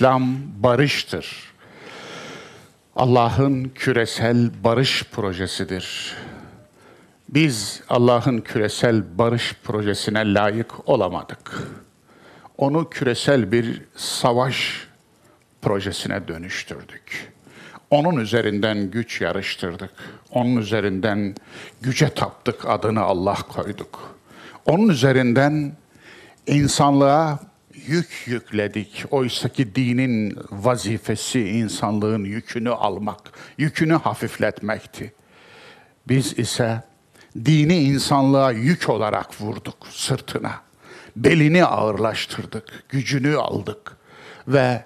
[0.00, 1.52] İslam barıştır.
[2.96, 6.16] Allah'ın küresel barış projesidir.
[7.28, 11.68] Biz Allah'ın küresel barış projesine layık olamadık.
[12.58, 14.86] Onu küresel bir savaş
[15.62, 17.32] projesine dönüştürdük.
[17.90, 19.90] Onun üzerinden güç yarıştırdık.
[20.30, 21.34] Onun üzerinden
[21.80, 24.16] güce taptık, adını Allah koyduk.
[24.66, 25.72] Onun üzerinden
[26.46, 27.49] insanlığa
[27.90, 29.04] yük yükledik.
[29.10, 35.12] Oysa ki dinin vazifesi insanlığın yükünü almak, yükünü hafifletmekti.
[36.08, 36.82] Biz ise
[37.44, 40.62] dini insanlığa yük olarak vurduk sırtına.
[41.16, 43.96] Belini ağırlaştırdık, gücünü aldık
[44.48, 44.84] ve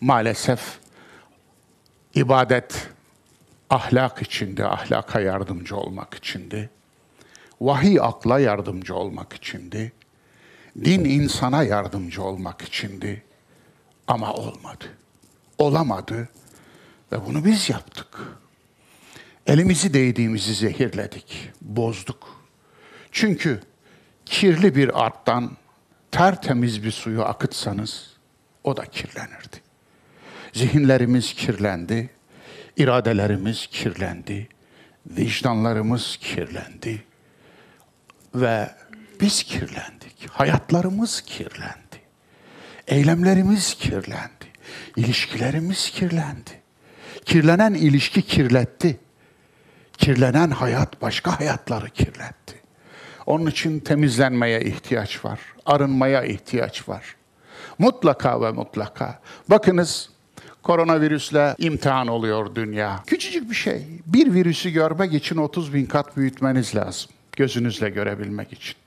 [0.00, 0.60] maalesef
[2.14, 2.88] ibadet
[3.70, 6.70] ahlak içinde, ahlaka yardımcı olmak içindi.
[7.60, 9.92] Vahiy akla yardımcı olmak içindi.
[10.84, 13.22] Din insana yardımcı olmak içindi.
[14.06, 14.84] Ama olmadı.
[15.58, 16.28] Olamadı
[17.12, 18.18] ve bunu biz yaptık.
[19.46, 22.44] Elimizi değdiğimizi zehirledik, bozduk.
[23.12, 23.60] Çünkü
[24.26, 25.56] kirli bir arttan
[26.10, 28.10] tertemiz bir suyu akıtsanız
[28.64, 29.62] o da kirlenirdi.
[30.52, 32.10] Zihinlerimiz kirlendi,
[32.76, 34.48] iradelerimiz kirlendi,
[35.06, 37.04] vicdanlarımız kirlendi
[38.34, 38.70] ve
[39.20, 40.01] biz kirlendik.
[40.30, 42.02] Hayatlarımız kirlendi.
[42.86, 44.46] Eylemlerimiz kirlendi.
[44.96, 46.50] İlişkilerimiz kirlendi.
[47.24, 49.00] Kirlenen ilişki kirletti.
[49.98, 52.62] Kirlenen hayat başka hayatları kirletti.
[53.26, 55.40] Onun için temizlenmeye ihtiyaç var.
[55.66, 57.16] Arınmaya ihtiyaç var.
[57.78, 59.20] Mutlaka ve mutlaka.
[59.50, 60.10] Bakınız
[60.62, 63.02] koronavirüsle imtihan oluyor dünya.
[63.06, 63.86] Küçücük bir şey.
[64.06, 67.10] Bir virüsü görmek için 30 bin kat büyütmeniz lazım.
[67.36, 68.81] Gözünüzle görebilmek için.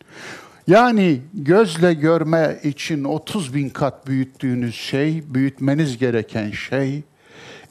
[0.67, 7.03] Yani gözle görme için 30 bin kat büyüttüğünüz şey, büyütmeniz gereken şey,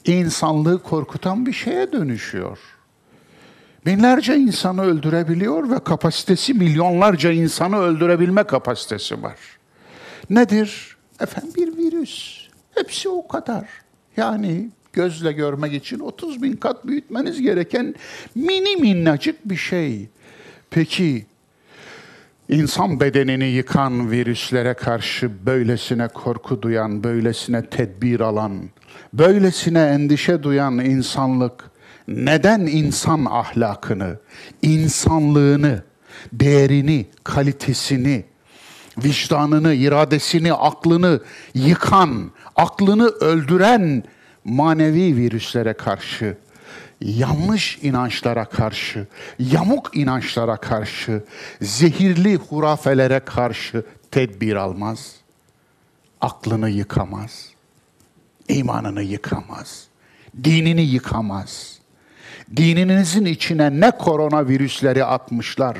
[0.05, 2.59] insanlığı korkutan bir şeye dönüşüyor.
[3.85, 9.39] Binlerce insanı öldürebiliyor ve kapasitesi milyonlarca insanı öldürebilme kapasitesi var.
[10.29, 10.97] Nedir?
[11.19, 12.47] Efendim bir virüs.
[12.75, 13.69] Hepsi o kadar.
[14.17, 17.95] Yani gözle görmek için 30 bin kat büyütmeniz gereken
[18.35, 20.09] mini minnacık bir şey.
[20.69, 21.25] Peki
[22.49, 28.69] insan bedenini yıkan virüslere karşı böylesine korku duyan, böylesine tedbir alan,
[29.13, 31.71] böylesine endişe duyan insanlık
[32.07, 34.19] neden insan ahlakını,
[34.61, 35.83] insanlığını,
[36.33, 38.25] değerini, kalitesini,
[38.97, 41.19] vicdanını, iradesini, aklını
[41.53, 44.03] yıkan, aklını öldüren
[44.43, 46.37] manevi virüslere karşı,
[47.01, 49.07] yanlış inançlara karşı,
[49.39, 51.23] yamuk inançlara karşı,
[51.61, 55.15] zehirli hurafelere karşı tedbir almaz.
[56.21, 57.49] Aklını yıkamaz.
[58.47, 59.87] imanını yıkamaz.
[60.43, 61.79] Dinini yıkamaz.
[62.55, 65.77] Dininizin içine ne koronavirüsleri atmışlar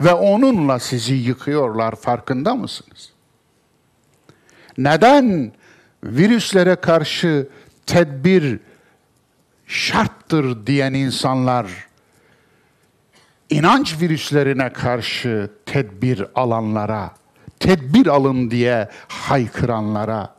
[0.00, 3.12] ve onunla sizi yıkıyorlar farkında mısınız?
[4.78, 5.52] Neden
[6.04, 7.48] virüslere karşı
[7.86, 8.58] tedbir
[9.72, 11.66] şarttır diyen insanlar
[13.50, 17.14] inanç virüslerine karşı tedbir alanlara,
[17.60, 20.34] tedbir alın diye haykıranlara,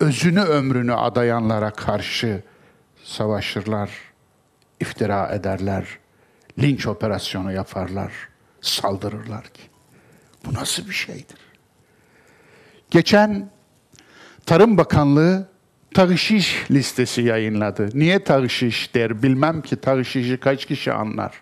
[0.00, 2.42] özünü ömrünü adayanlara karşı
[3.04, 3.90] savaşırlar,
[4.80, 5.86] iftira ederler,
[6.58, 8.12] linç operasyonu yaparlar,
[8.60, 9.62] saldırırlar ki.
[10.44, 11.38] Bu nasıl bir şeydir?
[12.90, 13.50] Geçen
[14.46, 15.48] Tarım Bakanlığı
[15.96, 17.88] tağışiş listesi yayınladı.
[17.94, 21.32] Niye tağışiş der bilmem ki tağışişi kaç kişi anlar.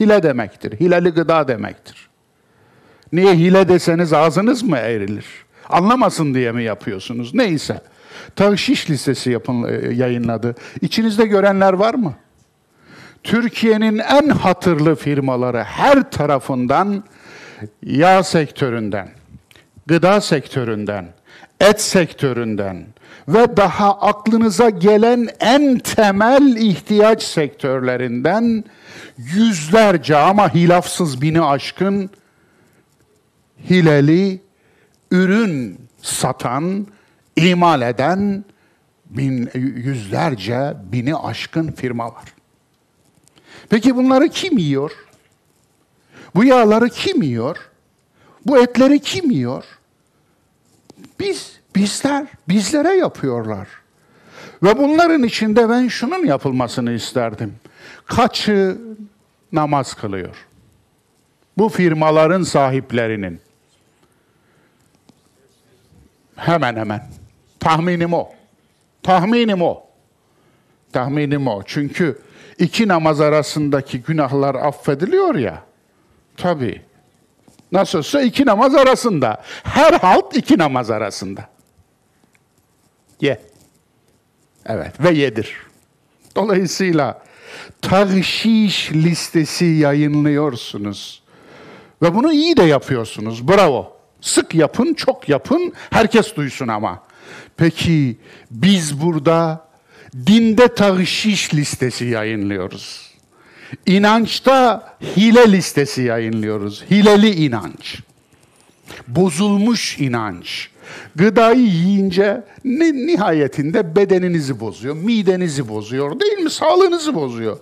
[0.00, 0.80] Hile demektir.
[0.80, 2.08] Hileli gıda demektir.
[3.12, 5.26] Niye hile deseniz ağzınız mı eğrilir?
[5.68, 7.34] Anlamasın diye mi yapıyorsunuz?
[7.34, 7.80] Neyse.
[8.36, 10.54] Tağışiş listesi yapın, e, yayınladı.
[10.80, 12.14] İçinizde görenler var mı?
[13.22, 17.04] Türkiye'nin en hatırlı firmaları her tarafından
[17.82, 19.08] yağ sektöründen,
[19.86, 21.06] gıda sektöründen,
[21.60, 22.86] et sektöründen
[23.28, 28.64] ve daha aklınıza gelen en temel ihtiyaç sektörlerinden
[29.18, 32.10] yüzlerce ama hilafsız bini aşkın
[33.70, 34.40] hileli
[35.10, 36.86] ürün satan,
[37.36, 38.44] imal eden
[39.10, 42.34] bin, yüzlerce bini aşkın firma var.
[43.68, 44.92] Peki bunları kim yiyor?
[46.34, 47.56] Bu yağları kim yiyor?
[48.46, 49.64] Bu etleri kim yiyor?
[51.20, 53.68] Biz, bizler, bizlere yapıyorlar.
[54.62, 57.54] Ve bunların içinde ben şunun yapılmasını isterdim.
[58.06, 58.78] Kaçı
[59.52, 60.46] namaz kılıyor?
[61.58, 63.40] Bu firmaların sahiplerinin.
[66.36, 67.06] Hemen hemen.
[67.60, 68.28] Tahminim o.
[69.02, 69.86] Tahminim o.
[70.92, 71.62] Tahminim o.
[71.66, 72.18] Çünkü
[72.58, 75.62] iki namaz arasındaki günahlar affediliyor ya.
[76.36, 76.82] Tabii.
[77.72, 79.42] Nasılsa iki namaz arasında.
[79.62, 81.48] Her halt iki namaz arasında.
[83.20, 83.40] Ye.
[84.66, 85.56] Evet ve yedir.
[86.36, 87.22] Dolayısıyla
[87.82, 91.22] tağşiş listesi yayınlıyorsunuz.
[92.02, 93.48] Ve bunu iyi de yapıyorsunuz.
[93.48, 93.98] Bravo.
[94.20, 97.02] Sık yapın, çok yapın, herkes duysun ama.
[97.56, 98.16] Peki
[98.50, 99.68] biz burada
[100.26, 103.08] dinde tağşiş listesi yayınlıyoruz.
[103.86, 106.84] İnançta hile listesi yayınlıyoruz.
[106.90, 108.00] Hileli inanç.
[109.08, 110.70] Bozulmuş inanç.
[111.16, 116.50] Gıdayı yiyince nihayetinde bedeninizi bozuyor, midenizi bozuyor değil mi?
[116.50, 117.58] Sağlığınızı bozuyor.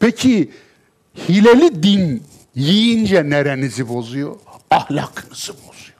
[0.00, 0.50] Peki
[1.28, 2.22] hileli din
[2.54, 4.36] yiyince nerenizi bozuyor?
[4.70, 5.98] Ahlakınızı bozuyor.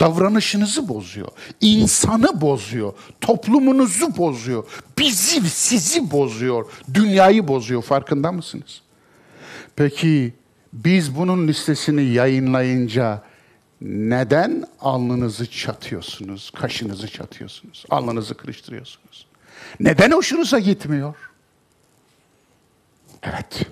[0.00, 1.28] Davranışınızı bozuyor.
[1.60, 2.92] insanı bozuyor.
[3.20, 4.64] Toplumunuzu bozuyor.
[4.98, 6.66] Bizi, sizi bozuyor.
[6.94, 7.82] Dünyayı bozuyor.
[7.82, 8.82] Farkında mısınız?
[9.76, 10.32] Peki
[10.72, 13.22] biz bunun listesini yayınlayınca
[13.84, 19.26] neden alnınızı çatıyorsunuz, kaşınızı çatıyorsunuz, alnınızı kırıştırıyorsunuz?
[19.80, 21.14] Neden hoşunuza gitmiyor?
[23.22, 23.66] Evet.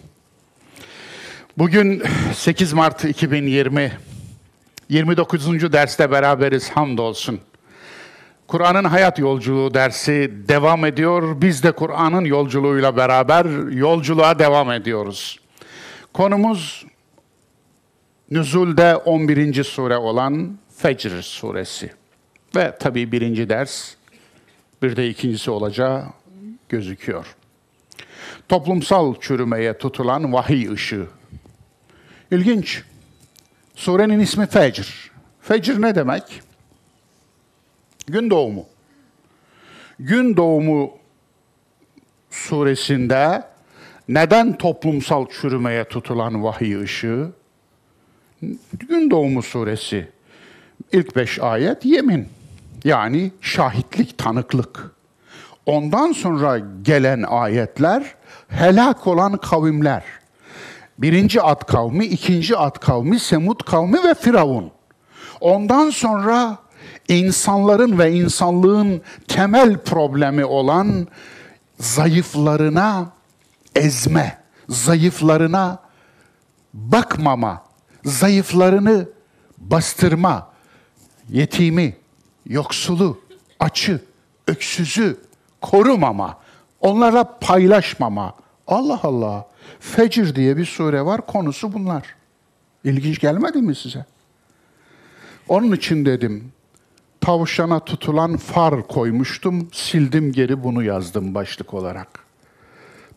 [1.59, 2.03] Bugün
[2.35, 3.93] 8 Mart 2020
[4.89, 5.73] 29.
[5.73, 7.41] derste beraberiz hamdolsun.
[8.49, 11.41] Kur'an'ın hayat yolculuğu dersi devam ediyor.
[11.41, 15.41] Biz de Kur'an'ın yolculuğuyla beraber yolculuğa devam ediyoruz.
[16.15, 16.87] Konumuz
[18.31, 19.65] Nüzul'de 11.
[19.65, 21.91] sure olan Fecr suresi.
[22.57, 23.95] Ve tabii birinci ders,
[24.83, 26.05] bir de ikincisi olacağı
[26.69, 27.37] gözüküyor.
[28.49, 31.07] Toplumsal çürümeye tutulan vahiy ışığı.
[32.31, 32.83] İlginç.
[33.75, 35.11] Surenin ismi Fecr.
[35.41, 36.43] Fecr ne demek?
[38.07, 38.67] Gün doğumu.
[39.99, 40.99] Gün doğumu
[42.31, 43.43] suresinde
[44.09, 47.40] neden toplumsal çürümeye tutulan vahiy ışığı?
[48.73, 50.09] Gün doğumu suresi.
[50.93, 52.29] İlk beş ayet yemin.
[52.85, 54.91] Yani şahitlik, tanıklık.
[55.67, 58.15] Ondan sonra gelen ayetler
[58.49, 60.05] helak olan kavimler.
[60.99, 64.71] Birinci at kavmi, ikinci at kavmi, Semud kavmi ve Firavun.
[65.41, 66.59] Ondan sonra
[67.09, 71.09] insanların ve insanlığın temel problemi olan
[71.79, 73.07] zayıflarına
[73.77, 74.39] ezme,
[74.69, 75.79] zayıflarına
[76.75, 77.70] bakmama,
[78.05, 79.09] zayıflarını
[79.59, 80.51] bastırma,
[81.29, 81.97] yetimi,
[82.47, 83.21] yoksulu,
[83.61, 84.01] açı,
[84.47, 85.17] öksüzü
[85.61, 86.39] korumama,
[86.81, 88.35] onlara paylaşmama.
[88.67, 89.49] Allah Allah.
[89.81, 92.15] Fecir diye bir sure var, konusu bunlar.
[92.85, 94.05] İlginç gelmedi mi size?
[95.49, 96.53] Onun için dedim,
[97.21, 102.09] tavşana tutulan far koymuştum, sildim geri bunu yazdım başlık olarak.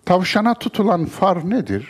[0.05, 1.87] Tavşana tutulan far nedir?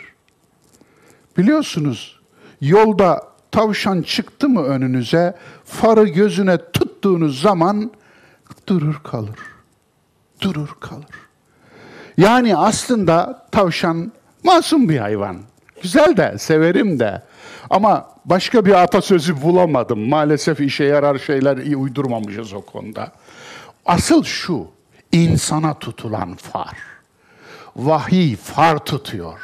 [1.38, 2.20] Biliyorsunuz,
[2.60, 5.34] yolda tavşan çıktı mı önünüze,
[5.64, 7.90] farı gözüne tuttuğunuz zaman
[8.66, 9.38] durur kalır.
[10.40, 11.24] Durur kalır.
[12.16, 14.12] Yani aslında tavşan
[14.44, 15.36] Masum bir hayvan.
[15.82, 17.22] Güzel de, severim de.
[17.70, 20.08] Ama başka bir atasözü bulamadım.
[20.08, 23.12] Maalesef işe yarar şeyler iyi uydurmamışız o konuda.
[23.86, 24.66] Asıl şu,
[25.12, 26.76] insana tutulan far.
[27.76, 29.40] Vahiy far tutuyor.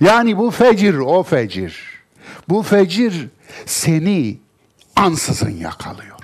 [0.00, 1.93] Yani bu fecir, o fecir.
[2.48, 3.28] Bu fecir
[3.66, 4.38] seni
[4.96, 6.14] ansızın yakalıyor.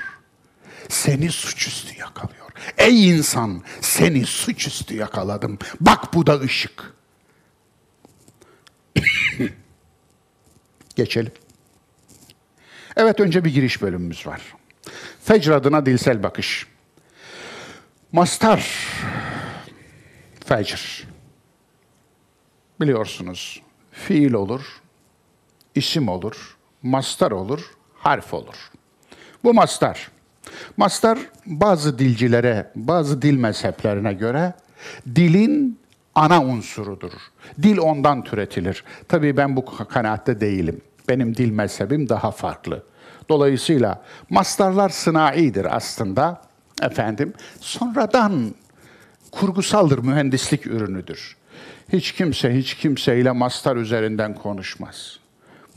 [0.89, 2.51] Seni suçüstü yakalıyor.
[2.79, 5.59] Ey insan, seni suçüstü yakaladım.
[5.81, 6.95] Bak bu da ışık.
[10.97, 11.33] Geçelim.
[12.97, 14.43] Evet önce bir giriş bölümümüz var.
[15.25, 16.67] Fecr adına dilsel bakış.
[18.13, 18.71] Mastar
[20.47, 21.05] fecr.
[22.81, 23.63] Biliyorsunuz
[23.93, 24.80] fiil olur,
[25.75, 27.61] isim olur, mastar olur,
[27.95, 28.71] harf olur.
[29.45, 30.11] Bu mastar.
[30.77, 34.53] Mastar bazı dilcilere, bazı dil mezheplerine göre
[35.15, 35.81] dilin
[36.15, 37.13] ana unsurudur.
[37.63, 38.85] Dil ondan türetilir.
[39.09, 40.81] Tabii ben bu kanaatte değilim.
[41.09, 42.85] Benim dil mezhebim daha farklı.
[43.29, 46.43] Dolayısıyla mastarlar sınaidir aslında.
[46.83, 48.55] Efendim, sonradan
[49.31, 51.37] kurgusaldır, mühendislik ürünüdür.
[51.93, 55.20] Hiç kimse hiç kimseyle mastar üzerinden konuşmaz.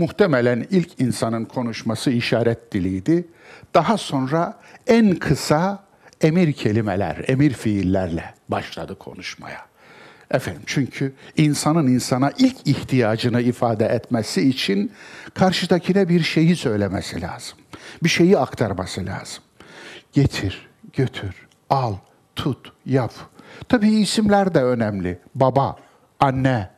[0.03, 3.27] Muhtemelen ilk insanın konuşması işaret diliydi.
[3.73, 5.83] Daha sonra en kısa
[6.21, 9.65] emir kelimeler, emir fiillerle başladı konuşmaya.
[10.31, 14.91] Efendim çünkü insanın insana ilk ihtiyacını ifade etmesi için
[15.33, 17.57] karşıdakine bir şeyi söylemesi lazım.
[18.03, 19.43] Bir şeyi aktarması lazım.
[20.13, 21.95] Getir, götür, al,
[22.35, 23.13] tut, yap.
[23.69, 25.19] Tabii isimler de önemli.
[25.35, 25.75] Baba,
[26.19, 26.69] anne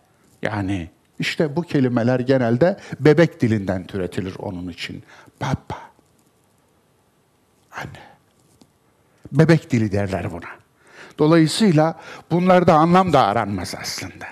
[0.41, 5.03] yani işte bu kelimeler genelde bebek dilinden türetilir onun için.
[5.41, 5.81] Baba,
[7.71, 8.05] anne.
[9.31, 10.49] Bebek dili derler buna.
[11.19, 11.99] Dolayısıyla
[12.31, 14.25] bunlarda anlam da aranmaz aslında.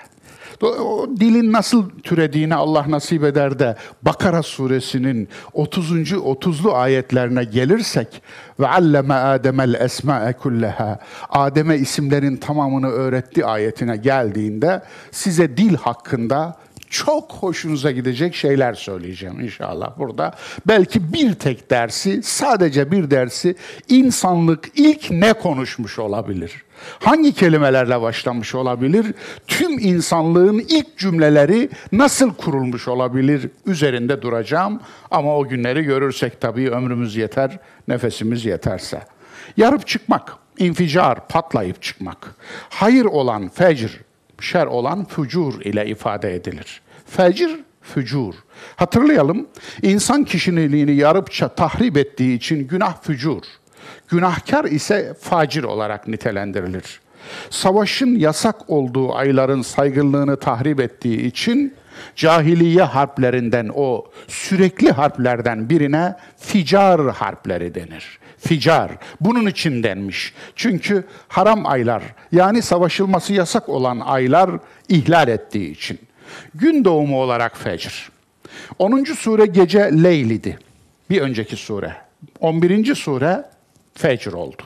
[0.62, 5.90] O dilin nasıl türediğini Allah nasip eder de Bakara suresinin 30.
[6.12, 8.22] 30'lu ayetlerine gelirsek
[8.60, 10.98] ve alleme Adem'el esma'e kulleha
[11.28, 16.56] Adem'e isimlerin tamamını öğretti ayetine geldiğinde size dil hakkında
[16.94, 20.34] çok hoşunuza gidecek şeyler söyleyeceğim inşallah burada.
[20.66, 23.54] Belki bir tek dersi, sadece bir dersi
[23.88, 26.62] insanlık ilk ne konuşmuş olabilir?
[26.98, 29.06] Hangi kelimelerle başlamış olabilir?
[29.46, 33.50] Tüm insanlığın ilk cümleleri nasıl kurulmuş olabilir?
[33.66, 37.58] Üzerinde duracağım ama o günleri görürsek tabii ömrümüz yeter,
[37.88, 39.00] nefesimiz yeterse.
[39.56, 42.34] Yarıp çıkmak, inficar, patlayıp çıkmak.
[42.68, 44.00] Hayır olan fecr,
[44.40, 46.83] şer olan fücur ile ifade edilir.
[47.04, 47.50] Fecr,
[47.82, 48.34] fücur.
[48.76, 49.46] Hatırlayalım,
[49.82, 53.42] insan kişiliğini yarıpça tahrip ettiği için günah fücur.
[54.08, 57.00] Günahkar ise facir olarak nitelendirilir.
[57.50, 61.74] Savaşın yasak olduğu ayların saygınlığını tahrip ettiği için
[62.16, 68.18] cahiliye harplerinden o sürekli harplerden birine ficar harpleri denir.
[68.38, 68.90] Ficar.
[69.20, 70.34] Bunun için denmiş.
[70.56, 74.50] Çünkü haram aylar yani savaşılması yasak olan aylar
[74.88, 75.98] ihlal ettiği için.
[76.54, 78.10] Gün doğumu olarak fecr.
[78.78, 79.04] 10.
[79.04, 80.58] sure gece Leyli'di.
[81.10, 81.96] Bir önceki sure.
[82.40, 82.94] 11.
[82.94, 83.44] sure
[83.94, 84.62] fecr oldu.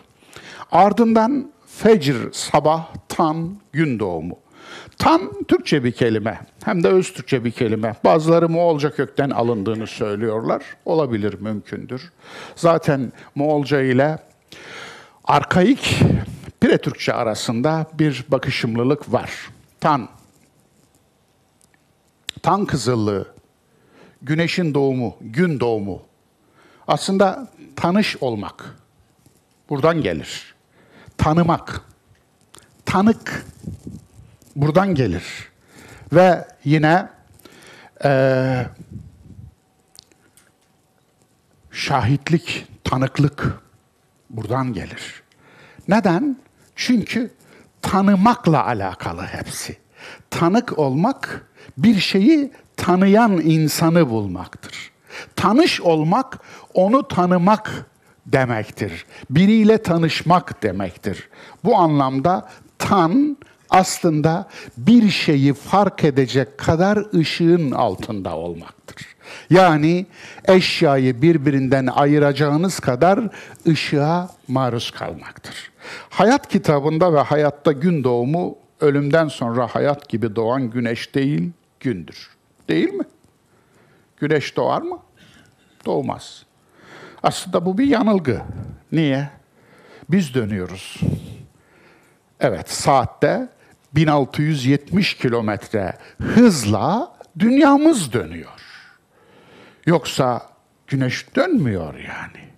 [0.72, 4.38] Ardından fecr sabah, tan, gün doğumu.
[4.98, 7.94] Tan Türkçe bir kelime, hem de öz Türkçe bir kelime.
[8.04, 10.62] Bazıları Moğolca kökten alındığını söylüyorlar.
[10.84, 12.12] Olabilir, mümkündür.
[12.56, 14.18] Zaten Moğolca ile
[15.24, 16.00] arkaik
[16.60, 19.30] Pire Türkçe arasında bir bakışımlılık var.
[19.80, 20.08] Tan,
[22.42, 23.34] tan kızıllığı,
[24.22, 26.02] güneşin doğumu, gün doğumu.
[26.88, 28.76] Aslında tanış olmak.
[29.68, 30.54] Buradan gelir.
[31.18, 31.80] Tanımak.
[32.86, 33.46] Tanık.
[34.56, 35.24] Buradan gelir.
[36.12, 37.08] Ve yine
[38.04, 38.66] e,
[41.70, 43.62] şahitlik, tanıklık
[44.30, 45.22] buradan gelir.
[45.88, 46.36] Neden?
[46.76, 47.30] Çünkü
[47.82, 49.76] tanımakla alakalı hepsi.
[50.30, 54.90] Tanık olmak bir şeyi tanıyan insanı bulmaktır.
[55.36, 56.38] Tanış olmak
[56.74, 57.86] onu tanımak
[58.26, 59.06] demektir.
[59.30, 61.28] Biriyle tanışmak demektir.
[61.64, 62.48] Bu anlamda
[62.78, 63.36] tan
[63.70, 69.06] aslında bir şeyi fark edecek kadar ışığın altında olmaktır.
[69.50, 70.06] Yani
[70.44, 73.20] eşyayı birbirinden ayıracağınız kadar
[73.66, 75.70] ışığa maruz kalmaktır.
[76.10, 82.30] Hayat kitabında ve hayatta gün doğumu ölümden sonra hayat gibi doğan güneş değil, gündür.
[82.68, 83.04] Değil mi?
[84.16, 84.98] Güneş doğar mı?
[85.86, 86.46] Doğmaz.
[87.22, 88.42] Aslında bu bir yanılgı.
[88.92, 89.30] Niye?
[90.08, 91.00] Biz dönüyoruz.
[92.40, 93.48] Evet, saatte
[93.94, 98.60] 1670 kilometre hızla dünyamız dönüyor.
[99.86, 100.42] Yoksa
[100.86, 102.48] güneş dönmüyor yani.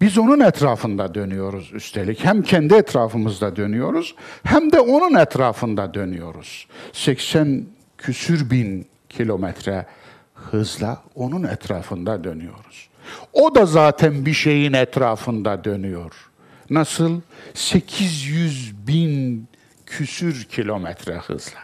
[0.00, 2.24] Biz onun etrafında dönüyoruz üstelik.
[2.24, 4.14] Hem kendi etrafımızda dönüyoruz
[4.44, 6.66] hem de onun etrafında dönüyoruz.
[6.92, 7.66] 80
[8.02, 9.86] küsür bin kilometre
[10.34, 12.88] hızla onun etrafında dönüyoruz.
[13.32, 16.30] O da zaten bir şeyin etrafında dönüyor.
[16.70, 17.20] Nasıl?
[17.54, 19.48] 800 bin
[19.86, 21.58] küsür kilometre hızla.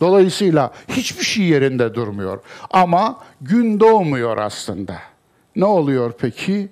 [0.00, 2.40] Dolayısıyla hiçbir şey yerinde durmuyor.
[2.70, 4.98] Ama gün doğmuyor aslında.
[5.56, 6.68] Ne oluyor peki?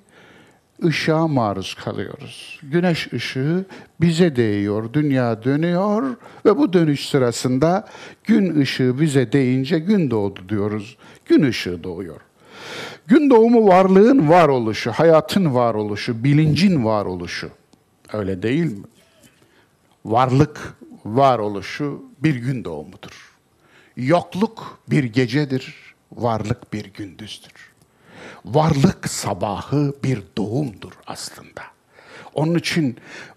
[0.89, 2.61] Işığa maruz kalıyoruz.
[2.63, 3.65] Güneş ışığı
[4.01, 7.89] bize değiyor, dünya dönüyor ve bu dönüş sırasında
[8.25, 10.97] gün ışığı bize değince gün doğdu diyoruz.
[11.27, 12.21] Gün ışığı doğuyor.
[13.07, 17.51] Gün doğumu varlığın varoluşu, hayatın varoluşu, bilincin varoluşu.
[18.13, 18.85] Öyle değil mi?
[20.05, 23.37] Varlık varoluşu bir gün doğumudur.
[23.97, 27.70] Yokluk bir gecedir, varlık bir gündüzdür.
[28.45, 31.63] Varlık sabahı bir doğumdur aslında.
[32.35, 32.97] Onun için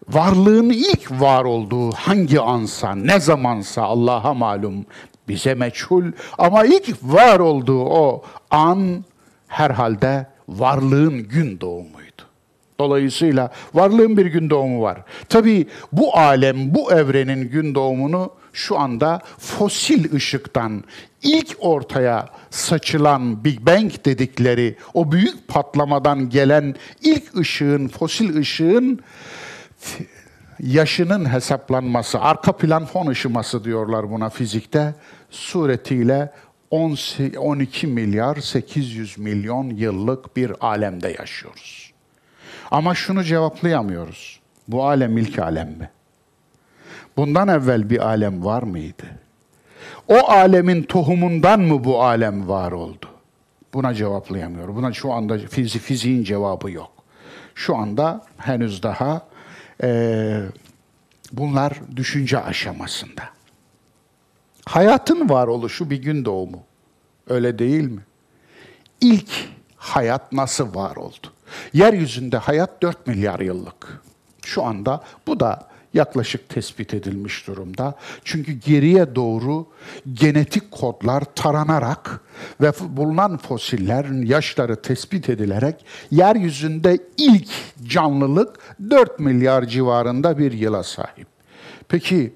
[0.09, 4.85] varlığın ilk var olduğu hangi ansa, ne zamansa Allah'a malum,
[5.27, 9.05] bize meçhul ama ilk var olduğu o an
[9.47, 12.03] herhalde varlığın gün doğumuydu.
[12.79, 15.01] Dolayısıyla varlığın bir gün doğumu var.
[15.29, 20.83] Tabii bu alem, bu evrenin gün doğumunu şu anda fosil ışıktan
[21.23, 28.99] ilk ortaya saçılan Big Bang dedikleri o büyük patlamadan gelen ilk ışığın, fosil ışığın
[30.59, 34.95] yaşının hesaplanması, arka plan fon ışıması diyorlar buna fizikte,
[35.29, 36.31] suretiyle
[36.71, 41.93] 12 milyar 800 milyon yıllık bir alemde yaşıyoruz.
[42.71, 44.39] Ama şunu cevaplayamıyoruz.
[44.67, 45.89] Bu alem ilk alem mi?
[47.17, 49.03] Bundan evvel bir alem var mıydı?
[50.07, 53.05] O alemin tohumundan mı bu alem var oldu?
[53.73, 54.75] Buna cevaplayamıyor.
[54.75, 56.91] Buna şu anda fizi, fiziğin cevabı yok.
[57.55, 59.27] Şu anda henüz daha
[59.83, 60.39] e,
[61.31, 63.23] bunlar düşünce aşamasında.
[64.65, 66.63] Hayatın varoluşu bir gün doğumu.
[67.27, 68.01] Öyle değil mi?
[69.01, 69.29] İlk
[69.75, 71.33] hayat nasıl var oldu?
[71.73, 74.01] Yeryüzünde hayat 4 milyar yıllık.
[74.45, 77.95] Şu anda bu da yaklaşık tespit edilmiş durumda.
[78.23, 79.67] Çünkü geriye doğru
[80.13, 82.21] genetik kodlar taranarak
[82.61, 87.49] ve bulunan fosillerin yaşları tespit edilerek yeryüzünde ilk
[87.85, 88.59] canlılık
[88.89, 91.27] 4 milyar civarında bir yıla sahip.
[91.89, 92.33] Peki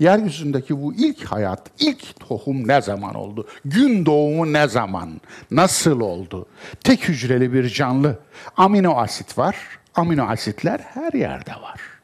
[0.00, 3.46] yeryüzündeki bu ilk hayat, ilk tohum ne zaman oldu?
[3.64, 5.20] Gün doğumu ne zaman?
[5.50, 6.46] Nasıl oldu?
[6.84, 8.18] Tek hücreli bir canlı.
[8.56, 9.56] Amino asit var.
[9.94, 11.99] Amino asitler her yerde var.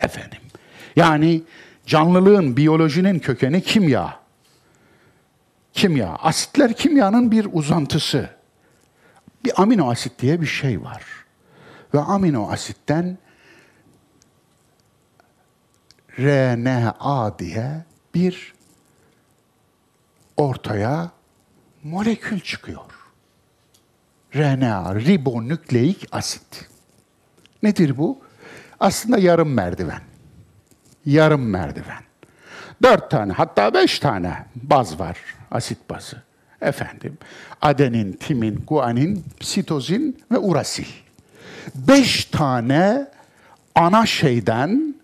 [0.00, 0.40] Efendim.
[0.96, 1.42] Yani
[1.86, 4.20] canlılığın, biyolojinin kökeni kimya.
[5.72, 6.08] Kimya.
[6.08, 8.30] Asitler kimyanın bir uzantısı.
[9.44, 11.02] Bir amino asit diye bir şey var.
[11.94, 13.18] Ve amino asitten
[16.18, 18.54] RNA diye bir
[20.36, 21.10] ortaya
[21.82, 22.90] molekül çıkıyor.
[24.34, 26.68] RNA, ribonükleik asit.
[27.62, 28.18] Nedir bu?
[28.80, 30.00] Aslında yarım merdiven.
[31.06, 32.02] Yarım merdiven.
[32.82, 35.18] Dört tane, hatta beş tane baz var,
[35.50, 36.22] asit bazı.
[36.62, 37.18] Efendim,
[37.62, 40.86] adenin, timin, guanin, sitozin ve urasil.
[41.74, 43.06] Beş tane
[43.74, 44.94] ana şeyden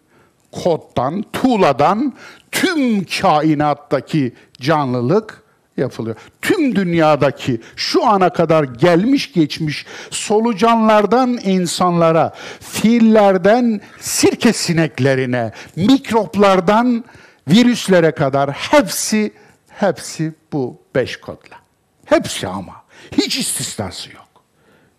[0.53, 2.15] koddan, tuğladan
[2.53, 5.43] tüm kainattaki canlılık
[5.77, 6.17] yapılıyor.
[6.43, 17.05] Tüm dünyadaki şu ana kadar gelmiş geçmiş solucanlardan insanlara, fiillerden sirke sineklerine, mikroplardan
[17.49, 19.33] virüslere kadar hepsi
[19.69, 21.57] hepsi bu beş kodla.
[22.05, 22.73] Hepsi ama.
[23.12, 24.27] Hiç istisnası yok.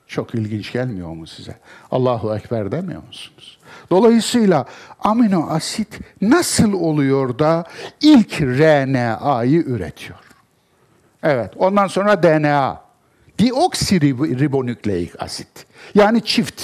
[0.08, 1.56] Çok ilginç gelmiyor mu size?
[1.92, 3.58] Allahu Ekber demiyor musunuz?
[3.90, 4.66] Dolayısıyla
[5.00, 7.64] amino asit nasıl oluyor da
[8.02, 10.27] ilk RNA'yı üretiyor?
[11.28, 12.82] Evet, ondan sonra DNA.
[13.40, 15.66] Deoksiribonükleik asit.
[15.96, 16.64] Yani çift.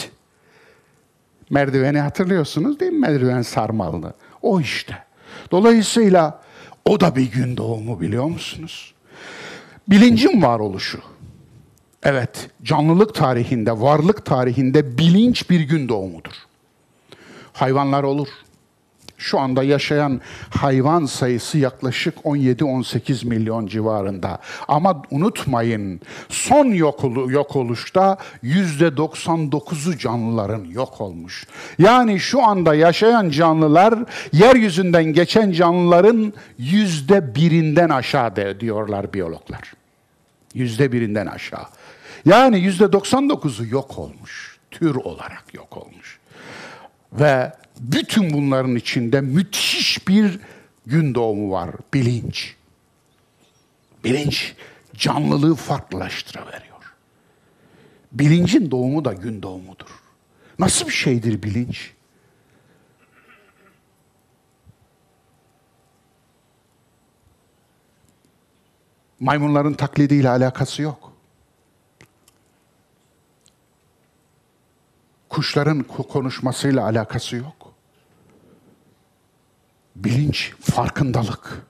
[1.50, 3.00] Merdiveni hatırlıyorsunuz değil mi?
[3.00, 4.14] Merdiven sarmalı.
[4.42, 4.98] O işte.
[5.52, 6.42] Dolayısıyla
[6.86, 8.94] o da bir gün doğumu biliyor musunuz?
[9.88, 11.00] Bilincin varoluşu.
[12.04, 16.34] Evet, canlılık tarihinde, varlık tarihinde bilinç bir gün doğumudur
[17.54, 18.28] hayvanlar olur.
[19.24, 24.40] Şu anda yaşayan hayvan sayısı yaklaşık 17-18 milyon civarında.
[24.68, 31.48] Ama unutmayın son yok, yok oluşta %99'u canlıların yok olmuş.
[31.80, 33.96] Yani şu anda yaşayan canlılar
[34.34, 39.74] yeryüzünden geçen canlıların yüzde birinden aşağı de, diyorlar biyologlar.
[40.54, 41.66] Yüzde birinden aşağı.
[42.26, 44.58] Yani yüzde 99'u yok olmuş.
[44.72, 46.20] Tür olarak yok olmuş.
[47.14, 50.40] Ve bütün bunların içinde müthiş bir
[50.86, 51.70] gün doğumu var.
[51.94, 52.56] Bilinç.
[54.04, 54.54] Bilinç
[54.96, 56.96] canlılığı farklılaştırıveriyor.
[58.12, 59.88] Bilincin doğumu da gün doğumudur.
[60.60, 61.94] Nasıl bir şeydir bilinç?
[69.20, 71.14] Maymunların taklidiyle alakası yok.
[75.34, 77.63] kuşların konuşmasıyla alakası yok.
[79.96, 81.66] Bilinç, farkındalık.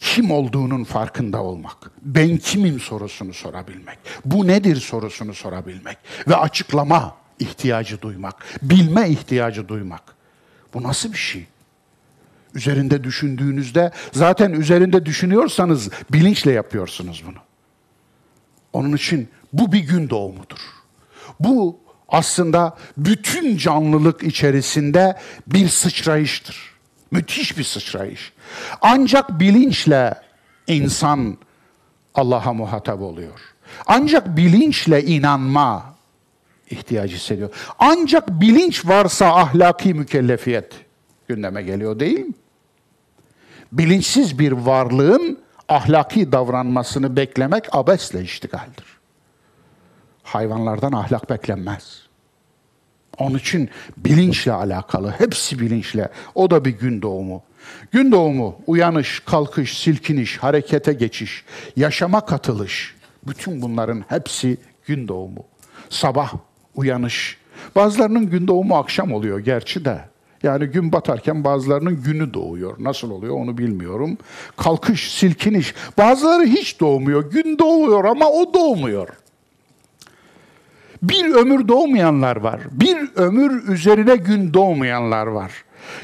[0.00, 1.90] Kim olduğunun farkında olmak.
[2.02, 3.98] Ben kimim sorusunu sorabilmek.
[4.24, 5.98] Bu nedir sorusunu sorabilmek.
[6.28, 8.44] Ve açıklama ihtiyacı duymak.
[8.62, 10.02] Bilme ihtiyacı duymak.
[10.74, 11.46] Bu nasıl bir şey?
[12.54, 17.38] Üzerinde düşündüğünüzde zaten üzerinde düşünüyorsanız bilinçle yapıyorsunuz bunu.
[18.72, 20.58] Onun için bu bir gün doğumudur.
[21.40, 25.16] Bu aslında bütün canlılık içerisinde
[25.46, 26.76] bir sıçrayıştır.
[27.10, 28.32] Müthiş bir sıçrayış.
[28.80, 30.14] Ancak bilinçle
[30.66, 31.36] insan
[32.14, 33.40] Allah'a muhatap oluyor.
[33.86, 35.96] Ancak bilinçle inanma
[36.70, 37.50] ihtiyacı hissediyor.
[37.78, 40.72] Ancak bilinç varsa ahlaki mükellefiyet
[41.28, 42.34] gündeme geliyor değil mi?
[43.72, 45.38] Bilinçsiz bir varlığın
[45.68, 48.95] ahlaki davranmasını beklemek abesle iştigaldir
[50.26, 52.02] hayvanlardan ahlak beklenmez.
[53.18, 56.08] Onun için bilinçle alakalı, hepsi bilinçle.
[56.34, 57.42] O da bir gün doğumu.
[57.92, 61.44] Gün doğumu, uyanış, kalkış, silkiniş, harekete geçiş,
[61.76, 62.94] yaşama katılış.
[63.26, 65.44] Bütün bunların hepsi gün doğumu.
[65.90, 66.32] Sabah,
[66.74, 67.38] uyanış.
[67.76, 70.00] Bazılarının gün doğumu akşam oluyor gerçi de.
[70.42, 72.76] Yani gün batarken bazılarının günü doğuyor.
[72.78, 74.18] Nasıl oluyor onu bilmiyorum.
[74.56, 75.74] Kalkış, silkiniş.
[75.98, 77.30] Bazıları hiç doğmuyor.
[77.30, 79.08] Gün doğuyor ama o doğmuyor.
[81.02, 82.60] Bir ömür doğmayanlar var.
[82.70, 85.52] Bir ömür üzerine gün doğmayanlar var.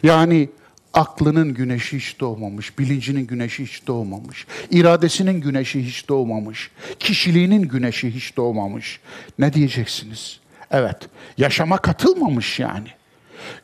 [0.03, 0.49] Yani
[0.95, 8.37] aklının güneşi hiç doğmamış, bilincinin güneşi hiç doğmamış, iradesinin güneşi hiç doğmamış, kişiliğinin güneşi hiç
[8.37, 9.01] doğmamış.
[9.39, 10.41] Ne diyeceksiniz?
[10.71, 10.97] Evet,
[11.39, 12.89] yaşama katılmamış yani.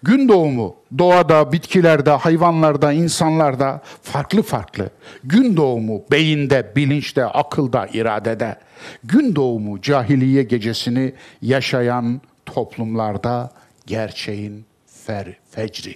[0.02, 4.90] Gün doğumu doğada, bitkilerde, hayvanlarda, insanlarda farklı farklı.
[5.24, 8.56] Gün doğumu beyinde, bilinçte, akılda, iradede.
[9.04, 11.12] Gün doğumu cahiliye gecesini
[11.42, 13.50] yaşayan toplumlarda
[13.86, 15.94] gerçeğin fer, fecri.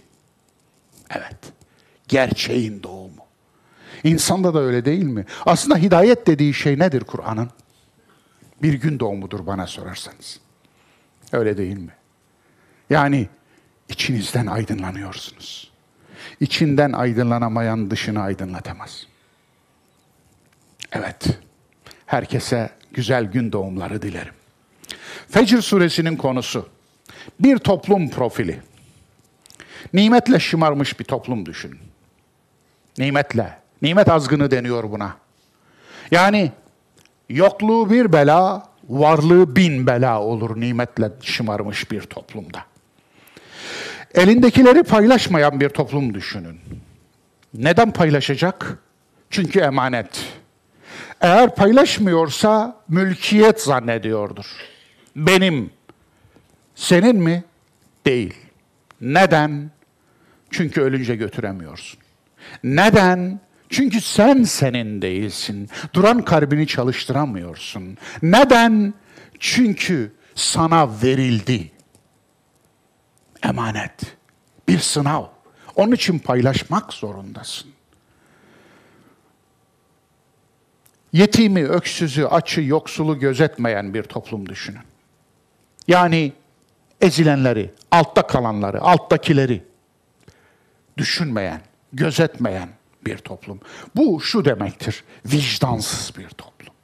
[1.10, 1.36] Evet.
[2.08, 3.22] Gerçeğin doğumu.
[4.04, 5.24] İnsanda da öyle değil mi?
[5.46, 7.50] Aslında hidayet dediği şey nedir Kur'an'ın?
[8.62, 10.40] Bir gün doğumudur bana sorarsanız.
[11.32, 11.92] Öyle değil mi?
[12.90, 13.28] Yani
[13.92, 15.70] içinizden aydınlanıyorsunuz.
[16.40, 19.06] İçinden aydınlanamayan dışını aydınlatamaz.
[20.92, 21.26] Evet.
[22.06, 24.34] Herkese güzel gün doğumları dilerim.
[25.28, 26.68] Fecr suresinin konusu
[27.40, 28.60] bir toplum profili.
[29.92, 31.80] Nimetle şımarmış bir toplum düşünün.
[32.98, 33.58] Nimetle.
[33.82, 35.16] Nimet azgını deniyor buna.
[36.10, 36.52] Yani
[37.28, 42.71] yokluğu bir bela, varlığı bin bela olur nimetle şımarmış bir toplumda.
[44.14, 46.60] Elindekileri paylaşmayan bir toplum düşünün.
[47.54, 48.78] Neden paylaşacak?
[49.30, 50.24] Çünkü emanet.
[51.20, 54.46] Eğer paylaşmıyorsa mülkiyet zannediyordur.
[55.16, 55.70] Benim.
[56.74, 57.44] Senin mi?
[58.06, 58.34] Değil.
[59.00, 59.70] Neden?
[60.50, 62.00] Çünkü ölünce götüremiyorsun.
[62.64, 63.40] Neden?
[63.68, 65.68] Çünkü sen senin değilsin.
[65.94, 67.98] Duran kalbini çalıştıramıyorsun.
[68.22, 68.94] Neden?
[69.38, 71.71] Çünkü sana verildi.
[73.42, 74.16] Emanet.
[74.68, 75.24] Bir sınav.
[75.76, 77.70] Onun için paylaşmak zorundasın.
[81.12, 84.82] Yetimi, öksüzü, açı, yoksulu gözetmeyen bir toplum düşünün.
[85.88, 86.32] Yani
[87.00, 89.62] ezilenleri, altta kalanları, alttakileri
[90.98, 91.60] düşünmeyen,
[91.92, 92.68] gözetmeyen
[93.06, 93.60] bir toplum.
[93.96, 96.74] Bu şu demektir, vicdansız bir toplum.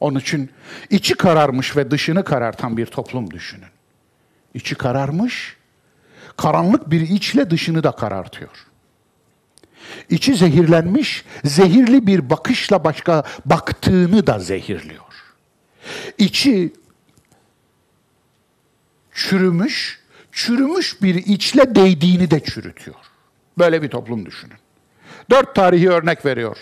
[0.00, 0.50] Onun için
[0.90, 3.71] içi kararmış ve dışını karartan bir toplum düşünün.
[4.54, 5.56] İçi kararmış,
[6.36, 8.66] karanlık bir içle dışını da karartıyor.
[10.10, 15.02] İçi zehirlenmiş, zehirli bir bakışla başka baktığını da zehirliyor.
[16.18, 16.72] İçi
[19.12, 20.00] çürümüş,
[20.32, 22.96] çürümüş bir içle değdiğini de çürütüyor.
[23.58, 24.56] Böyle bir toplum düşünün.
[25.30, 26.56] Dört tarihi örnek veriyor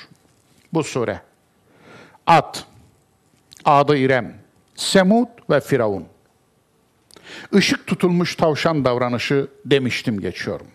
[0.73, 1.21] bu sure.
[2.27, 2.65] At,
[3.65, 4.35] Adı İrem,
[4.75, 6.07] Semud ve Firavun.
[7.53, 10.67] Işık tutulmuş tavşan davranışı demiştim geçiyorum.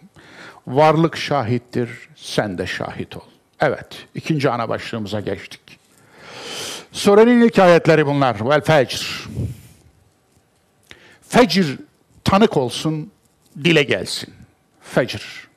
[0.67, 3.21] Varlık şahittir, sen de şahit ol.
[3.59, 5.79] Evet, ikinci ana başlığımıza geçtik.
[6.91, 8.49] Surenin ilk ayetleri bunlar.
[8.49, 9.27] Vel fecr.
[11.29, 11.65] Fecr
[12.23, 13.11] tanık olsun,
[13.63, 14.33] dile gelsin.
[14.81, 15.47] Fecr.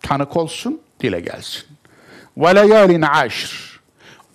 [0.00, 1.64] Tanık olsun, dile gelsin.
[2.36, 3.80] Ve leyalin aşr.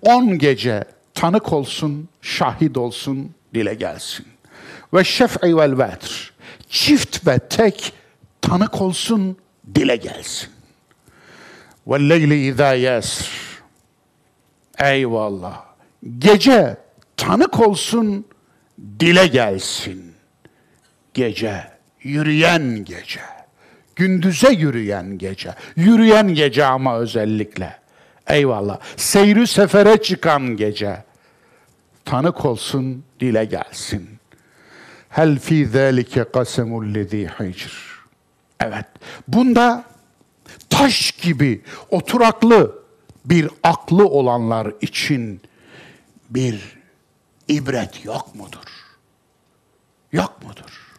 [0.01, 4.25] On gece tanık olsun, şahit olsun, dile gelsin.
[4.93, 6.33] Ve şef'i vel vetr.
[6.69, 7.93] Çift ve tek
[8.41, 9.37] tanık olsun,
[9.75, 10.49] dile gelsin.
[11.87, 13.29] Ve leyli izâ yasr.
[14.79, 15.63] Eyvallah.
[16.19, 16.77] Gece
[17.17, 18.25] tanık olsun,
[18.99, 20.13] dile gelsin.
[21.13, 21.63] Gece,
[22.03, 23.21] yürüyen gece.
[23.95, 25.55] Gündüze yürüyen gece.
[25.75, 27.79] Yürüyen gece ama özellikle.
[28.27, 28.79] Eyvallah.
[28.97, 31.03] Seyri sefere çıkan gece.
[32.05, 34.18] Tanık olsun, dile gelsin.
[35.09, 37.99] Hel fi zâlike kasemul lezî hicr.
[38.59, 38.85] Evet.
[39.27, 39.83] Bunda
[40.69, 42.79] taş gibi oturaklı
[43.25, 45.41] bir aklı olanlar için
[46.29, 46.77] bir
[47.47, 48.69] ibret yok mudur?
[50.11, 50.95] Yok mudur?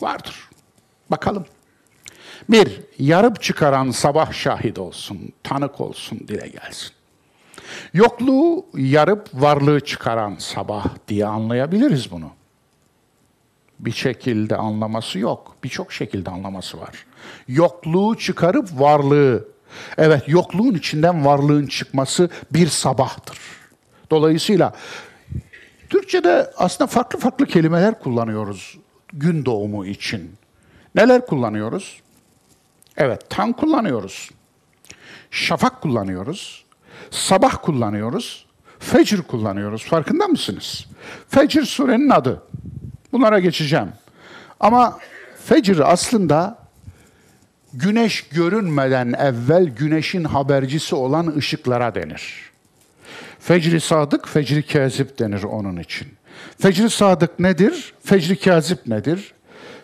[0.00, 0.48] Vardır.
[1.10, 1.46] Bakalım.
[2.48, 6.90] Bir, yarıp çıkaran sabah şahit olsun, tanık olsun, dile gelsin.
[7.94, 12.30] Yokluğu yarıp varlığı çıkaran sabah diye anlayabiliriz bunu
[13.84, 15.56] bir şekilde anlaması yok.
[15.64, 17.06] Birçok şekilde anlaması var.
[17.48, 19.48] Yokluğu çıkarıp varlığı.
[19.98, 23.38] Evet yokluğun içinden varlığın çıkması bir sabahtır.
[24.10, 24.72] Dolayısıyla
[25.90, 28.78] Türkçe'de aslında farklı farklı kelimeler kullanıyoruz.
[29.12, 30.34] gün doğumu için
[30.94, 32.00] neler kullanıyoruz?
[32.96, 34.30] Evet, tan kullanıyoruz.
[35.30, 36.64] Şafak kullanıyoruz.
[37.10, 38.46] Sabah kullanıyoruz.
[38.78, 39.84] Fecr kullanıyoruz.
[39.84, 40.86] Farkında mısınız?
[41.28, 42.42] Fecr surenin adı.
[43.14, 43.88] Bunlara geçeceğim.
[44.60, 44.98] Ama
[45.44, 46.58] fecr aslında
[47.72, 52.50] güneş görünmeden evvel güneşin habercisi olan ışıklara denir.
[53.40, 56.08] Fecri sadık, fecri kazip denir onun için.
[56.58, 57.94] Fecri sadık nedir?
[58.04, 59.34] Fecri kazip nedir?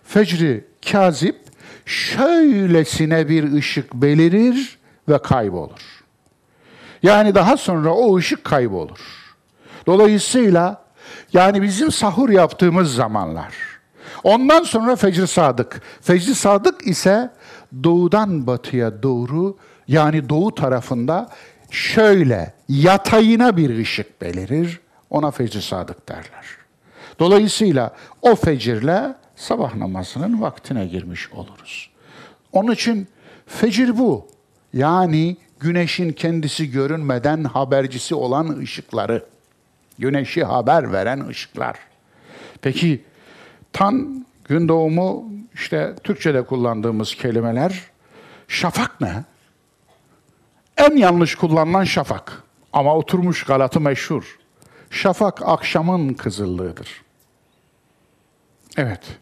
[0.05, 1.37] Fecri kazip
[1.87, 6.03] şöylesine bir ışık belirir ve kaybolur.
[7.03, 8.99] Yani daha sonra o ışık kaybolur.
[9.87, 10.80] Dolayısıyla
[11.33, 13.55] yani bizim sahur yaptığımız zamanlar.
[14.25, 15.83] Ondan sonra fecr sadık.
[16.01, 17.31] Fecr sadık ise
[17.85, 19.57] doğudan batıya doğru
[19.89, 21.29] yani doğu tarafında
[21.71, 24.81] şöyle yatayına bir ışık belirir.
[25.11, 26.47] Ona fecr sadık derler.
[27.19, 31.91] Dolayısıyla o fecirle sabah namazının vaktine girmiş oluruz.
[32.53, 33.09] Onun için
[33.47, 34.27] fecir bu.
[34.73, 39.25] Yani güneşin kendisi görünmeden habercisi olan ışıkları.
[40.01, 41.77] Güneşi haber veren ışıklar.
[42.63, 43.05] Peki
[43.73, 47.83] tan gün doğumu işte Türkçe'de kullandığımız kelimeler
[48.49, 49.25] şafak ne?
[50.77, 52.43] En yanlış kullanılan şafak.
[52.73, 54.39] Ama oturmuş galatı meşhur.
[54.91, 57.03] Şafak akşamın kızıllığıdır.
[58.77, 59.19] Evet.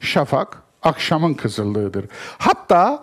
[0.00, 2.06] Şafak akşamın kızıllığıdır.
[2.38, 3.02] Hatta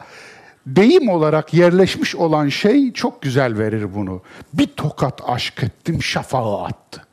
[0.67, 4.21] deyim olarak yerleşmiş olan şey çok güzel verir bunu.
[4.53, 7.05] Bir tokat aşk ettim şafağı attı.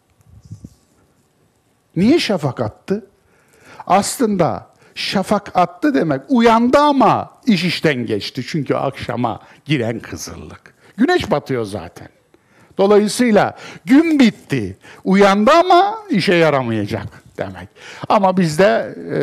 [1.97, 3.07] Niye şafak attı?
[3.87, 8.43] Aslında şafak attı demek uyandı ama iş işten geçti.
[8.49, 10.75] Çünkü akşama giren kızıllık.
[10.97, 12.09] Güneş batıyor zaten.
[12.79, 14.79] Dolayısıyla gün bitti.
[15.05, 17.07] Uyandı ama işe yaramayacak
[17.39, 17.69] demek.
[18.09, 19.19] Ama bizde e,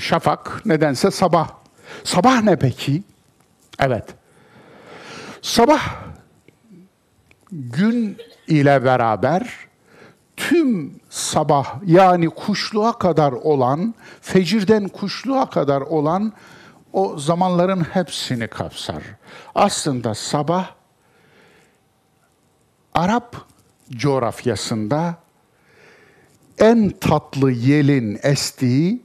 [0.00, 1.48] şafak nedense sabah.
[2.04, 3.02] Sabah ne peki?
[3.78, 4.04] Evet.
[5.42, 5.82] Sabah
[7.52, 9.48] gün ile beraber
[10.36, 16.32] tüm sabah yani kuşluğa kadar olan, fecirden kuşluğa kadar olan
[16.92, 19.02] o zamanların hepsini kapsar.
[19.54, 20.70] Aslında sabah
[22.94, 23.36] Arap
[23.90, 25.14] coğrafyasında
[26.58, 29.02] en tatlı yelin estiği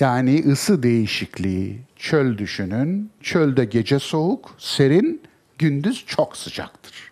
[0.00, 3.10] yani ısı değişikliği, çöl düşünün.
[3.22, 5.22] Çölde gece soğuk, serin,
[5.58, 7.10] gündüz çok sıcaktır.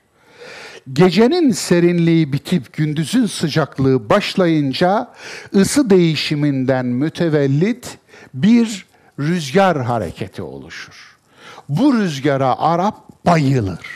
[0.93, 5.09] Gecenin serinliği bitip gündüzün sıcaklığı başlayınca
[5.55, 7.99] ısı değişiminden mütevellit
[8.35, 8.87] bir
[9.21, 11.17] rüzgar hareketi oluşur.
[11.69, 13.87] Bu rüzgara Arap bayılır.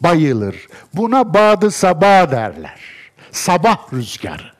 [0.00, 0.66] Bayılır.
[0.94, 2.80] Buna badı sabah derler.
[3.30, 4.53] Sabah rüzgarı.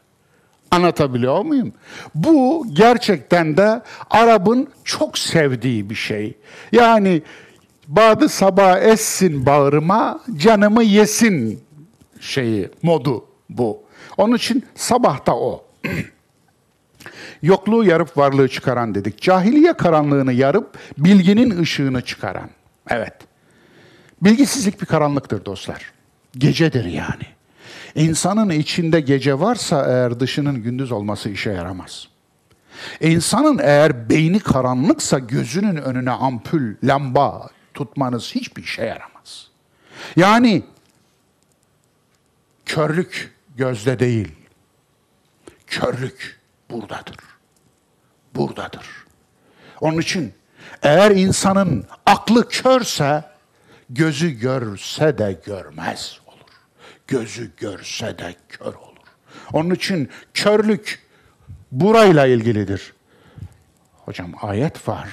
[0.74, 1.72] Anlatabiliyor muyum?
[2.14, 6.36] Bu gerçekten de Arap'ın çok sevdiği bir şey.
[6.72, 7.22] Yani
[7.88, 11.60] badı sabah essin bağrıma, canımı yesin
[12.20, 13.82] şeyi, modu bu.
[14.16, 15.64] Onun için sabahta o.
[17.42, 19.22] Yokluğu yarıp varlığı çıkaran dedik.
[19.22, 22.50] Cahiliye karanlığını yarıp bilginin ışığını çıkaran.
[22.90, 23.14] Evet.
[24.22, 25.92] Bilgisizlik bir karanlıktır dostlar.
[26.38, 27.33] Gecedir yani.
[27.94, 32.08] İnsanın içinde gece varsa eğer dışının gündüz olması işe yaramaz.
[33.00, 39.48] İnsanın eğer beyni karanlıksa gözünün önüne ampul, lamba tutmanız hiçbir işe yaramaz.
[40.16, 40.62] Yani
[42.66, 44.32] körlük gözde değil.
[45.66, 47.16] Körlük buradadır.
[48.34, 48.86] Buradadır.
[49.80, 50.34] Onun için
[50.82, 53.24] eğer insanın aklı körse
[53.90, 56.20] gözü görse de görmez
[57.06, 59.08] gözü görse de kör olur.
[59.52, 61.02] Onun için körlük
[61.72, 62.92] burayla ilgilidir.
[63.92, 65.08] Hocam ayet var.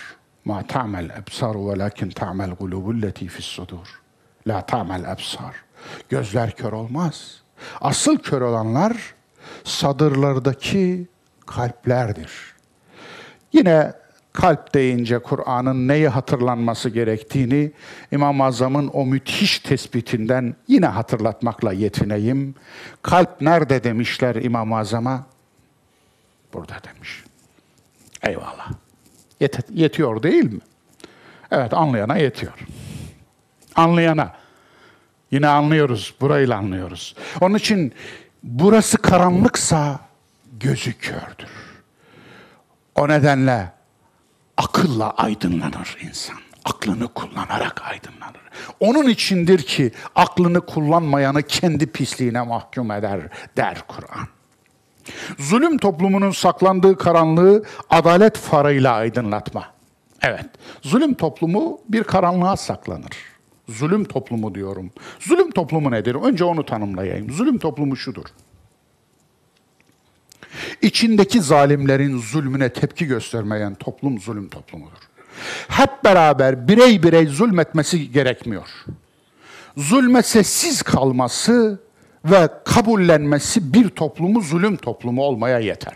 [0.45, 4.01] Ma ta'mel ebsar velakin ta'mel gulubul leti fis sudur.
[4.47, 5.56] La ta'mel ebsar.
[6.10, 7.41] Gözler kör olmaz.
[7.82, 9.13] Asıl kör olanlar
[9.63, 11.08] sadırlardaki
[11.45, 12.32] kalplerdir.
[13.54, 13.93] Yine
[14.34, 17.72] kalp deyince Kur'an'ın neyi hatırlanması gerektiğini
[18.12, 22.56] İmam-ı Azam'ın o müthiş tespitinden yine hatırlatmakla yetineyim.
[23.02, 25.26] Kalp nerede demişler İmam-ı Azam'a?
[26.54, 27.24] Burada demiş.
[28.24, 28.72] Eyvallah.
[29.39, 30.60] Yet yetiyor değil mi?
[31.52, 32.54] Evet anlayana yetiyor.
[33.76, 34.34] Anlayana.
[35.32, 37.15] Yine anlıyoruz, burayla anlıyoruz.
[37.41, 37.94] Onun için
[38.44, 40.00] burası karanlıksa
[40.60, 41.50] gözü kördür.
[42.96, 43.72] O nedenle
[44.58, 46.36] akılla aydınlanır insan.
[46.66, 48.42] Aklını kullanarak aydınlanır.
[48.80, 53.22] Onun içindir ki aklını kullanmayanı kendi pisliğine mahkum eder
[53.58, 54.28] der Kur'an.
[55.40, 59.66] Zulüm toplumunun saklandığı karanlığı adalet farıyla aydınlatma.
[60.22, 60.46] Evet,
[60.82, 63.18] zulüm toplumu bir karanlığa saklanır.
[63.70, 64.92] Zulüm toplumu diyorum.
[65.20, 66.16] Zulüm toplumu nedir?
[66.16, 67.32] Önce onu tanımlayayım.
[67.32, 68.26] Zulüm toplumu şudur.
[70.82, 74.98] İçindeki zalimlerin zulmüne tepki göstermeyen toplum zulüm toplumudur.
[75.68, 78.70] Hep beraber birey birey zulmetmesi gerekmiyor.
[79.78, 81.80] Zulme sessiz kalması
[82.26, 85.96] ve kabullenmesi bir toplumu zulüm toplumu olmaya yeter.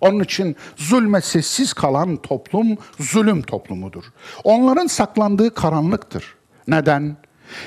[0.00, 4.04] Onun için zulme sessiz kalan toplum zulüm toplumudur.
[4.44, 6.34] Onların saklandığı karanlıktır.
[6.68, 7.16] Neden?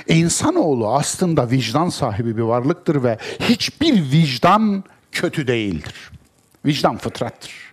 [0.08, 6.12] İnsanoğlu aslında vicdan sahibi bir varlıktır ve hiçbir vicdan kötü değildir.
[6.65, 7.73] Vicdan fıtrattır.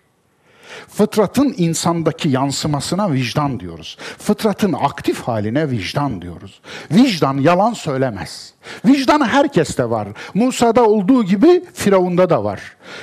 [0.89, 3.97] Fıtratın insandaki yansımasına vicdan diyoruz.
[4.19, 6.61] Fıtratın aktif haline vicdan diyoruz.
[6.91, 8.55] Vicdan yalan söylemez.
[8.85, 10.09] Vicdan herkeste var.
[10.35, 12.61] Musa'da olduğu gibi Firavun'da da var.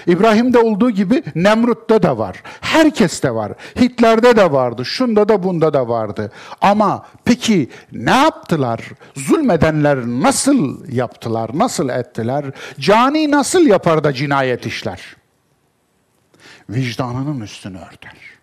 [0.08, 2.44] İbrahim'de olduğu gibi Nemrut'ta da var.
[2.62, 3.54] Herkeste var.
[3.80, 4.86] Hitler'de de vardı.
[4.86, 6.32] Şunda da bunda da vardı.
[6.62, 8.82] Ama peki ne yaptılar?
[9.16, 11.50] Zulmedenler nasıl yaptılar?
[11.54, 12.46] Nasıl ettiler?
[12.80, 15.18] Cani nasıl yapar da cinayet işler?
[16.70, 18.38] Vicdanının üstünü örter.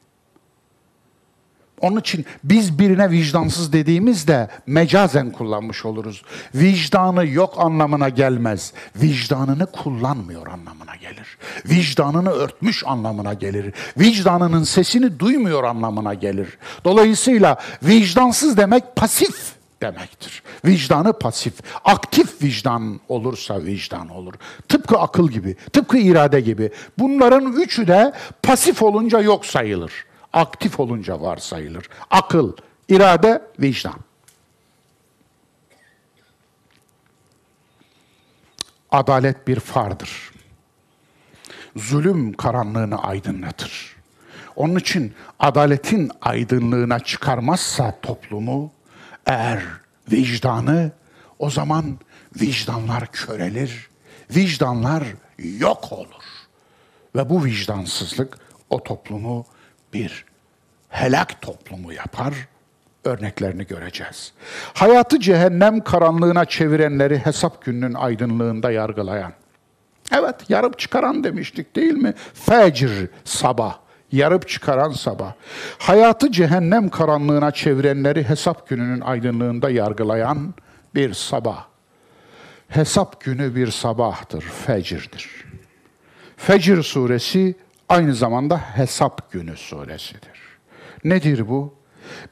[1.80, 6.22] Onun için biz birine vicdansız dediğimizde mecazen kullanmış oluruz.
[6.54, 8.72] Vicdanı yok anlamına gelmez.
[8.96, 11.38] Vicdanını kullanmıyor anlamına gelir.
[11.66, 13.74] Vicdanını örtmüş anlamına gelir.
[13.98, 16.58] Vicdanının sesini duymuyor anlamına gelir.
[16.84, 19.53] Dolayısıyla vicdansız demek pasif
[19.84, 20.42] demektir.
[20.64, 24.34] Vicdanı pasif, aktif vicdan olursa vicdan olur.
[24.68, 26.70] Tıpkı akıl gibi, tıpkı irade gibi.
[26.98, 29.92] Bunların üçü de pasif olunca yok sayılır.
[30.32, 31.88] Aktif olunca var sayılır.
[32.10, 32.52] Akıl,
[32.88, 34.00] irade, vicdan.
[38.90, 40.30] Adalet bir fardır.
[41.76, 43.96] Zulüm karanlığını aydınlatır.
[44.56, 48.70] Onun için adaletin aydınlığına çıkarmazsa toplumu
[49.26, 49.62] eğer
[50.12, 50.92] vicdanı
[51.38, 51.98] o zaman
[52.40, 53.88] vicdanlar körelir,
[54.30, 55.04] vicdanlar
[55.38, 56.24] yok olur.
[57.16, 58.38] Ve bu vicdansızlık
[58.70, 59.46] o toplumu
[59.92, 60.24] bir
[60.88, 62.34] helak toplumu yapar.
[63.04, 64.32] Örneklerini göreceğiz.
[64.74, 69.32] Hayatı cehennem karanlığına çevirenleri hesap gününün aydınlığında yargılayan.
[70.12, 72.14] Evet, yarıp çıkaran demiştik değil mi?
[72.34, 73.78] Fecr sabah
[74.14, 75.32] yarıp çıkaran sabah,
[75.78, 80.54] hayatı cehennem karanlığına çevirenleri hesap gününün aydınlığında yargılayan
[80.94, 81.66] bir sabah.
[82.68, 85.44] Hesap günü bir sabahtır, fecirdir.
[86.36, 87.54] Fecir suresi
[87.88, 90.40] aynı zamanda hesap günü suresidir.
[91.04, 91.74] Nedir bu?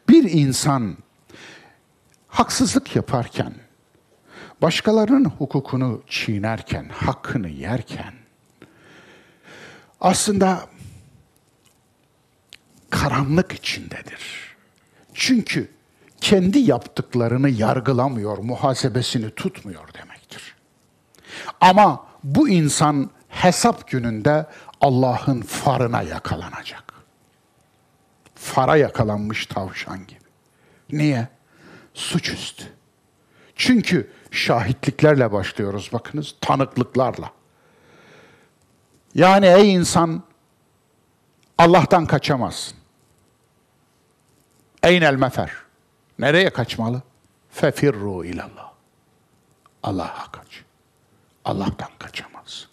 [0.08, 0.96] Bir insan
[2.28, 3.54] haksızlık yaparken,
[4.62, 8.12] başkalarının hukukunu çiğnerken, hakkını yerken,
[10.00, 10.60] aslında
[12.92, 14.54] karanlık içindedir.
[15.14, 15.70] Çünkü
[16.20, 20.54] kendi yaptıklarını yargılamıyor, muhasebesini tutmuyor demektir.
[21.60, 24.46] Ama bu insan hesap gününde
[24.80, 26.92] Allah'ın farına yakalanacak.
[28.34, 30.20] Fara yakalanmış tavşan gibi.
[30.92, 31.28] Niye?
[31.94, 32.64] Suçüstü.
[33.56, 37.32] Çünkü şahitliklerle başlıyoruz bakınız, tanıklıklarla.
[39.14, 40.22] Yani ey insan
[41.58, 42.81] Allah'tan kaçamazsın.
[44.82, 45.50] Eynel mefer.
[46.18, 47.02] Nereye kaçmalı?
[47.50, 48.72] Fefirru ilallah.
[49.82, 50.62] Allah'a kaç.
[51.44, 52.68] Allah'tan kaçamaz.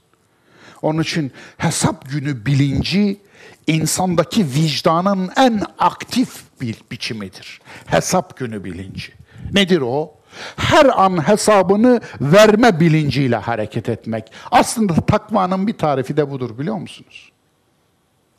[0.82, 3.22] Onun için hesap günü bilinci
[3.67, 7.62] insandaki vicdanın en aktif bir biçimidir.
[7.86, 9.13] Hesap günü bilinci.
[9.54, 10.13] Nedir o?
[10.56, 14.32] Her an hesabını verme bilinciyle hareket etmek.
[14.51, 17.32] Aslında takvanın bir tarifi de budur biliyor musunuz?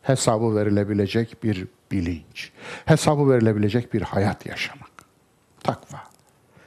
[0.03, 2.51] hesabı verilebilecek bir bilinç,
[2.85, 4.91] hesabı verilebilecek bir hayat yaşamak.
[5.63, 6.03] Takva.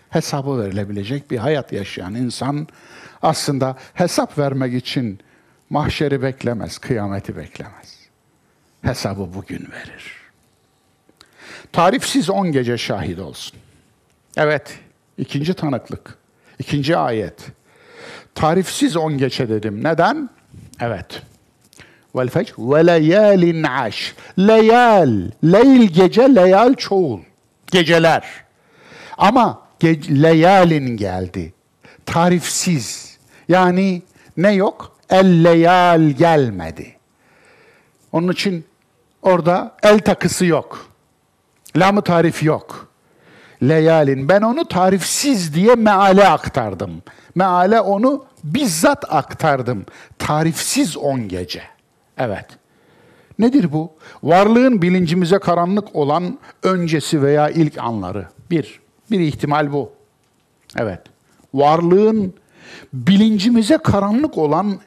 [0.09, 2.67] Hesabı verilebilecek bir hayat yaşayan insan
[3.21, 5.19] aslında hesap vermek için
[5.69, 7.99] mahşeri beklemez, kıyameti beklemez.
[8.81, 10.23] Hesabı bugün verir.
[11.71, 13.59] Tarifsiz on gece şahit olsun.
[14.37, 14.79] Evet,
[15.17, 16.17] ikinci tanıklık,
[16.59, 17.47] ikinci ayet.
[18.35, 19.83] Tarifsiz on gece dedim.
[19.83, 20.29] Neden?
[20.79, 21.21] Evet,
[22.15, 24.15] vel fecr ve leyalin aş.
[24.39, 27.19] Leyal, leyl gece, leyal çoğul.
[27.71, 28.23] Geceler.
[29.17, 31.53] Ama ge- leyalin geldi.
[32.05, 33.17] Tarifsiz.
[33.49, 34.01] Yani
[34.37, 34.97] ne yok?
[35.09, 36.95] El leyal gelmedi.
[38.11, 38.65] Onun için
[39.21, 40.87] orada el takısı yok.
[41.77, 42.87] Lamı tarif yok.
[43.63, 44.29] Leyalin.
[44.29, 47.03] Ben onu tarifsiz diye meale aktardım.
[47.35, 49.85] Meale onu bizzat aktardım.
[50.19, 51.72] Tarifsiz on gece.
[52.17, 52.45] Evet.
[53.39, 53.91] Nedir bu?
[54.23, 58.27] Varlığın bilincimize karanlık olan öncesi veya ilk anları.
[58.51, 58.79] Bir,
[59.11, 59.91] bir ihtimal bu.
[60.77, 61.01] Evet.
[61.53, 62.33] Varlığın
[62.93, 64.79] bilincimize karanlık olan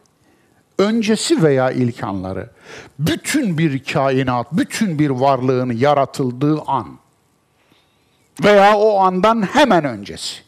[0.78, 2.50] öncesi veya ilk anları.
[2.98, 6.98] Bütün bir kainat, bütün bir varlığın yaratıldığı an.
[8.44, 10.42] Veya o andan hemen öncesi.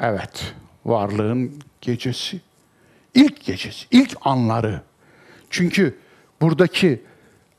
[0.00, 0.54] Evet,
[0.84, 2.40] varlığın gecesi.
[3.14, 4.80] İlk gecesi, ilk anları.
[5.52, 5.98] Çünkü
[6.40, 7.02] buradaki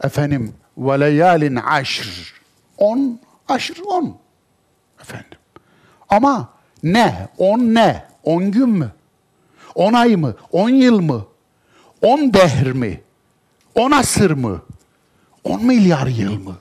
[0.03, 2.33] efendim veleyalin aşr.
[2.77, 4.17] On, aşr on.
[5.01, 5.37] Efendim.
[6.09, 6.49] Ama
[6.83, 7.27] ne?
[7.37, 8.05] On ne?
[8.23, 8.91] On gün mü?
[9.75, 10.35] On ay mı?
[10.51, 11.25] On yıl mı?
[12.01, 13.01] On dehr mi?
[13.75, 14.61] On asır mı?
[15.43, 16.55] On milyar yıl mı?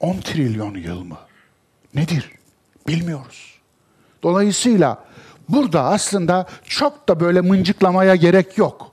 [0.00, 1.18] On trilyon yıl mı?
[1.94, 2.30] Nedir?
[2.88, 3.60] Bilmiyoruz.
[4.22, 5.04] Dolayısıyla
[5.48, 8.89] burada aslında çok da böyle mıncıklamaya gerek yok.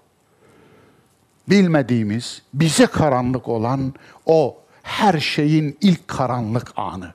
[1.50, 3.94] Bilmediğimiz, bize karanlık olan
[4.26, 7.14] o her şeyin ilk karanlık anı.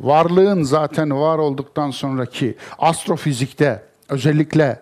[0.00, 4.80] Varlığın zaten var olduktan sonraki astrofizikte özellikle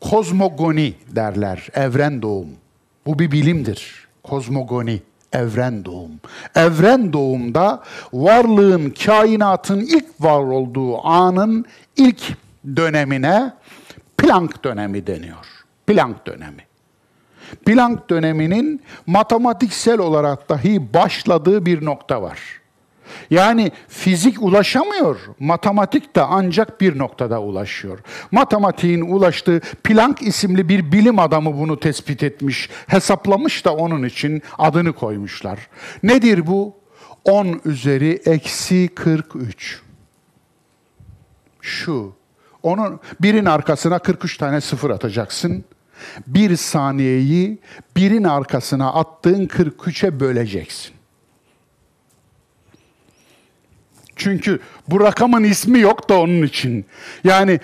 [0.00, 2.48] kozmogoni derler, evren doğum.
[3.06, 4.08] Bu bir bilimdir.
[4.22, 6.20] Kozmogoni, evren doğum.
[6.54, 7.82] Evren doğumda
[8.12, 11.64] varlığın, kainatın ilk var olduğu anın
[11.96, 12.22] ilk
[12.76, 13.52] dönemine
[14.18, 15.46] Planck dönemi deniyor.
[15.86, 16.66] Planck dönemi.
[17.54, 22.38] Planck döneminin matematiksel olarak dahi başladığı bir nokta var.
[23.30, 27.98] Yani fizik ulaşamıyor, matematik de ancak bir noktada ulaşıyor.
[28.30, 34.92] Matematiğin ulaştığı Planck isimli bir bilim adamı bunu tespit etmiş, hesaplamış da onun için adını
[34.92, 35.68] koymuşlar.
[36.02, 36.76] Nedir bu?
[37.24, 39.80] 10 üzeri eksi 43.
[41.60, 42.12] Şu.
[42.62, 45.64] Onun birin arkasına 43 tane sıfır atacaksın.
[46.26, 47.58] Bir saniyeyi
[47.96, 50.94] birin arkasına attığın 43'e böleceksin.
[54.16, 56.84] Çünkü bu rakamın ismi yok da onun için.
[57.24, 57.60] Yani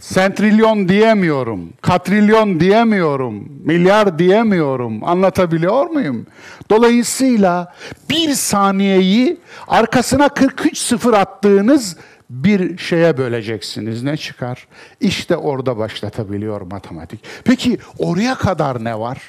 [0.00, 5.04] sentrilyon diyemiyorum, katrilyon diyemiyorum, milyar diyemiyorum.
[5.04, 6.26] Anlatabiliyor muyum?
[6.70, 7.74] Dolayısıyla
[8.10, 9.36] bir saniyeyi
[9.68, 11.96] arkasına 43 sıfır attığınız
[12.30, 14.02] bir şeye böleceksiniz.
[14.02, 14.68] Ne çıkar?
[15.00, 17.24] İşte orada başlatabiliyor matematik.
[17.44, 19.22] Peki oraya kadar ne var?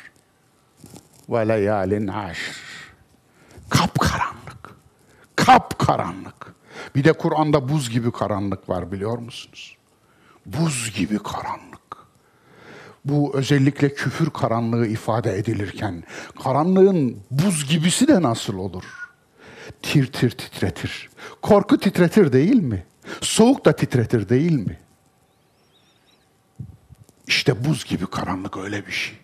[1.29, 2.55] Ve leyalin aşr.
[3.69, 4.75] Kapkaranlık.
[5.35, 6.55] Kapkaranlık.
[6.95, 9.77] Bir de Kur'an'da buz gibi karanlık var biliyor musunuz?
[10.45, 11.75] Buz gibi karanlık.
[13.05, 16.03] Bu özellikle küfür karanlığı ifade edilirken
[16.43, 19.04] karanlığın buz gibisi de nasıl olur?
[19.85, 21.09] Tir tir titretir.
[21.41, 22.85] Korku titretir değil mi?
[23.21, 24.79] Soğuk da titretir değil mi?
[27.27, 29.17] İşte buz gibi karanlık öyle bir şey.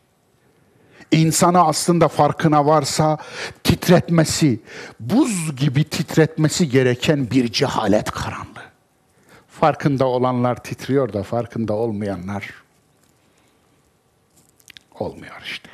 [1.11, 3.17] İnsanı aslında farkına varsa
[3.63, 4.59] titretmesi,
[4.99, 8.71] buz gibi titretmesi gereken bir cehalet karanlığı.
[9.47, 12.49] Farkında olanlar titriyor da farkında olmayanlar
[14.99, 15.69] olmuyor işte.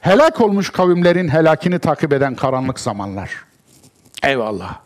[0.00, 3.45] Helak olmuş kavimlerin helakini takip eden karanlık zamanlar.
[4.26, 4.80] Eyvallah.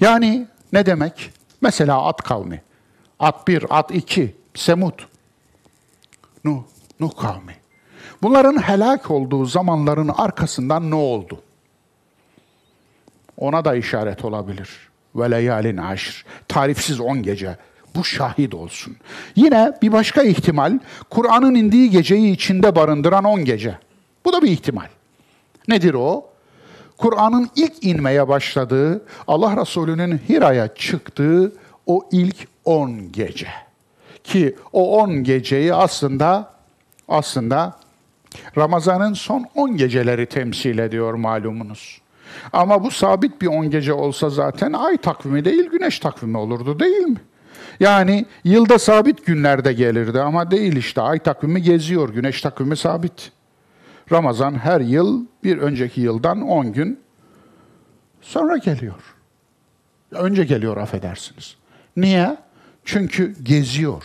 [0.00, 1.30] Yani ne demek?
[1.60, 2.62] Mesela at kavmi.
[3.18, 5.06] At bir, at iki, Semut.
[6.44, 6.62] Nuh,
[7.00, 7.56] Nuh kavmi.
[8.22, 11.42] Bunların helak olduğu zamanların arkasından ne oldu?
[13.36, 14.68] Ona da işaret olabilir.
[15.14, 16.24] Ve leyalin aşr.
[16.48, 17.56] Tarifsiz on gece.
[17.94, 18.96] Bu şahit olsun.
[19.36, 20.78] Yine bir başka ihtimal,
[21.10, 23.78] Kur'an'ın indiği geceyi içinde barındıran on gece.
[24.24, 24.88] Bu da bir ihtimal.
[25.68, 26.29] Nedir o?
[27.00, 31.52] Kur'an'ın ilk inmeye başladığı, Allah Resulü'nün Hira'ya çıktığı
[31.86, 33.48] o ilk on gece.
[34.24, 36.50] Ki o on geceyi aslında
[37.08, 37.76] aslında
[38.56, 42.00] Ramazan'ın son 10 geceleri temsil ediyor malumunuz.
[42.52, 47.06] Ama bu sabit bir 10 gece olsa zaten ay takvimi değil güneş takvimi olurdu değil
[47.06, 47.20] mi?
[47.80, 53.32] Yani yılda sabit günlerde gelirdi ama değil işte ay takvimi geziyor, güneş takvimi sabit.
[54.12, 57.00] Ramazan her yıl bir önceki yıldan 10 gün
[58.20, 59.14] sonra geliyor.
[60.12, 61.56] Önce geliyor affedersiniz.
[61.96, 62.36] Niye?
[62.84, 64.02] Çünkü geziyor.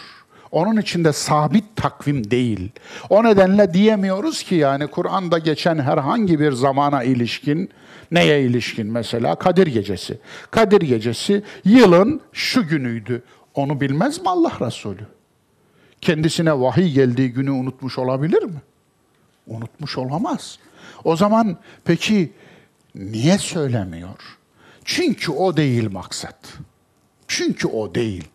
[0.52, 2.72] Onun içinde sabit takvim değil.
[3.10, 7.70] O nedenle diyemiyoruz ki yani Kur'an'da geçen herhangi bir zamana ilişkin,
[8.12, 9.36] neye ilişkin mesela?
[9.36, 10.20] Kadir Gecesi.
[10.52, 13.24] Kadir Gecesi yılın şu günüydü.
[13.54, 15.08] Onu bilmez mi Allah Resulü?
[16.02, 18.62] Kendisine vahiy geldiği günü unutmuş olabilir mi?
[19.48, 20.60] Unutmuş olamaz.
[21.04, 22.34] O zaman peki
[22.96, 24.38] niye söylemiyor?
[24.86, 26.54] Çünkü o değil maksat.
[27.28, 28.28] Çünkü o değil.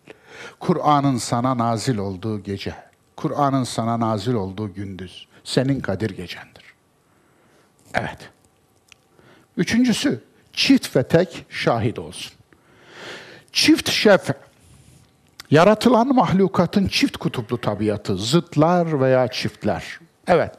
[0.59, 2.75] Kur'an'ın sana nazil olduğu gece,
[3.15, 6.63] Kur'an'ın sana nazil olduğu gündüz senin Kadir gecendir.
[7.93, 8.29] Evet.
[9.57, 12.33] Üçüncüsü, çift ve tek şahit olsun.
[13.51, 14.29] Çift şef,
[15.51, 19.99] yaratılan mahlukatın çift kutuplu tabiatı, zıtlar veya çiftler.
[20.27, 20.53] Evet,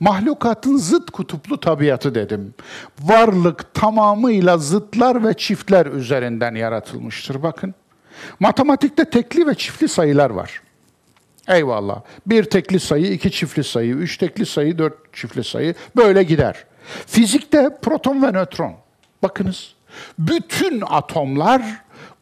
[0.00, 2.54] mahlukatın zıt kutuplu tabiatı dedim.
[3.00, 7.42] Varlık tamamıyla zıtlar ve çiftler üzerinden yaratılmıştır.
[7.42, 7.74] Bakın,
[8.40, 10.62] matematikte tekli ve çiftli sayılar var.
[11.48, 12.02] Eyvallah.
[12.26, 16.64] Bir tekli sayı, iki çiftli sayı, üç tekli sayı, dört çiftli sayı böyle gider.
[17.06, 18.72] Fizikte proton ve nötron.
[19.22, 19.74] Bakınız,
[20.18, 21.62] bütün atomlar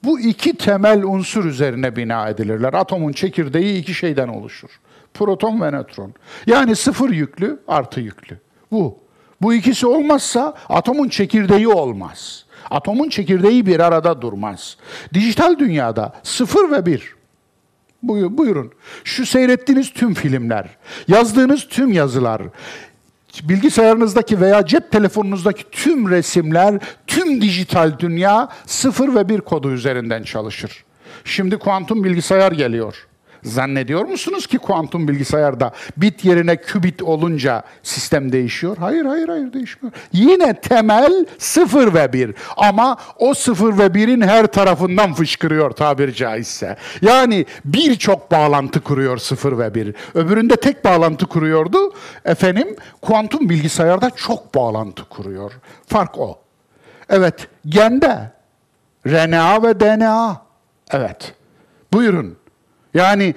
[0.05, 2.75] bu iki temel unsur üzerine bina edilirler.
[2.75, 4.71] Atomun çekirdeği iki şeyden oluşur.
[5.19, 6.14] Proton ve nötron.
[6.47, 8.39] Yani sıfır yüklü, artı yüklü.
[8.71, 8.99] Bu.
[9.41, 12.45] Bu ikisi olmazsa atomun çekirdeği olmaz.
[12.71, 14.77] Atomun çekirdeği bir arada durmaz.
[15.14, 17.14] Dijital dünyada sıfır ve bir.
[18.03, 18.73] Buyurun.
[19.05, 20.69] Şu seyrettiğiniz tüm filmler,
[21.09, 22.43] yazdığınız tüm yazılar,
[23.43, 30.85] bilgisayarınızdaki veya cep telefonunuzdaki tüm resimler, tüm dijital dünya sıfır ve bir kodu üzerinden çalışır.
[31.25, 33.09] Şimdi kuantum bilgisayar geliyor.
[33.43, 38.76] Zannediyor musunuz ki kuantum bilgisayarda bit yerine kübit olunca sistem değişiyor?
[38.80, 39.93] Hayır, hayır, hayır değişmiyor.
[40.12, 42.34] Yine temel sıfır ve bir.
[42.57, 46.76] Ama o sıfır ve birin her tarafından fışkırıyor tabiri caizse.
[47.03, 49.95] Yani birçok bağlantı kuruyor sıfır ve bir.
[50.14, 51.93] Öbüründe tek bağlantı kuruyordu.
[52.24, 55.53] Efendim kuantum bilgisayarda çok bağlantı kuruyor.
[55.86, 56.39] Fark o.
[57.09, 58.30] Evet, gende
[59.07, 60.43] RNA ve DNA.
[60.91, 61.34] Evet.
[61.93, 62.36] Buyurun.
[62.95, 63.34] Yani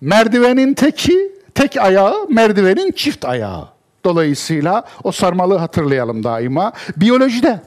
[0.00, 3.68] merdivenin teki, tek ayağı, merdivenin çift ayağı.
[4.04, 6.72] Dolayısıyla o sarmalığı hatırlayalım daima.
[6.96, 7.60] Biyolojide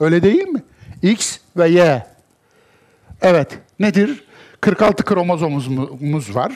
[0.00, 0.62] öyle değil mi?
[1.02, 2.06] X ve Y.
[3.22, 4.24] Evet, nedir?
[4.60, 6.52] 46 kromozomumuz var.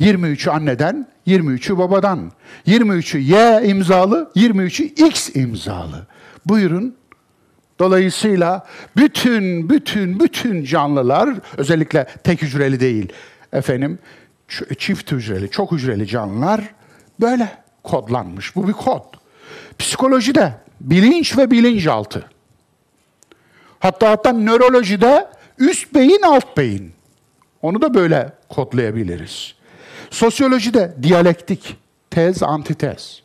[0.00, 2.32] 23'ü anneden, 23'ü babadan.
[2.66, 6.06] 23'ü Y imzalı, 23'ü X imzalı.
[6.46, 6.96] Buyurun
[7.82, 8.66] Dolayısıyla
[8.96, 13.12] bütün bütün bütün canlılar özellikle tek hücreli değil
[13.52, 13.98] efendim
[14.78, 16.60] çift hücreli, çok hücreli canlılar
[17.20, 17.48] böyle
[17.82, 18.56] kodlanmış.
[18.56, 19.04] Bu bir kod.
[19.78, 22.30] Psikolojide bilinç ve bilinçaltı.
[23.80, 25.28] Hatta hatta nörolojide
[25.58, 26.92] üst beyin, alt beyin.
[27.62, 29.54] Onu da böyle kodlayabiliriz.
[30.10, 31.76] Sosyolojide diyalektik,
[32.10, 33.22] tez, antitez.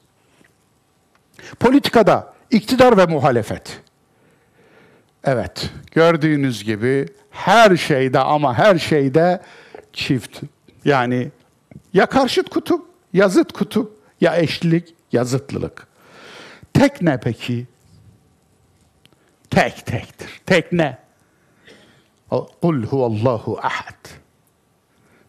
[1.60, 3.86] Politikada iktidar ve muhalefet.
[5.24, 9.41] Evet, gördüğünüz gibi her şeyde ama her şeyde
[9.93, 10.41] çift.
[10.86, 11.32] Yani
[11.93, 15.88] ya karşıt kutup, ya zıt kutup, ya eşlilik, ya zıtlılık.
[16.74, 17.68] Tek ne peki?
[19.49, 20.41] Tek tektir.
[20.45, 20.97] Tek ne?
[22.61, 24.07] Kul huvallahu ahad.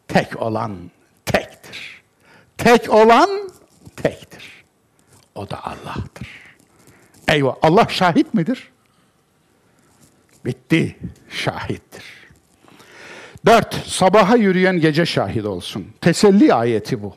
[0.08, 0.90] Tek olan
[1.26, 2.02] tektir.
[2.58, 3.50] Tek olan
[3.96, 4.64] tektir.
[5.34, 6.28] O da Allah'tır.
[7.28, 8.72] Eyvah Allah şahit midir?
[10.44, 10.96] Bitti.
[11.30, 12.04] Şahittir.
[13.46, 15.86] Dört, sabaha yürüyen gece şahit olsun.
[16.00, 17.14] Teselli ayeti bu.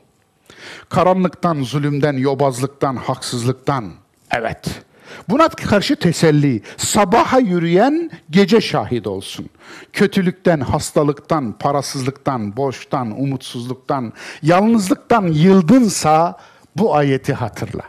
[0.88, 3.92] Karanlıktan, zulümden, yobazlıktan, haksızlıktan.
[4.30, 4.82] Evet.
[5.28, 6.62] Buna karşı teselli.
[6.76, 9.48] Sabaha yürüyen gece şahit olsun.
[9.92, 14.12] Kötülükten, hastalıktan, parasızlıktan, boştan, umutsuzluktan,
[14.42, 16.38] yalnızlıktan yıldınsa
[16.76, 17.82] bu ayeti hatırla.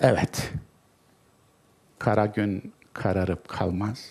[0.00, 0.50] Evet.
[1.98, 4.06] Kara gün kararıp kalmaz.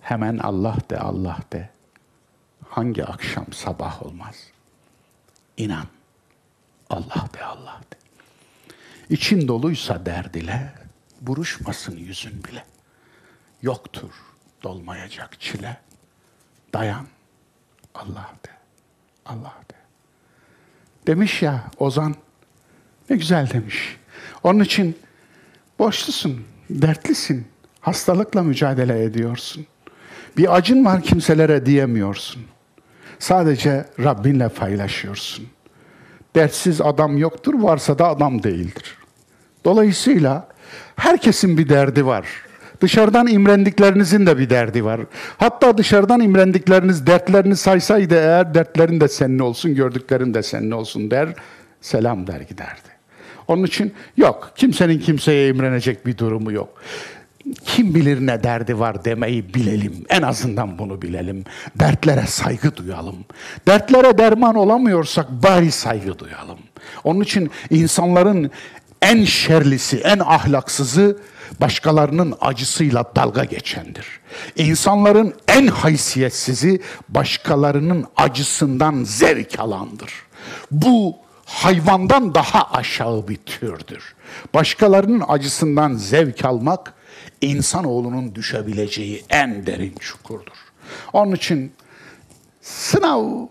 [0.00, 1.70] Hemen Allah de Allah de.
[2.68, 4.36] Hangi akşam sabah olmaz.
[5.56, 5.86] İnan.
[6.90, 7.96] Allah de Allah de.
[9.10, 10.72] İçin doluysa derd ile,
[11.20, 12.64] buruşmasın yüzün bile.
[13.62, 14.10] Yoktur
[14.62, 15.80] dolmayacak çile.
[16.74, 17.06] Dayan.
[17.94, 18.50] Allah de.
[19.26, 19.74] Allah de.
[21.06, 22.14] Demiş ya Ozan,
[23.10, 23.96] ne güzel demiş.
[24.42, 24.98] Onun için
[25.78, 27.48] boşlusun, dertlisin.
[27.80, 29.66] Hastalıkla mücadele ediyorsun.
[30.36, 32.42] Bir acın var kimselere diyemiyorsun.
[33.18, 35.46] Sadece Rabbinle paylaşıyorsun.
[36.36, 38.98] Dertsiz adam yoktur, varsa da adam değildir.
[39.64, 40.48] Dolayısıyla
[40.96, 42.26] herkesin bir derdi var.
[42.80, 45.00] Dışarıdan imrendiklerinizin de bir derdi var.
[45.38, 51.28] Hatta dışarıdan imrendikleriniz dertlerini saysaydı eğer dertlerin de senin olsun, gördüklerin de senin olsun der,
[51.80, 52.90] selam der giderdi.
[53.48, 56.82] Onun için yok, kimsenin kimseye imrenecek bir durumu yok
[57.64, 60.04] kim bilir ne derdi var demeyi bilelim.
[60.08, 61.44] En azından bunu bilelim.
[61.76, 63.16] Dertlere saygı duyalım.
[63.66, 66.58] Dertlere derman olamıyorsak bari saygı duyalım.
[67.04, 68.50] Onun için insanların
[69.02, 71.18] en şerlisi, en ahlaksızı
[71.60, 74.06] başkalarının acısıyla dalga geçendir.
[74.56, 80.12] İnsanların en haysiyetsizi başkalarının acısından zevk alandır.
[80.70, 84.14] Bu hayvandan daha aşağı bir türdür.
[84.54, 86.94] Başkalarının acısından zevk almak
[87.40, 90.56] insanoğlunun düşebileceği en derin çukurdur.
[91.12, 91.72] Onun için
[92.60, 93.46] sınav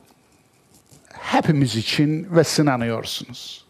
[1.14, 3.66] hepimiz için ve sınanıyorsunuz.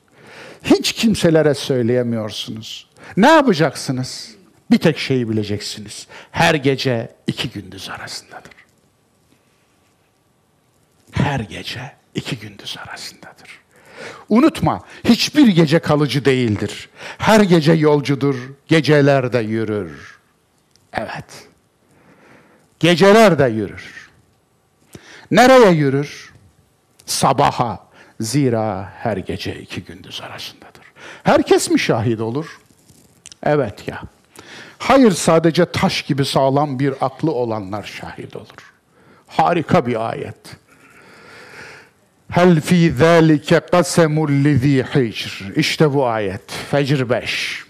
[0.64, 2.90] Hiç kimselere söyleyemiyorsunuz.
[3.18, 4.36] Ne yapacaksınız?
[4.72, 6.08] Bir tek şeyi bileceksiniz.
[6.32, 8.54] Her gece iki gündüz arasındadır.
[11.12, 13.59] Her gece iki gündüz arasındadır.
[14.30, 16.90] Unutma, hiçbir gece kalıcı değildir.
[17.18, 18.36] Her gece yolcudur,
[18.68, 20.20] geceler de yürür.
[20.94, 21.48] Evet.
[22.80, 24.10] Geceler de yürür.
[25.32, 26.34] Nereye yürür?
[27.06, 27.90] Sabaha.
[28.20, 30.84] Zira her gece iki gündüz arasındadır.
[31.24, 32.60] Herkes mi şahit olur?
[33.44, 34.02] Evet ya.
[34.78, 38.74] Hayır sadece taş gibi sağlam bir aklı olanlar şahit olur.
[39.28, 40.38] Harika bir ayet.
[42.30, 45.52] Hel fi zâlike kasemul lizî hicr.
[45.56, 46.52] İşte bu ayet.
[46.72, 47.66] Fecr 5.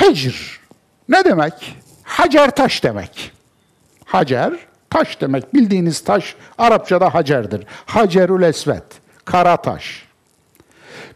[0.00, 0.60] Hicr.
[1.08, 1.76] Ne demek?
[2.02, 3.32] Hacer taş demek.
[4.04, 4.52] Hacer
[4.90, 5.54] taş demek.
[5.54, 7.64] Bildiğiniz taş Arapçada hacerdir.
[7.86, 8.84] Hacerül esvet.
[9.24, 10.06] Kara taş.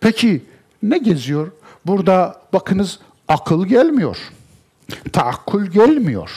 [0.00, 0.44] Peki
[0.82, 1.52] ne geziyor?
[1.86, 2.98] Burada bakınız
[3.28, 4.18] akıl gelmiyor.
[5.12, 6.30] Taakkul gelmiyor.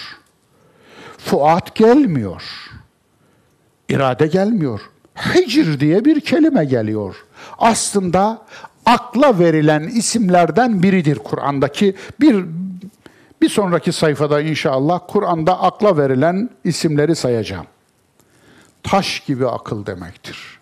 [1.17, 2.43] Fuat gelmiyor.
[3.89, 4.81] İrade gelmiyor.
[5.19, 7.15] Hicr diye bir kelime geliyor.
[7.57, 8.41] Aslında
[8.85, 12.45] akla verilen isimlerden biridir Kur'an'daki bir
[13.41, 17.65] bir sonraki sayfada inşallah Kur'an'da akla verilen isimleri sayacağım.
[18.83, 20.59] Taş gibi akıl demektir.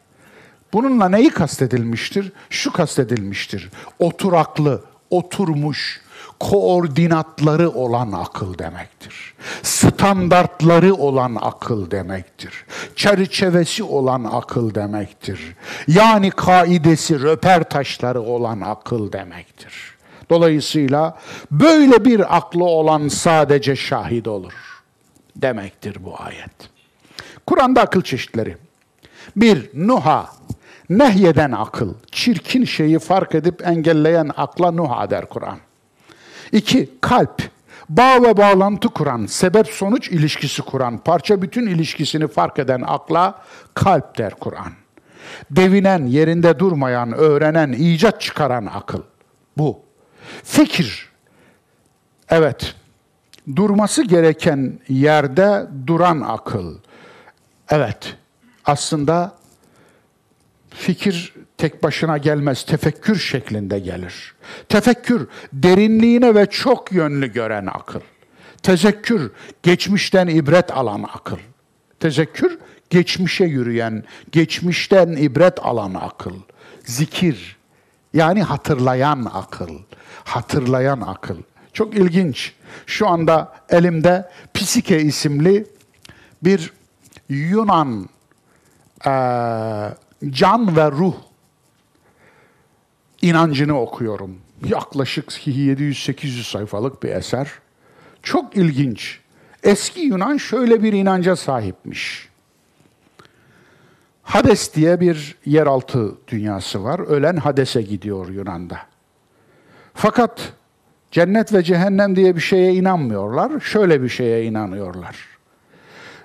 [0.73, 2.31] Bununla neyi kastedilmiştir?
[2.49, 3.69] Şu kastedilmiştir.
[3.99, 6.01] Oturaklı, oturmuş,
[6.39, 9.33] koordinatları olan akıl demektir.
[9.63, 12.65] Standartları olan akıl demektir.
[12.95, 15.55] Çerçevesi olan akıl demektir.
[15.87, 19.73] Yani kaidesi, röper taşları olan akıl demektir.
[20.29, 21.17] Dolayısıyla
[21.51, 24.53] böyle bir aklı olan sadece şahit olur
[25.35, 26.69] demektir bu ayet.
[27.45, 28.57] Kur'an'da akıl çeşitleri.
[29.35, 30.29] Bir, nuha,
[30.89, 35.57] nehyeden akıl, çirkin şeyi fark edip engelleyen akla nuha der Kur'an.
[36.51, 37.41] İki, kalp,
[37.89, 43.41] bağ ve bağlantı kuran, sebep-sonuç ilişkisi kuran, parça bütün ilişkisini fark eden akla
[43.73, 44.71] kalp der Kur'an.
[45.51, 49.01] Devinen, yerinde durmayan, öğrenen, icat çıkaran akıl.
[49.57, 49.79] Bu.
[50.43, 51.09] Fikir.
[52.29, 52.75] Evet.
[53.55, 56.77] Durması gereken yerde duran akıl.
[57.69, 58.15] Evet.
[58.65, 59.35] Aslında
[60.69, 64.35] fikir tek başına gelmez, tefekkür şeklinde gelir.
[64.69, 67.99] Tefekkür, derinliğine ve çok yönlü gören akıl.
[68.63, 69.31] Tezekkür,
[69.63, 71.37] geçmişten ibret alan akıl.
[71.99, 72.57] Tezekkür,
[72.89, 76.35] geçmişe yürüyen, geçmişten ibret alan akıl.
[76.85, 77.57] Zikir,
[78.13, 79.79] yani hatırlayan akıl.
[80.23, 81.37] Hatırlayan akıl.
[81.73, 82.53] Çok ilginç.
[82.85, 85.67] Şu anda elimde Psike isimli
[86.43, 86.73] bir
[87.29, 88.09] Yunan
[89.05, 89.11] e,
[90.29, 91.15] can ve ruh
[93.29, 94.37] inancını okuyorum.
[94.69, 97.51] Yaklaşık 700-800 sayfalık bir eser.
[98.23, 99.19] Çok ilginç.
[99.63, 102.29] Eski Yunan şöyle bir inanca sahipmiş.
[104.23, 106.99] Hades diye bir yeraltı dünyası var.
[106.99, 108.79] Ölen Hades'e gidiyor Yunan'da.
[109.93, 110.53] Fakat
[111.11, 113.59] cennet ve cehennem diye bir şeye inanmıyorlar.
[113.59, 115.15] Şöyle bir şeye inanıyorlar.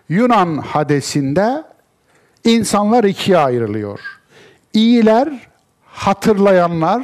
[0.09, 1.65] Yunan Hades'inde
[2.45, 4.01] insanlar ikiye ayrılıyor.
[4.73, 5.52] İyiler
[5.93, 7.03] hatırlayanlar,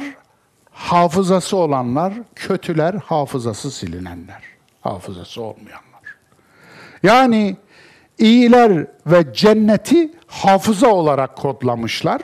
[0.71, 4.43] hafızası olanlar, kötüler, hafızası silinenler,
[4.81, 6.15] hafızası olmayanlar.
[7.03, 7.57] Yani
[8.17, 12.21] iyiler ve cenneti hafıza olarak kodlamışlar.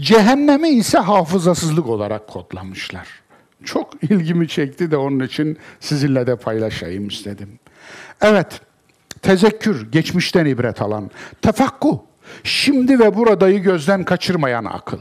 [0.00, 3.08] Cehennemi ise hafızasızlık olarak kodlamışlar.
[3.64, 7.58] Çok ilgimi çekti de onun için sizinle de paylaşayım istedim.
[8.20, 8.60] Evet,
[9.22, 11.10] tezekkür, geçmişten ibret alan,
[11.42, 11.98] tefakkuh,
[12.44, 14.98] şimdi ve buradayı gözden kaçırmayan akıl.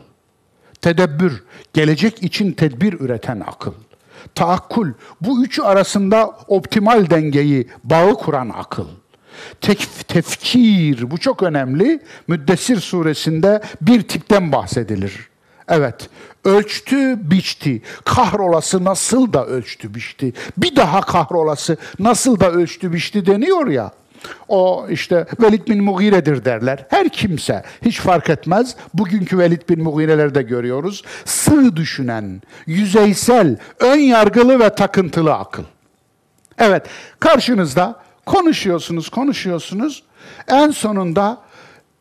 [0.81, 3.73] Tedebbür, gelecek için tedbir üreten akıl.
[4.35, 4.87] Taakkul,
[5.21, 8.87] bu üçü arasında optimal dengeyi, bağı kuran akıl.
[9.61, 11.99] Tek, tefkir, bu çok önemli.
[12.27, 15.29] Müddessir suresinde bir tipten bahsedilir.
[15.67, 16.09] Evet,
[16.45, 17.81] ölçtü, biçti.
[18.05, 20.33] Kahrolası nasıl da ölçtü, biçti.
[20.57, 23.91] Bir daha kahrolası nasıl da ölçtü, biçti deniyor ya.
[24.47, 26.85] O işte Velid bin Mughire'dir derler.
[26.89, 28.75] Her kimse hiç fark etmez.
[28.93, 31.03] Bugünkü Velid bin Mughire'leri de görüyoruz.
[31.25, 35.63] Sığ düşünen, yüzeysel, ön yargılı ve takıntılı akıl.
[36.57, 36.85] Evet,
[37.19, 37.95] karşınızda
[38.25, 40.03] konuşuyorsunuz, konuşuyorsunuz.
[40.47, 41.37] En sonunda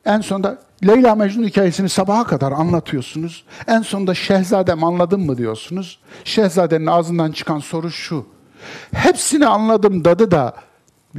[0.04, 3.44] en sonunda Leyla Mecnun hikayesini sabaha kadar anlatıyorsunuz.
[3.66, 5.98] En sonunda Şehzadem anladın mı diyorsunuz.
[6.24, 8.26] Şehzadenin ağzından çıkan soru şu.
[8.94, 10.54] Hepsini anladım dadı da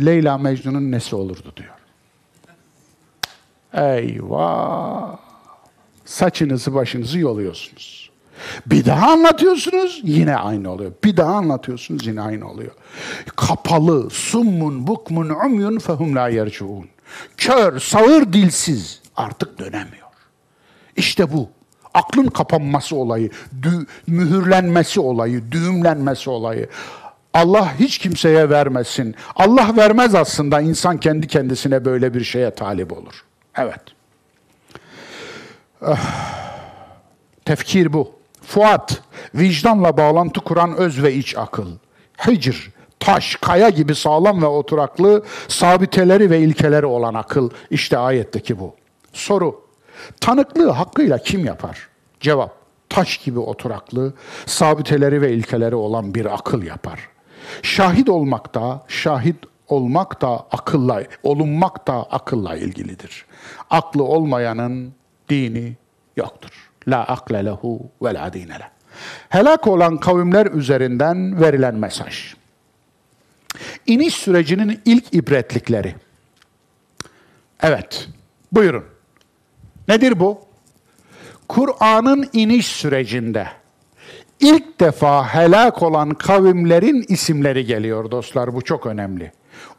[0.05, 1.73] Leyla Mecnun'un nesi olurdu diyor.
[3.73, 5.17] Eyvah!
[6.05, 8.09] Saçınızı başınızı yoluyorsunuz.
[8.65, 10.91] Bir daha anlatıyorsunuz yine aynı oluyor.
[11.03, 12.71] Bir daha anlatıyorsunuz yine aynı oluyor.
[13.35, 16.89] Kapalı, summun, bukmun, umyun fehum la yercuun.
[17.37, 20.07] Kör, sağır, dilsiz artık dönemiyor.
[20.95, 21.49] İşte bu.
[21.93, 23.29] Aklın kapanması olayı,
[24.07, 26.69] mühürlenmesi olayı, düğümlenmesi olayı.
[27.33, 29.15] Allah hiç kimseye vermesin.
[29.35, 33.25] Allah vermez aslında insan kendi kendisine böyle bir şeye talip olur.
[33.55, 33.81] Evet.
[35.81, 36.49] Ah.
[37.45, 38.11] Tefkir bu.
[38.41, 39.01] Fuat,
[39.35, 41.67] vicdanla bağlantı kuran öz ve iç akıl.
[42.27, 47.49] Hicr, taş, kaya gibi sağlam ve oturaklı, sabiteleri ve ilkeleri olan akıl.
[47.69, 48.75] İşte ayetteki bu.
[49.13, 49.61] Soru,
[50.21, 51.87] tanıklığı hakkıyla kim yapar?
[52.19, 52.55] Cevap,
[52.89, 54.13] taş gibi oturaklı,
[54.45, 57.09] sabiteleri ve ilkeleri olan bir akıl yapar.
[57.61, 59.35] Şahit olmak da, şahit
[59.67, 63.25] olmak da akılla, olunmak da akılla ilgilidir.
[63.69, 64.93] Aklı olmayanın
[65.29, 65.75] dini
[66.17, 66.69] yoktur.
[66.87, 68.69] La akle lehu ve la dine leh.
[69.29, 72.35] Helak olan kavimler üzerinden verilen mesaj.
[73.85, 75.95] İniş sürecinin ilk ibretlikleri.
[77.61, 78.07] Evet,
[78.51, 78.85] buyurun.
[79.87, 80.41] Nedir bu?
[81.47, 83.47] Kur'an'ın iniş sürecinde
[84.39, 88.53] ilk defa helak olan kavimlerin isimleri geliyor dostlar.
[88.53, 89.31] Bu çok önemli.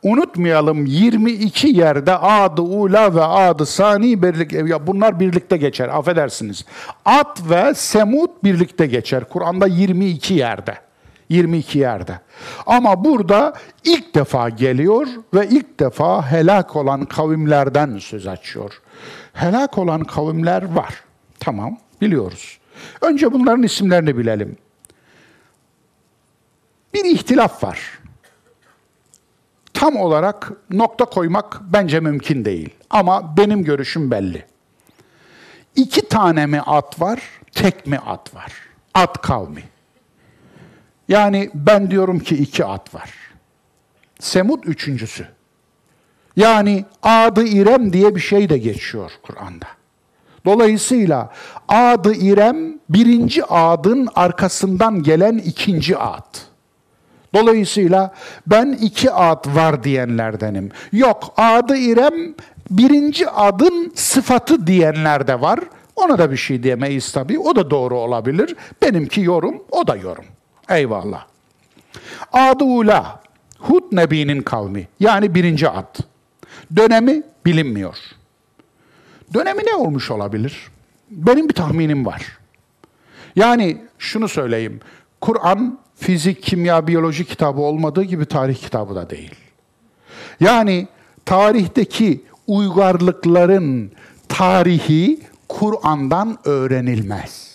[0.03, 6.65] Unutmayalım 22 yerde adı ula ve adı sani birlik ya bunlar birlikte geçer affedersiniz.
[7.05, 9.25] At ve semut birlikte geçer.
[9.25, 10.75] Kur'an'da 22 yerde.
[11.29, 12.21] 22 yerde.
[12.67, 13.55] Ama burada
[13.85, 18.81] ilk defa geliyor ve ilk defa helak olan kavimlerden söz açıyor.
[19.33, 20.95] Helak olan kavimler var.
[21.41, 22.60] Tamam, biliyoruz.
[23.01, 24.57] Önce bunların isimlerini bilelim.
[26.95, 28.01] Bir ihtilaf var.
[29.75, 32.71] Tam olarak nokta koymak bence mümkün değil.
[32.91, 34.45] Ama benim görüşüm belli.
[35.77, 37.23] İki tane mi at var,
[37.53, 38.53] tek mi at var?
[38.95, 39.63] At kavmi.
[41.09, 43.11] Yani ben diyorum ki iki at var.
[44.21, 45.29] Semud üçüncüsü.
[46.37, 49.67] Yani adı İrem diye bir şey de geçiyor Kur'an'da.
[50.45, 51.31] Dolayısıyla
[51.69, 56.37] adı İrem birinci adın arkasından gelen ikinci ad.
[57.35, 58.15] Dolayısıyla
[58.47, 60.71] ben iki ad var diyenlerdenim.
[60.93, 62.35] Yok adı İrem
[62.71, 65.61] birinci adın sıfatı diyenler de var.
[65.97, 67.39] Ona da bir şey diyemeyiz tabii.
[67.39, 68.57] O da doğru olabilir.
[68.83, 70.25] Benimki yorum, o da yorum.
[70.69, 71.25] Eyvallah.
[72.33, 73.21] Adı Ula,
[73.59, 74.89] Hud Nebi'nin kavmi.
[75.01, 75.99] Yani birinci ad.
[76.77, 77.97] Dönemi bilinmiyor.
[79.35, 80.71] Dönemi ne olmuş olabilir?
[81.11, 82.39] Benim bir tahminim var.
[83.37, 84.81] Yani şunu söyleyeyim.
[85.21, 89.35] Kur'an fizik, kimya, biyoloji kitabı olmadığı gibi tarih kitabı da değil.
[90.41, 90.89] Yani
[91.25, 93.93] tarihteki uygarlıkların
[94.29, 97.51] tarihi Kur'an'dan öğrenilmez.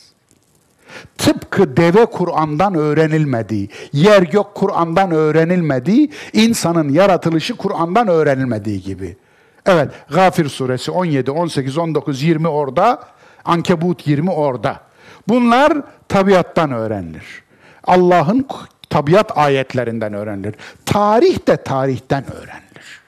[1.17, 9.17] Tıpkı deve Kur'an'dan öğrenilmediği, yer gök Kur'an'dan öğrenilmediği, insanın yaratılışı Kur'an'dan öğrenilmediği gibi.
[9.65, 13.03] Evet, Gafir suresi 17, 18, 19, 20 orada,
[13.45, 14.79] Ankebut 20 orada.
[15.27, 15.73] Bunlar
[16.09, 17.43] tabiattan öğrenilir.
[17.83, 18.47] Allah'ın
[18.89, 20.55] tabiat ayetlerinden öğrenilir.
[20.85, 23.01] Tarih de tarihten öğrenilir.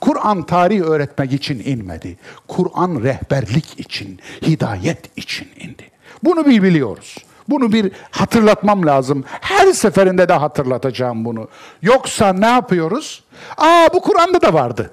[0.00, 2.18] Kur'an tarih öğretmek için inmedi.
[2.48, 5.90] Kur'an rehberlik için, hidayet için indi.
[6.24, 7.16] Bunu bir biliyoruz.
[7.48, 9.24] Bunu bir hatırlatmam lazım.
[9.40, 11.48] Her seferinde de hatırlatacağım bunu.
[11.82, 13.24] Yoksa ne yapıyoruz?
[13.56, 14.90] Aa bu Kur'an'da da vardı.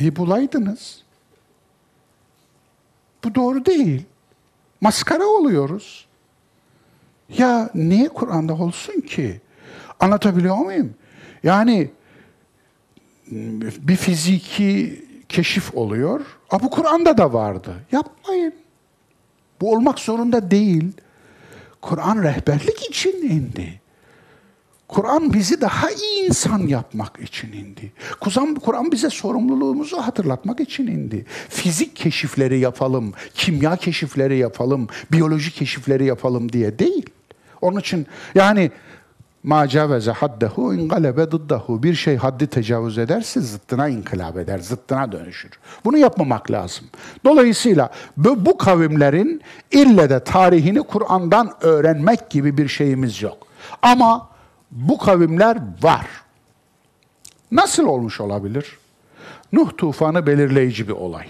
[0.00, 1.02] E bulaydınız.
[3.24, 4.04] Bu doğru değil.
[4.80, 6.06] Maskara oluyoruz.
[7.38, 9.40] Ya niye Kur'an'da olsun ki?
[10.00, 10.94] Anlatabiliyor muyum?
[11.42, 11.90] Yani
[13.80, 16.20] bir fiziki keşif oluyor.
[16.50, 17.74] A bu Kur'an'da da vardı.
[17.92, 18.54] Yapmayın.
[19.60, 20.92] Bu olmak zorunda değil.
[21.82, 23.80] Kur'an rehberlik için indi.
[24.88, 27.92] Kur'an bizi daha iyi insan yapmak için indi.
[28.20, 31.26] Kur'an, Kur'an bize sorumluluğumuzu hatırlatmak için indi.
[31.48, 37.06] Fizik keşifleri yapalım, kimya keşifleri yapalım, biyoloji keşifleri yapalım diye değil.
[37.60, 38.70] Onun için yani
[39.42, 41.82] ma caveze haddehu ingalebe dıddahu.
[41.82, 45.50] Bir şey haddi tecavüz ederse zıttına inkılap eder, zıttına dönüşür.
[45.84, 46.84] Bunu yapmamak lazım.
[47.24, 53.46] Dolayısıyla bu, bu kavimlerin ille de tarihini Kur'an'dan öğrenmek gibi bir şeyimiz yok.
[53.82, 54.37] Ama
[54.70, 56.06] bu kavimler var.
[57.52, 58.78] Nasıl olmuş olabilir?
[59.52, 61.26] Nuh tufanı belirleyici bir olay.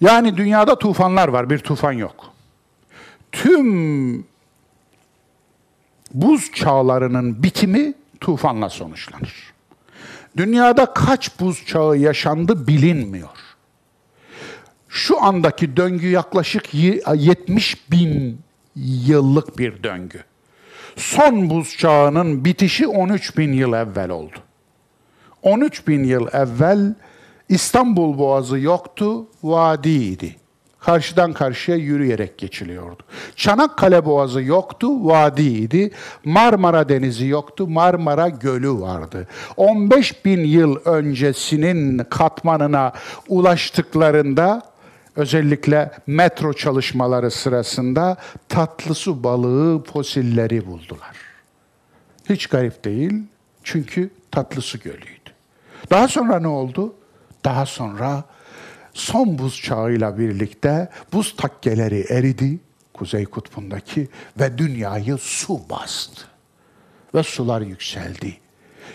[0.00, 2.32] Yani dünyada tufanlar var, bir tufan yok.
[3.32, 4.26] Tüm
[6.14, 9.52] buz çağlarının bitimi tufanla sonuçlanır.
[10.36, 13.38] Dünyada kaç buz çağı yaşandı bilinmiyor.
[14.88, 18.40] Şu andaki döngü yaklaşık 70 bin
[18.76, 20.24] yıllık bir döngü.
[20.96, 24.36] Son buz çağının bitişi 13 bin yıl evvel oldu.
[25.42, 26.94] 13 bin yıl evvel
[27.48, 30.36] İstanbul Boğazı yoktu, vadiydi.
[30.80, 33.02] Karşıdan karşıya yürüyerek geçiliyordu.
[33.36, 35.90] Çanakkale Boğazı yoktu, vadiydi.
[36.24, 39.28] Marmara Denizi yoktu, Marmara Gölü vardı.
[39.56, 42.92] 15 bin yıl öncesinin katmanına
[43.28, 44.62] ulaştıklarında
[45.16, 48.16] özellikle metro çalışmaları sırasında
[48.48, 51.16] tatlı su balığı fosilleri buldular.
[52.28, 53.22] Hiç garip değil
[53.64, 55.30] çünkü tatlı su gölüydü.
[55.90, 56.94] Daha sonra ne oldu?
[57.44, 58.24] Daha sonra
[58.94, 62.58] son buz çağıyla birlikte buz takkeleri eridi
[62.94, 64.08] Kuzey Kutbu'ndaki
[64.40, 66.22] ve dünyayı su bastı.
[67.14, 68.36] Ve sular yükseldi.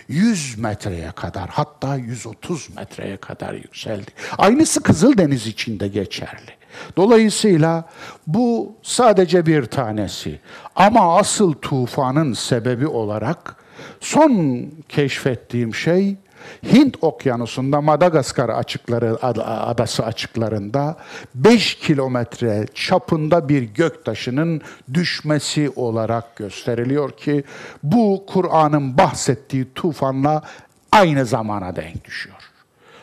[0.07, 4.11] 100 metreye kadar hatta 130 metreye kadar yükseldi.
[4.37, 6.51] Aynısı Kızıldeniz için de geçerli.
[6.97, 7.89] Dolayısıyla
[8.27, 10.39] bu sadece bir tanesi.
[10.75, 13.55] Ama asıl tufanın sebebi olarak
[13.99, 16.15] son keşfettiğim şey
[16.63, 20.97] Hint Okyanusu'nda Madagaskar açıkları adası açıklarında
[21.35, 24.61] 5 kilometre çapında bir göktaşının
[24.93, 27.43] düşmesi olarak gösteriliyor ki
[27.83, 30.43] bu Kur'an'ın bahsettiği tufanla
[30.91, 32.37] aynı zamana denk düşüyor.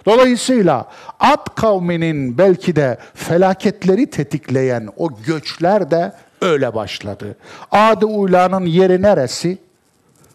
[0.06, 0.86] Dolayısıyla
[1.20, 7.36] Ad kavminin belki de felaketleri tetikleyen o göçler de öyle başladı.
[7.70, 9.58] Ad-ı Ula'nın yeri neresi?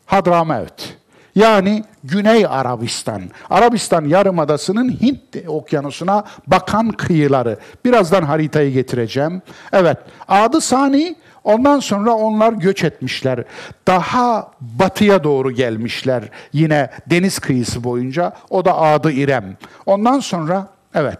[0.06, 1.03] Hadramevt.
[1.36, 3.22] Yani Güney Arabistan.
[3.50, 7.60] Arabistan Yarımadası'nın Hint okyanusuna bakan kıyıları.
[7.86, 9.42] Birazdan haritayı getireceğim.
[9.72, 13.44] Evet, adı Sani Ondan sonra onlar göç etmişler.
[13.88, 16.24] Daha batıya doğru gelmişler
[16.54, 18.34] yine deniz kıyısı boyunca.
[18.50, 19.58] O da adı İrem.
[19.86, 21.20] Ondan sonra evet.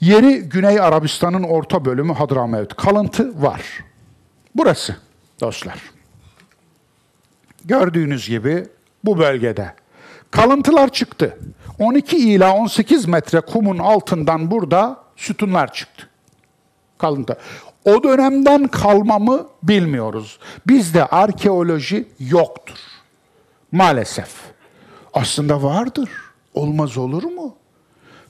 [0.00, 2.74] Yeri Güney Arabistan'ın orta bölümü Hadramevt.
[2.74, 3.62] Kalıntı var.
[4.54, 4.96] Burası
[5.40, 5.99] dostlar.
[7.64, 8.66] Gördüğünüz gibi
[9.04, 9.74] bu bölgede
[10.30, 11.38] kalıntılar çıktı.
[11.78, 16.08] 12 ila 18 metre kumun altından burada sütunlar çıktı.
[16.98, 17.36] Kalıntı.
[17.84, 20.38] O dönemden kalmamı bilmiyoruz.
[20.66, 22.76] Bizde arkeoloji yoktur.
[23.72, 24.30] Maalesef.
[25.14, 26.10] Aslında vardır.
[26.54, 27.56] Olmaz olur mu?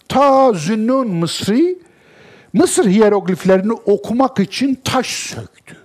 [0.09, 1.79] Ta Zünnun Mısri
[2.53, 5.80] Mısır hierogliflerini okumak için taş söktü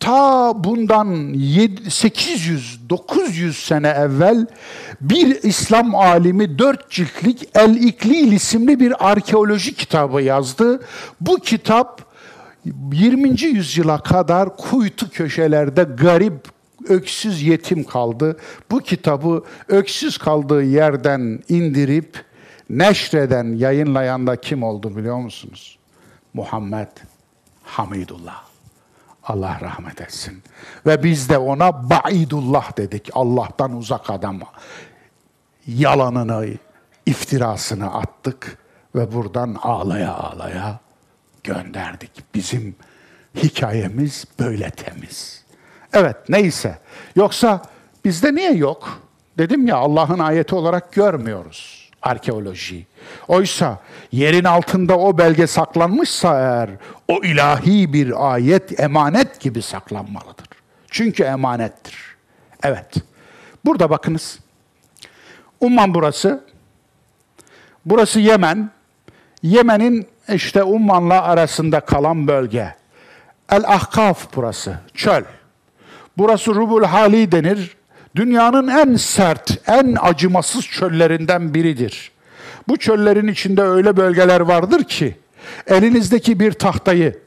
[0.00, 4.46] ta bundan 800-900 sene evvel
[5.00, 10.80] bir İslam alimi dört ciltlik El İklil isimli bir arkeoloji kitabı yazdı.
[11.20, 12.08] Bu kitap
[12.92, 13.42] 20.
[13.42, 16.48] yüzyıla kadar kuytu köşelerde garip
[16.88, 18.36] öksüz yetim kaldı.
[18.70, 22.24] Bu kitabı öksüz kaldığı yerden indirip
[22.70, 25.78] neşreden, yayınlayan da kim oldu biliyor musunuz?
[26.34, 26.88] Muhammed
[27.62, 28.47] Hamidullah.
[29.28, 30.42] Allah rahmet etsin.
[30.86, 33.10] Ve biz de ona Baidullah dedik.
[33.12, 34.40] Allah'tan uzak adam.
[35.66, 36.48] Yalanını,
[37.06, 38.58] iftirasını attık
[38.94, 40.80] ve buradan ağlaya ağlaya
[41.44, 42.10] gönderdik.
[42.34, 42.76] Bizim
[43.34, 45.44] hikayemiz böyle temiz.
[45.92, 46.78] Evet neyse.
[47.16, 47.62] Yoksa
[48.04, 49.02] bizde niye yok?
[49.38, 52.86] Dedim ya Allah'ın ayeti olarak görmüyoruz arkeoloji.
[53.28, 53.78] Oysa
[54.12, 56.70] yerin altında o belge saklanmışsa eğer
[57.08, 60.48] o ilahi bir ayet emanet gibi saklanmalıdır.
[60.90, 61.96] Çünkü emanettir.
[62.62, 62.94] Evet.
[63.64, 64.38] Burada bakınız.
[65.60, 66.44] Umman burası.
[67.86, 68.70] Burası Yemen.
[69.42, 72.74] Yemen'in işte Umman'la arasında kalan bölge.
[73.50, 74.78] El-Ahkaf burası.
[74.94, 75.22] Çöl.
[76.18, 77.76] Burası Rubul Hali denir
[78.18, 82.10] dünyanın en sert, en acımasız çöllerinden biridir.
[82.68, 85.16] Bu çöllerin içinde öyle bölgeler vardır ki
[85.66, 87.18] elinizdeki bir tahtayı,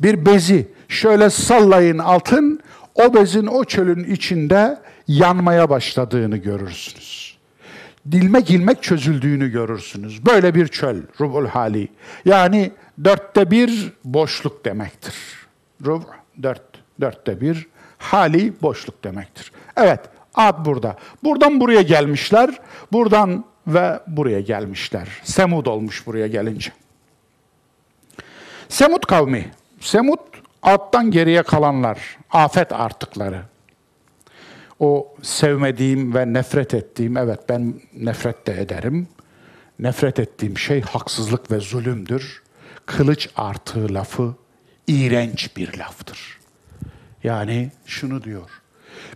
[0.00, 2.60] bir bezi şöyle sallayın altın,
[2.94, 4.78] o bezin o çölün içinde
[5.08, 7.38] yanmaya başladığını görürsünüz.
[8.12, 10.26] Dilmek ilmek çözüldüğünü görürsünüz.
[10.26, 11.88] Böyle bir çöl, rubul hali.
[12.24, 12.70] Yani
[13.04, 15.14] dörtte bir boşluk demektir.
[15.84, 16.02] Rub,
[16.42, 16.62] dört,
[17.00, 17.66] dörtte bir
[17.98, 19.52] hali boşluk demektir.
[19.76, 20.00] Evet,
[20.34, 20.96] ad burada.
[21.24, 22.50] Buradan buraya gelmişler,
[22.92, 25.08] buradan ve buraya gelmişler.
[25.24, 26.72] Semud olmuş buraya gelince.
[28.68, 29.50] Semud kavmi.
[29.80, 30.18] Semud
[30.62, 33.42] alttan geriye kalanlar, afet artıkları.
[34.80, 39.08] O sevmediğim ve nefret ettiğim, evet ben nefret de ederim.
[39.78, 42.42] Nefret ettiğim şey haksızlık ve zulümdür.
[42.86, 44.34] Kılıç artığı lafı
[44.86, 46.38] iğrenç bir laftır.
[47.24, 48.59] Yani şunu diyor.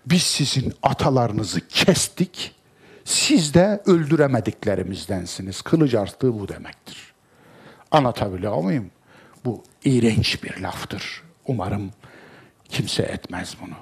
[0.06, 2.54] Biz sizin atalarınızı kestik,
[3.04, 5.62] siz de öldüremediklerimizdensiniz.
[5.62, 7.12] Kılıç artığı bu demektir.
[7.90, 8.90] Anlatabiliyor muyum?
[9.44, 11.22] Bu iğrenç bir laftır.
[11.46, 11.90] Umarım
[12.68, 13.74] kimse etmez bunu.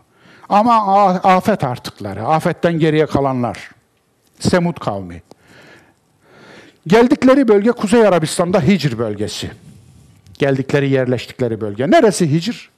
[0.48, 3.70] Ama afet artıkları, afetten geriye kalanlar,
[4.38, 5.22] Semud kavmi.
[6.86, 9.50] Geldikleri bölge Kuzey Arabistan'da Hicr bölgesi.
[10.38, 11.90] Geldikleri, yerleştikleri bölge.
[11.90, 12.71] Neresi Hicr?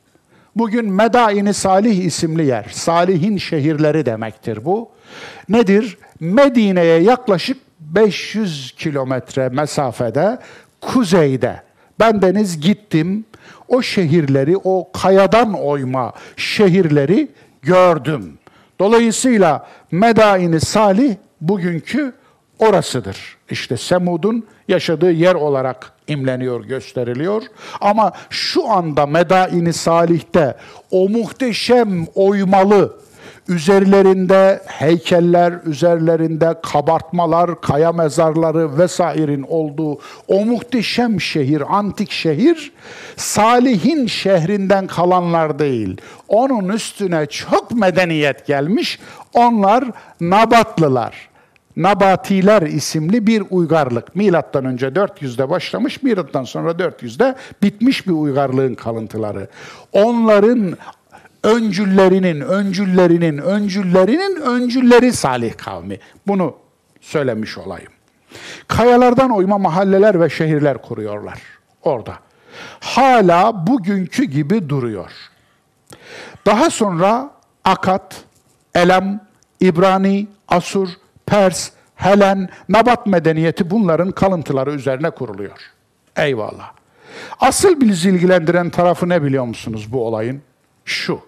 [0.57, 2.67] Bugün Medaini Salih isimli yer.
[2.73, 4.89] Salih'in şehirleri demektir bu.
[5.49, 5.99] Nedir?
[6.21, 10.39] Medine'ye yaklaşık 500 kilometre mesafede
[10.81, 11.63] kuzeyde.
[12.01, 13.25] Ben deniz gittim.
[13.69, 17.29] O şehirleri, o kayadan oyma şehirleri
[17.63, 18.39] gördüm.
[18.79, 22.13] Dolayısıyla Medaini Salih bugünkü
[22.59, 23.37] orasıdır.
[23.51, 27.43] İşte Semud'un yaşadığı yer olarak imleniyor, gösteriliyor.
[27.81, 30.57] Ama şu anda Medaini Salih'te
[30.91, 32.97] o muhteşem oymalı,
[33.49, 39.99] üzerlerinde heykeller, üzerlerinde kabartmalar, kaya mezarları vesairin olduğu
[40.29, 42.73] o muhteşem şehir, antik şehir,
[43.17, 46.01] Salih'in şehrinden kalanlar değil.
[46.29, 48.99] Onun üstüne çok medeniyet gelmiş,
[49.35, 49.85] onlar
[50.21, 51.34] Nabatlılar.
[51.77, 54.17] Nabatiler isimli bir uygarlık.
[54.17, 59.49] Milattan önce 400'de başlamış, milattan sonra 400'de bitmiş bir uygarlığın kalıntıları.
[59.93, 60.77] Onların
[61.43, 65.99] öncüllerinin, öncüllerinin, öncüllerinin öncülleri Salih kavmi.
[66.27, 66.57] Bunu
[67.01, 67.93] söylemiş olayım.
[68.69, 71.39] Kayalardan oyma mahalleler ve şehirler kuruyorlar
[71.83, 72.15] orada.
[72.81, 75.11] Hala bugünkü gibi duruyor.
[76.47, 77.31] Daha sonra
[77.65, 78.25] Akat,
[78.75, 79.21] Elem,
[79.61, 80.89] İbrani, Asur,
[81.27, 85.59] Pers, Helen, Nabat medeniyeti bunların kalıntıları üzerine kuruluyor.
[86.17, 86.73] Eyvallah.
[87.41, 90.43] Asıl bizi ilgilendiren tarafı ne biliyor musunuz bu olayın?
[90.85, 91.21] Şu.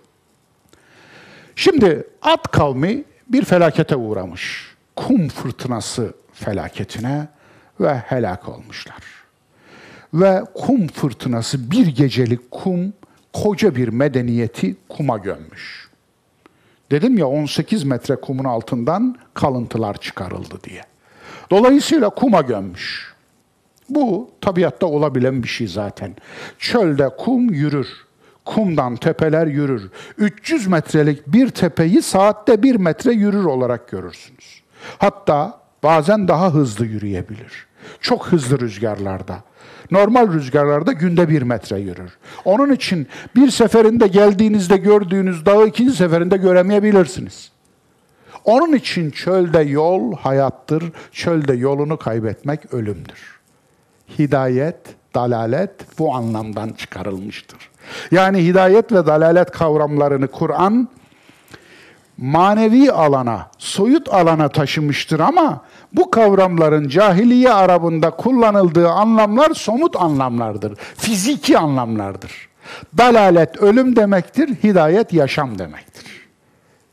[1.57, 4.74] Şimdi Ad kavmi bir felakete uğramış.
[4.97, 7.28] Kum fırtınası felaketine
[7.80, 9.03] ve helak olmuşlar.
[10.14, 12.92] Ve kum fırtınası bir gecelik kum
[13.32, 15.88] koca bir medeniyeti kuma gömmüş.
[16.91, 20.82] Dedim ya 18 metre kumun altından kalıntılar çıkarıldı diye.
[21.51, 23.14] Dolayısıyla kuma gömmüş.
[23.89, 26.16] Bu tabiatta olabilen bir şey zaten.
[26.59, 27.89] Çölde kum yürür.
[28.45, 29.91] Kumdan tepeler yürür.
[30.18, 34.62] 300 metrelik bir tepeyi saatte bir metre yürür olarak görürsünüz.
[34.99, 37.66] Hatta bazen daha hızlı yürüyebilir.
[38.01, 39.43] Çok hızlı rüzgarlarda.
[39.91, 42.11] Normal rüzgarlarda günde bir metre yürür.
[42.45, 43.07] Onun için
[43.37, 47.51] bir seferinde geldiğinizde gördüğünüz dağı ikinci seferinde göremeyebilirsiniz.
[48.45, 53.41] Onun için çölde yol hayattır, çölde yolunu kaybetmek ölümdür.
[54.18, 54.76] Hidayet,
[55.14, 57.59] dalalet bu anlamdan çıkarılmıştır.
[58.11, 60.89] Yani hidayet ve dalalet kavramlarını Kur'an
[62.18, 65.61] manevi alana, soyut alana taşımıştır ama
[65.97, 70.78] bu kavramların cahiliye Arabında kullanıldığı anlamlar somut anlamlardır.
[70.97, 72.49] Fiziki anlamlardır.
[72.99, 76.26] Dalalet ölüm demektir, hidayet yaşam demektir.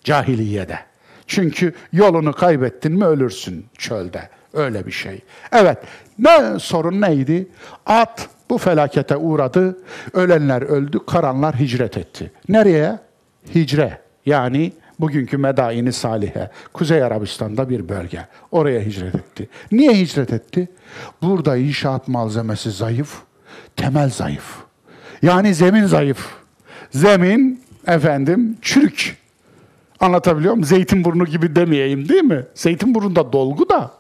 [0.04, 0.80] Cahiliyede.
[1.28, 4.30] Çünkü yolunu kaybettin mi ölürsün çölde.
[4.54, 5.22] Öyle bir şey.
[5.52, 5.78] Evet,
[6.20, 7.48] ne sorun neydi?
[7.86, 9.78] At bu felakete uğradı,
[10.14, 12.32] ölenler öldü, karanlar hicret etti.
[12.50, 13.00] Nereye?
[13.56, 14.02] Hicre.
[14.26, 18.28] Yani bugünkü Medaini Salihe, Kuzey Arabistan'da bir bölge.
[18.52, 19.50] Oraya hicret etti.
[19.72, 20.68] Niye hicret etti?
[21.22, 23.22] Burada inşaat malzemesi zayıf,
[23.76, 24.56] temel zayıf.
[25.22, 26.28] Yani zemin zayıf.
[26.92, 29.18] Zemin efendim çürük.
[30.00, 30.66] Anlatabiliyor muyum?
[30.66, 32.46] Zeytinburnu gibi demeyeyim değil mi?
[32.54, 33.92] Zeytinburnu'nda dolgu da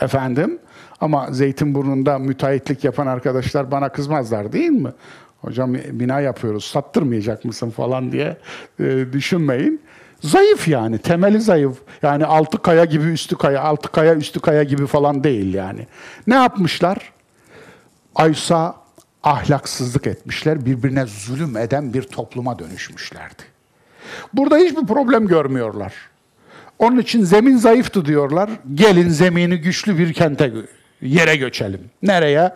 [0.00, 0.58] efendim
[1.00, 4.92] ama Zeytinburnu'nda müteahhitlik yapan arkadaşlar bana kızmazlar değil mi?
[5.40, 8.36] Hocam bina yapıyoruz, sattırmayacak mısın falan diye
[8.80, 9.80] e, düşünmeyin.
[10.22, 11.76] Zayıf yani, temeli zayıf.
[12.02, 15.86] Yani altı kaya gibi üstü kaya, altı kaya üstü kaya gibi falan değil yani.
[16.26, 17.12] Ne yapmışlar?
[18.14, 18.76] Aysa
[19.22, 23.42] ahlaksızlık etmişler, birbirine zulüm eden bir topluma dönüşmüşlerdi.
[24.32, 25.94] Burada hiçbir problem görmüyorlar.
[26.78, 28.50] Onun için zemin zayıftı diyorlar.
[28.74, 30.52] Gelin zemini güçlü bir kente,
[31.02, 31.80] yere göçelim.
[32.02, 32.54] Nereye?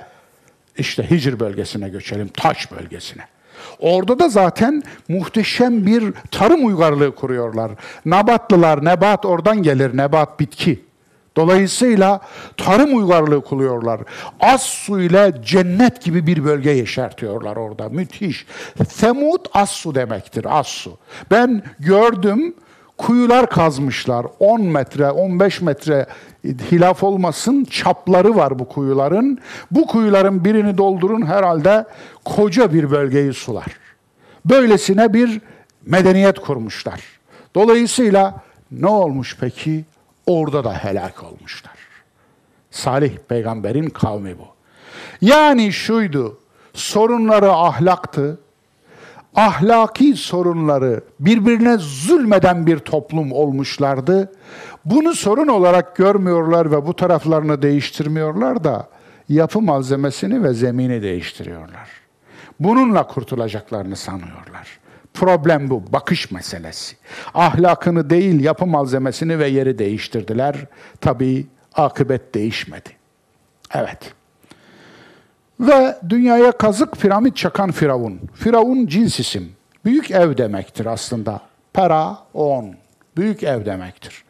[0.78, 3.22] İşte Hicr bölgesine göçelim, Taş bölgesine.
[3.80, 7.70] Orada da zaten muhteşem bir tarım uygarlığı kuruyorlar.
[8.04, 10.86] Nabatlılar, nebat oradan gelir, nebat bitki.
[11.36, 12.20] Dolayısıyla
[12.56, 14.00] tarım uygarlığı kuruyorlar.
[14.40, 17.88] Az su ile cennet gibi bir bölge yeşertiyorlar orada.
[17.88, 18.46] Müthiş.
[18.88, 20.98] Semud az su demektir, az su.
[21.30, 22.54] Ben gördüm,
[22.98, 24.26] kuyular kazmışlar.
[24.38, 26.06] 10 metre, 15 metre
[26.46, 29.38] hilaf olmasın çapları var bu kuyuların.
[29.70, 31.86] Bu kuyuların birini doldurun herhalde
[32.24, 33.66] koca bir bölgeyi sular.
[34.44, 35.40] Böylesine bir
[35.86, 37.00] medeniyet kurmuşlar.
[37.54, 38.34] Dolayısıyla
[38.70, 39.84] ne olmuş peki?
[40.26, 41.76] Orada da helak olmuşlar.
[42.70, 44.46] Salih peygamberin kavmi bu.
[45.20, 46.38] Yani şuydu,
[46.74, 48.40] sorunları ahlaktı,
[49.36, 54.32] ahlaki sorunları birbirine zulmeden bir toplum olmuşlardı.
[54.84, 58.88] Bunu sorun olarak görmüyorlar ve bu taraflarını değiştirmiyorlar da
[59.28, 61.88] yapı malzemesini ve zemini değiştiriyorlar.
[62.60, 64.78] Bununla kurtulacaklarını sanıyorlar.
[65.14, 66.96] Problem bu, bakış meselesi.
[67.34, 70.56] Ahlakını değil, yapı malzemesini ve yeri değiştirdiler.
[71.00, 72.90] Tabii akıbet değişmedi.
[73.74, 74.15] Evet.
[75.60, 78.20] Ve dünyaya kazık piramit çakan Firavun.
[78.34, 79.52] Firavun cins isim.
[79.84, 81.40] Büyük ev demektir aslında.
[81.74, 82.74] Para, on.
[83.16, 84.24] Büyük ev demektir.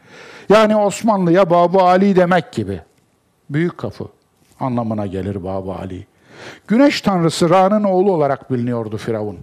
[0.48, 2.80] Yani Osmanlı'ya Babu Ali demek gibi.
[3.50, 4.04] Büyük kapı
[4.60, 6.06] anlamına gelir Babu Ali.
[6.68, 9.38] Güneş tanrısı Ra'nın oğlu olarak biliniyordu Firavun.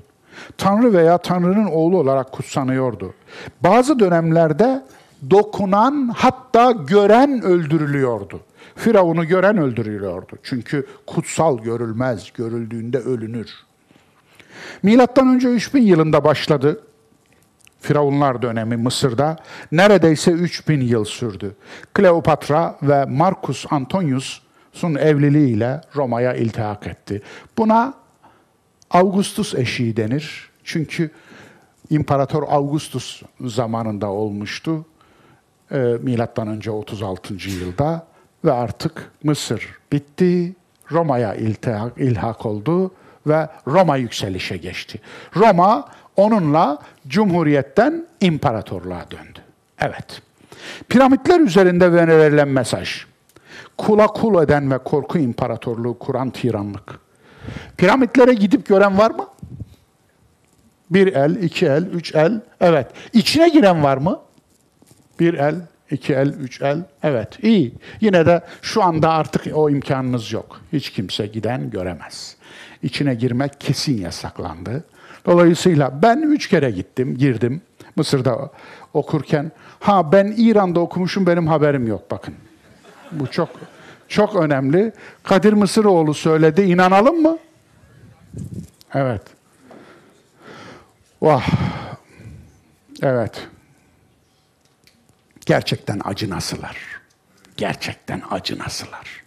[0.58, 3.14] Tanrı veya Tanrı'nın oğlu olarak kutsanıyordu.
[3.62, 4.84] Bazı dönemlerde
[5.30, 8.40] dokunan hatta gören öldürülüyordu.
[8.76, 10.38] Firavun'u gören öldürülüyordu.
[10.44, 13.50] Çünkü kutsal görülmez, görüldüğünde ölünür.
[14.84, 16.84] Milattan önce 3000 yılında başladı.
[17.80, 19.38] Firavunlar dönemi Mısır'da
[19.72, 21.56] neredeyse 3000 yıl sürdü.
[21.94, 27.22] Kleopatra ve Marcus Antonius'un evliliğiyle Roma'ya iltihak etti.
[27.58, 27.94] Buna
[28.92, 30.50] Augustus eşiği denir.
[30.64, 31.12] Çünkü
[31.90, 34.86] İmparator Augustus zamanında olmuştu.
[35.72, 37.34] E, milattan önce 36.
[37.34, 38.06] yılda
[38.46, 40.54] ve artık Mısır bitti.
[40.92, 42.92] Roma'ya iltihak, ilhak oldu
[43.28, 45.02] ve Roma yükselişe geçti.
[45.36, 49.40] Roma onunla cumhuriyetten imparatorluğa döndü.
[49.80, 50.22] Evet.
[50.90, 53.06] Piramitler üzerinde verilen mesaj.
[53.78, 57.00] Kula kul eden ve korku imparatorluğu kuran tiranlık.
[57.78, 59.28] Piramitlere gidip gören var mı?
[60.90, 62.42] Bir el, iki el, üç el.
[62.62, 62.88] Evet.
[63.14, 64.20] İçine giren var mı?
[65.24, 65.56] Bir el,
[65.92, 66.84] iki el, üç el.
[67.04, 67.74] Evet, iyi.
[68.02, 70.62] Yine de şu anda artık o imkanınız yok.
[70.74, 72.36] Hiç kimse giden göremez.
[72.82, 74.84] İçine girmek kesin yasaklandı.
[75.26, 77.62] Dolayısıyla ben üç kere gittim, girdim
[77.96, 78.52] Mısır'da
[78.94, 79.52] okurken.
[79.80, 82.34] Ha ben İran'da okumuşum, benim haberim yok bakın.
[83.12, 83.50] Bu çok
[84.08, 84.92] çok önemli.
[85.24, 86.62] Kadir Mısıroğlu söyledi.
[86.62, 87.38] İnanalım mı?
[88.94, 89.22] Evet.
[91.22, 91.48] Vah.
[93.02, 93.48] Evet.
[95.46, 96.78] Gerçekten acı nasılar.
[97.58, 99.24] Gerçekten acı nasılar.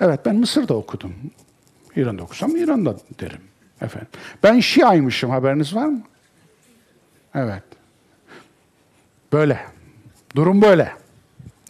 [0.00, 1.14] Evet ben Mısır'da okudum.
[1.96, 3.40] İran'da okusam İran'da derim.
[3.80, 4.08] Efendim.
[4.42, 6.02] Ben Şia'ymışım haberiniz var mı?
[7.34, 7.62] Evet.
[9.32, 9.60] Böyle.
[10.36, 10.92] Durum böyle.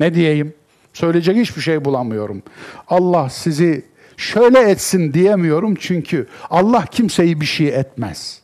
[0.01, 0.55] Ne diyeyim?
[0.93, 2.43] Söyleyecek hiçbir şey bulamıyorum.
[2.89, 3.85] Allah sizi
[4.17, 8.43] şöyle etsin diyemiyorum çünkü Allah kimseyi bir şey etmez.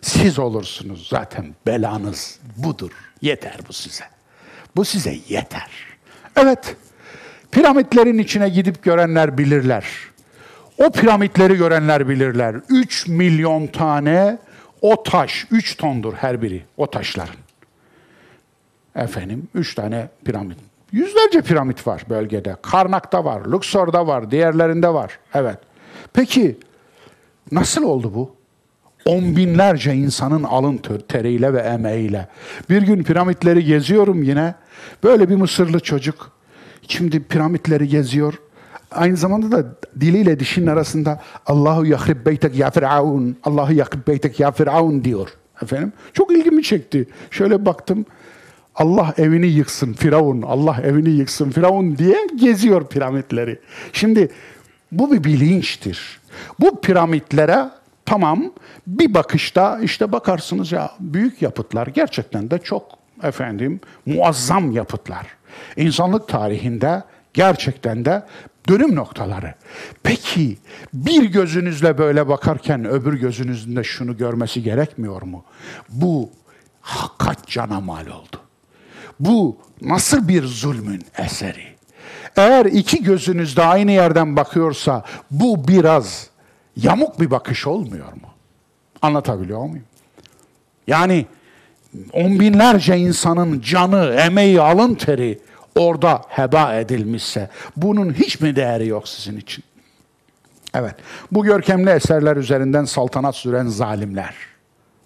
[0.00, 2.90] Siz olursunuz zaten belanız budur.
[3.22, 4.04] Yeter bu size.
[4.76, 5.70] Bu size yeter.
[6.36, 6.76] Evet,
[7.50, 9.84] piramitlerin içine gidip görenler bilirler.
[10.78, 12.56] O piramitleri görenler bilirler.
[12.68, 14.38] 3 milyon tane
[14.80, 17.36] o taş, 3 tondur her biri o taşların.
[18.96, 20.58] Efendim, 3 tane piramit.
[20.92, 22.56] Yüzlerce piramit var bölgede.
[22.62, 25.18] Karnak'ta var, Luxor'da var, diğerlerinde var.
[25.34, 25.58] Evet.
[26.12, 26.56] Peki
[27.52, 28.36] nasıl oldu bu?
[29.06, 32.28] On binlerce insanın alın teriyle ve emeğiyle.
[32.70, 34.54] Bir gün piramitleri geziyorum yine.
[35.04, 36.32] Böyle bir Mısırlı çocuk.
[36.88, 38.34] Şimdi piramitleri geziyor.
[38.90, 44.50] Aynı zamanda da diliyle dişinin arasında Allahu yahrib beytek ya firavun, Allahu yahrib beytek ya
[44.50, 45.28] firavun diyor.
[45.62, 47.08] Efendim çok ilgimi çekti.
[47.30, 48.06] Şöyle baktım.
[48.74, 53.60] Allah evini yıksın Firavun, Allah evini yıksın Firavun diye geziyor piramitleri.
[53.92, 54.28] Şimdi
[54.92, 56.20] bu bir bilinçtir.
[56.60, 57.70] Bu piramitlere
[58.06, 58.52] tamam
[58.86, 62.82] bir bakışta işte bakarsınız ya büyük yapıtlar gerçekten de çok
[63.22, 65.26] efendim muazzam yapıtlar.
[65.76, 67.02] İnsanlık tarihinde
[67.34, 68.22] gerçekten de
[68.68, 69.54] dönüm noktaları.
[70.02, 70.58] Peki
[70.94, 75.44] bir gözünüzle böyle bakarken öbür gözünüzün de şunu görmesi gerekmiyor mu?
[75.88, 76.30] Bu
[76.80, 78.40] hakikat cana mal oldu.
[79.20, 81.76] Bu nasıl bir zulmün eseri?
[82.36, 86.30] Eğer iki gözünüz de aynı yerden bakıyorsa bu biraz
[86.76, 88.28] yamuk bir bakış olmuyor mu?
[89.02, 89.84] Anlatabiliyor muyum?
[90.86, 91.26] Yani
[92.12, 95.38] on binlerce insanın canı, emeği, alın teri
[95.74, 99.64] orada heba edilmişse bunun hiç mi değeri yok sizin için?
[100.74, 100.94] Evet.
[101.32, 104.34] Bu görkemli eserler üzerinden saltanat süren zalimler.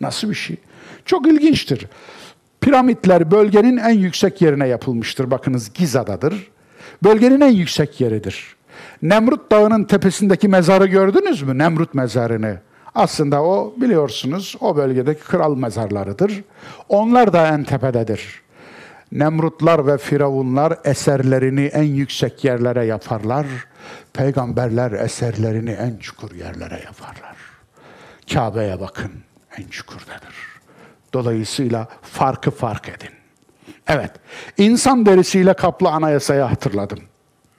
[0.01, 0.57] Nasıl bir şey?
[1.05, 1.87] Çok ilginçtir.
[2.61, 5.31] Piramitler bölgenin en yüksek yerine yapılmıştır.
[5.31, 6.51] Bakınız Giza'dadır.
[7.05, 8.57] Bölgenin en yüksek yeridir.
[9.03, 11.59] Nemrut Dağı'nın tepesindeki mezarı gördünüz mü?
[11.59, 12.59] Nemrut mezarını.
[12.95, 16.45] Aslında o biliyorsunuz o bölgedeki kral mezarlarıdır.
[16.89, 18.43] Onlar da en tepededir.
[19.13, 23.47] Nemrutlar ve firavunlar eserlerini en yüksek yerlere yaparlar.
[24.13, 27.37] Peygamberler eserlerini en çukur yerlere yaparlar.
[28.33, 29.13] Kabe'ye bakın
[29.59, 30.35] en çukurdadır.
[31.13, 33.15] Dolayısıyla farkı fark edin.
[33.87, 34.11] Evet,
[34.59, 36.99] insan derisiyle kaplı anayasayı hatırladım.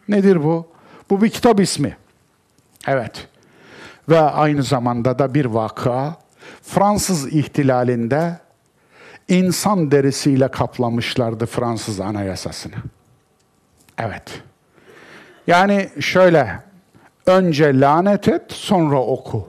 [0.10, 0.68] Nedir bu?
[1.10, 1.98] Bu bir kitap ismi.
[2.88, 3.28] Evet.
[4.10, 6.16] Ve aynı zamanda da bir vaka.
[6.62, 8.40] Fransız ihtilalinde
[9.28, 12.76] insan derisiyle kaplamışlardı Fransız anayasasını.
[13.98, 14.42] Evet.
[15.48, 16.60] Yani şöyle,
[17.26, 19.48] önce lanet et, sonra oku.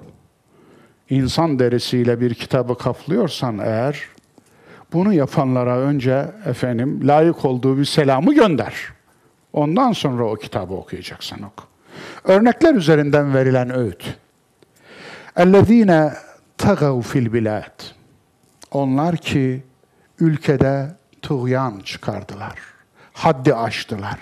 [1.11, 4.03] İnsan derisiyle bir kitabı kaplıyorsan eğer,
[4.93, 8.75] bunu yapanlara önce efendim layık olduğu bir selamı gönder.
[9.53, 11.65] Ondan sonra o kitabı okuyacaksan oku.
[12.25, 14.19] Örnekler üzerinden verilen öğüt.
[15.38, 16.14] اَلَّذ۪ينَ
[16.58, 17.82] تَغَوْ fil الْبِلَادِ
[18.72, 19.64] Onlar ki
[20.20, 22.60] ülkede tuğyan çıkardılar.
[23.14, 24.20] Haddi aştılar.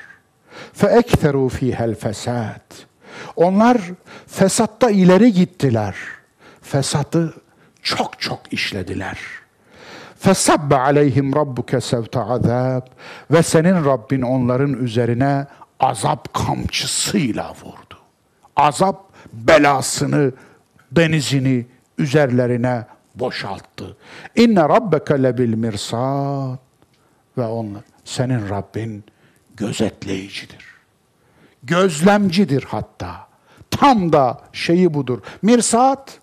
[0.80, 2.60] فَاَكْثَرُوا ف۪يهَا الْفَسَادِ
[3.36, 3.78] Onlar
[4.28, 5.96] fesatta ileri gittiler.
[6.62, 7.34] Fesatı
[7.82, 9.18] çok çok işlediler.
[10.24, 12.82] فَسَبَّ عَلَيْهِمْ رَبُّكَ سَوْتَ عَذَابٍ
[13.32, 15.46] Ve senin Rabbin onların üzerine
[15.80, 17.98] azap kamçısıyla vurdu.
[18.56, 20.32] Azap belasını,
[20.93, 21.67] denizini
[21.99, 22.85] üzerlerine
[23.15, 23.97] boşalttı.
[24.37, 26.59] İnne rabbeke lebil mirsad
[27.39, 29.05] ve onlar senin Rabbin
[29.57, 30.65] gözetleyicidir.
[31.63, 33.27] Gözlemcidir hatta.
[33.71, 35.19] Tam da şeyi budur.
[35.43, 36.19] Mirsat,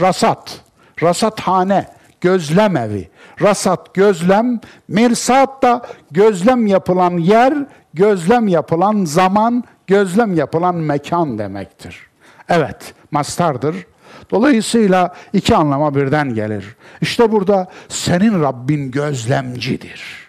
[0.00, 0.60] rasat,
[1.02, 1.88] rasathane,
[2.20, 3.10] gözlem evi.
[3.42, 7.54] Rasat gözlem, mirsat da gözlem yapılan yer,
[7.94, 12.06] gözlem yapılan zaman, gözlem yapılan mekan demektir.
[12.48, 13.86] Evet, mastardır.
[14.30, 16.76] Dolayısıyla iki anlama birden gelir.
[17.00, 20.28] İşte burada senin Rabbin gözlemcidir.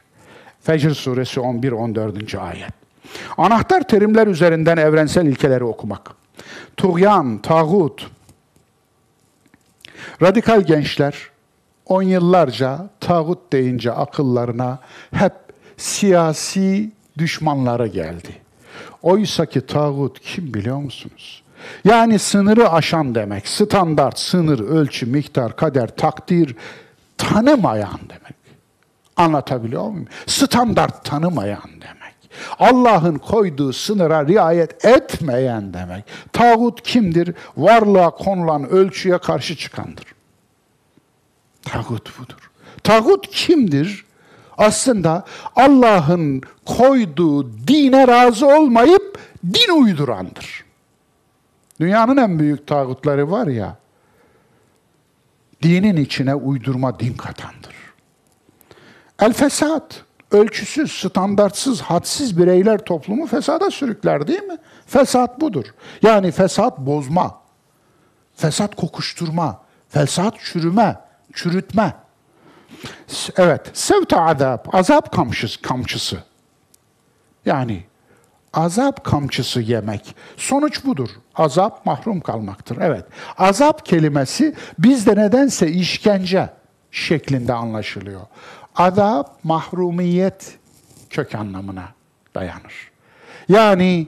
[0.61, 2.37] Fecr suresi 11-14.
[2.37, 2.73] ayet.
[3.37, 6.11] Anahtar terimler üzerinden evrensel ilkeleri okumak.
[6.77, 8.11] Tuğyan, tağut.
[10.21, 11.15] Radikal gençler
[11.85, 14.79] on yıllarca tağut deyince akıllarına
[15.11, 15.33] hep
[15.77, 18.41] siyasi düşmanları geldi.
[19.01, 21.38] Oysa ki tağut kim biliyor musunuz?
[21.85, 23.47] Yani sınırı aşan demek.
[23.47, 26.55] Standart, sınır, ölçü, miktar, kader, takdir
[27.17, 28.35] tanımayan demek.
[29.17, 30.07] Anlatabiliyor muyum?
[30.27, 31.99] Standart tanımayan demek.
[32.59, 36.03] Allah'ın koyduğu sınıra riayet etmeyen demek.
[36.33, 37.35] Tağut kimdir?
[37.57, 40.05] Varlığa konulan ölçüye karşı çıkandır.
[41.61, 42.51] Tağut budur.
[42.83, 44.05] Tağut kimdir?
[44.57, 45.25] Aslında
[45.55, 49.19] Allah'ın koyduğu dine razı olmayıp
[49.53, 50.68] din uydurandır.
[51.79, 53.77] Dünyanın en büyük tağutları var ya,
[55.63, 57.75] dinin içine uydurma din katandır.
[59.19, 64.57] El fesat, ölçüsüz, standartsız, hadsiz bireyler toplumu fesada sürükler değil mi?
[64.85, 65.65] Fesat budur.
[66.01, 67.41] Yani fesat bozma,
[68.35, 70.99] fesat kokuşturma, fesat çürüme,
[71.33, 71.95] çürütme.
[73.37, 76.23] Evet, sevte azap, azap kamçısı, kamçısı.
[77.45, 77.83] Yani
[78.53, 80.15] azap kamçısı yemek.
[80.37, 81.09] Sonuç budur.
[81.35, 82.77] Azap mahrum kalmaktır.
[82.81, 83.05] Evet.
[83.37, 86.49] Azap kelimesi bizde nedense işkence
[86.91, 88.21] şeklinde anlaşılıyor.
[88.75, 90.57] Azap mahrumiyet
[91.09, 91.85] kök anlamına
[92.35, 92.91] dayanır.
[93.49, 94.07] Yani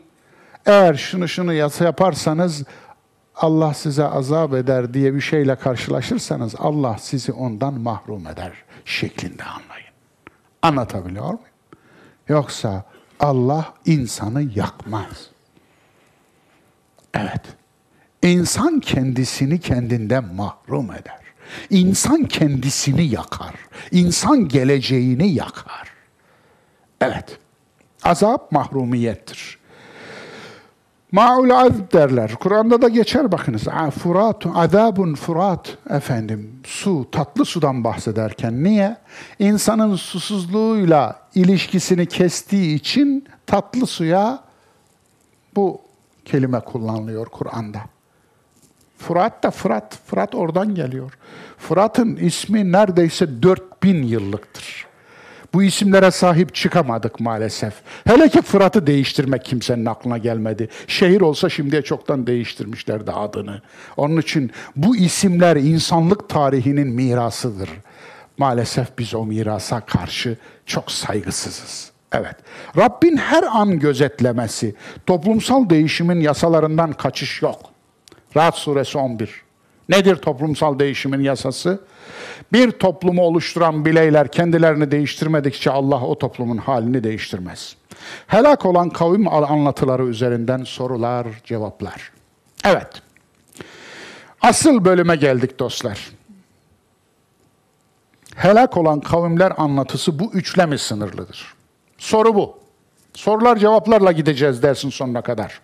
[0.66, 2.64] eğer şunu şunu yasa yaparsanız
[3.36, 8.52] Allah size azap eder diye bir şeyle karşılaşırsanız Allah sizi ondan mahrum eder
[8.86, 9.92] şeklinde anlayın.
[10.62, 11.40] Anlatabiliyor muyum?
[12.28, 12.84] Yoksa
[13.22, 15.30] Allah insanı yakmaz.
[17.14, 17.42] Evet.
[18.24, 21.20] İnsan kendisini kendinden mahrum eder.
[21.70, 23.56] İnsan kendisini yakar.
[23.92, 25.88] İnsan geleceğini yakar.
[27.02, 27.38] Evet.
[28.04, 29.61] Azap mahrumiyettir.
[31.12, 32.36] Ma'ul azb derler.
[32.36, 33.64] Kur'an'da da geçer bakınız.
[34.04, 36.60] Furat, azabun furat efendim.
[36.66, 38.64] Su, tatlı sudan bahsederken.
[38.64, 38.98] Niye?
[39.40, 44.40] İnsanın susuzluğuyla ilişkisini kestiği için tatlı suya
[45.56, 45.82] bu
[46.26, 47.80] kelime kullanılıyor Kur'an'da.
[48.98, 51.18] Fırat da Fırat, Fırat oradan geliyor.
[51.58, 54.91] Fırat'ın ismi neredeyse 4000 yıllıktır.
[55.54, 57.74] Bu isimlere sahip çıkamadık maalesef.
[58.08, 60.70] Hele ki Fırat'ı değiştirmek kimsenin aklına gelmedi.
[60.88, 63.62] Şehir olsa şimdiye çoktan değiştirmişlerdi adını.
[63.98, 67.70] Onun için bu isimler insanlık tarihinin mirasıdır.
[68.38, 71.92] Maalesef biz o mirasa karşı çok saygısızız.
[72.12, 72.36] Evet.
[72.78, 74.76] Rabbin her an gözetlemesi,
[75.06, 77.60] toplumsal değişimin yasalarından kaçış yok.
[78.38, 79.44] Rahat suresi 11.
[79.90, 81.80] Nedir toplumsal değişimin yasası?
[82.54, 87.76] Bir toplumu oluşturan bileyler kendilerini değiştirmedikçe Allah o toplumun halini değiştirmez.
[88.28, 92.12] Helak olan kavim anlatıları üzerinden sorular, cevaplar.
[92.66, 93.02] Evet.
[94.42, 96.12] Asıl bölüme geldik dostlar.
[98.36, 101.54] Helak olan kavimler anlatısı bu üçle mi sınırlıdır?
[101.98, 102.60] Soru bu.
[103.14, 105.62] Sorular cevaplarla gideceğiz dersin sonuna kadar.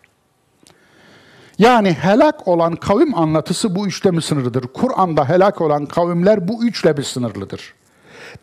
[1.60, 4.64] Yani helak olan kavim anlatısı bu üçle mi sınırlıdır?
[4.74, 7.74] Kur'an'da helak olan kavimler bu üçle bir sınırlıdır.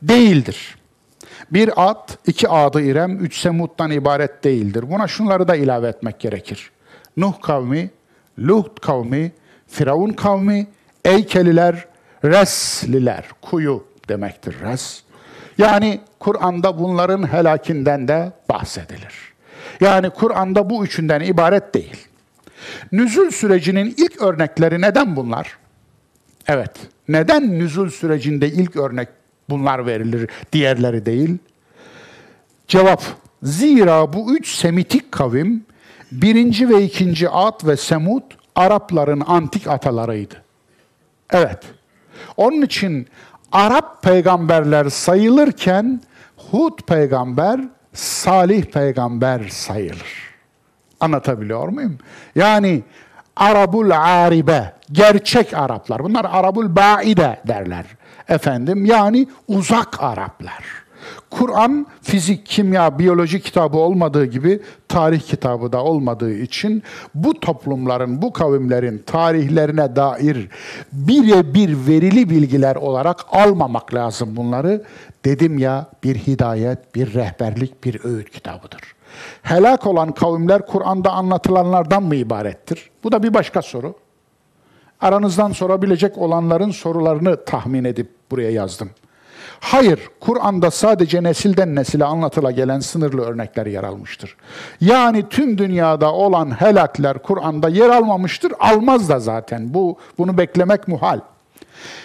[0.02, 0.76] Değildir.
[1.50, 4.84] Bir at, iki adı İrem, üç Semud'dan ibaret değildir.
[4.90, 6.70] Buna şunları da ilave etmek gerekir.
[7.16, 7.90] Nuh kavmi,
[8.38, 9.32] Lut kavmi,
[9.68, 10.66] Firavun kavmi,
[11.04, 11.86] Eykeliler,
[12.24, 15.02] Resliler, kuyu demektir res.
[15.58, 19.14] Yani Kur'an'da bunların helakinden de bahsedilir.
[19.80, 22.08] Yani Kur'an'da bu üçünden ibaret değil.
[22.92, 25.58] Nüzul sürecinin ilk örnekleri neden bunlar?
[26.46, 26.70] Evet.
[27.08, 29.08] Neden nüzul sürecinde ilk örnek
[29.50, 31.38] bunlar verilir, diğerleri değil?
[32.68, 33.02] Cevap,
[33.42, 35.64] zira bu üç Semitik kavim,
[36.12, 38.22] birinci ve ikinci Ad ve Semud,
[38.54, 40.34] Arapların antik atalarıydı.
[41.30, 41.62] Evet.
[42.36, 43.06] Onun için
[43.52, 46.00] Arap peygamberler sayılırken
[46.36, 47.60] Hud peygamber,
[47.92, 50.33] Salih peygamber sayılır.
[51.04, 51.98] Anlatabiliyor muyum?
[52.34, 52.82] Yani
[53.36, 56.04] Arabul Aribe, gerçek Araplar.
[56.04, 57.84] Bunlar Arabul Baide derler.
[58.28, 60.64] Efendim yani uzak Araplar.
[61.30, 66.82] Kur'an fizik, kimya, biyoloji kitabı olmadığı gibi tarih kitabı da olmadığı için
[67.14, 70.48] bu toplumların, bu kavimlerin tarihlerine dair
[70.92, 74.84] birebir verili bilgiler olarak almamak lazım bunları.
[75.24, 78.93] Dedim ya bir hidayet, bir rehberlik, bir öğüt kitabıdır.
[79.42, 82.90] Helak olan kavimler Kur'an'da anlatılanlardan mı ibarettir?
[83.04, 83.94] Bu da bir başka soru.
[85.00, 88.90] Aranızdan sorabilecek olanların sorularını tahmin edip buraya yazdım.
[89.60, 94.36] Hayır, Kur'an'da sadece nesilden nesile anlatıla gelen sınırlı örnekler yer almıştır.
[94.80, 99.74] Yani tüm dünyada olan helakler Kur'an'da yer almamıştır, almaz da zaten.
[99.74, 101.20] Bu bunu beklemek muhal.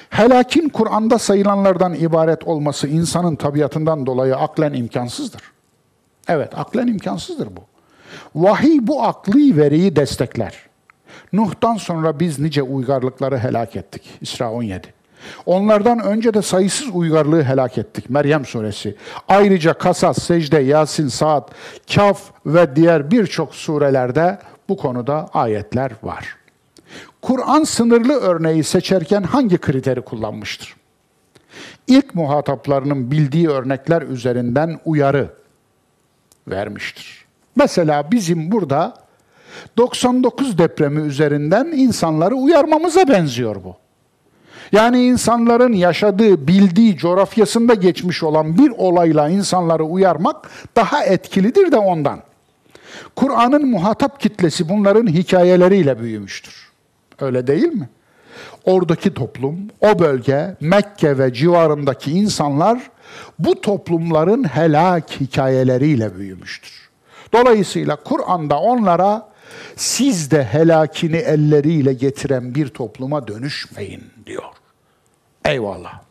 [0.09, 5.41] Helakin Kur'an'da sayılanlardan ibaret olması insanın tabiatından dolayı aklen imkansızdır.
[6.29, 7.61] Evet, aklen imkansızdır bu.
[8.35, 10.57] Vahiy bu akli veriyi destekler.
[11.33, 14.03] Nuh'tan sonra biz nice uygarlıkları helak ettik.
[14.21, 14.93] İsra 17.
[15.45, 18.09] Onlardan önce de sayısız uygarlığı helak ettik.
[18.09, 18.95] Meryem suresi.
[19.27, 21.49] Ayrıca Kasas, Secde, Yasin, Saat,
[21.95, 24.39] Kaf ve diğer birçok surelerde
[24.69, 26.35] bu konuda ayetler var.
[27.21, 30.75] Kur'an sınırlı örneği seçerken hangi kriteri kullanmıştır?
[31.87, 35.29] İlk muhataplarının bildiği örnekler üzerinden uyarı
[36.49, 37.25] vermiştir.
[37.55, 38.93] Mesela bizim burada
[39.77, 43.75] 99 depremi üzerinden insanları uyarmamıza benziyor bu.
[44.71, 52.19] Yani insanların yaşadığı, bildiği, coğrafyasında geçmiş olan bir olayla insanları uyarmak daha etkilidir de ondan.
[53.15, 56.69] Kur'an'ın muhatap kitlesi bunların hikayeleriyle büyümüştür.
[57.21, 57.89] Öyle değil mi?
[58.65, 62.79] Oradaki toplum, o bölge, Mekke ve civarındaki insanlar
[63.39, 66.89] bu toplumların helak hikayeleriyle büyümüştür.
[67.33, 69.29] Dolayısıyla Kur'an'da onlara
[69.75, 74.43] siz de helakini elleriyle getiren bir topluma dönüşmeyin diyor.
[75.45, 76.01] Eyvallah.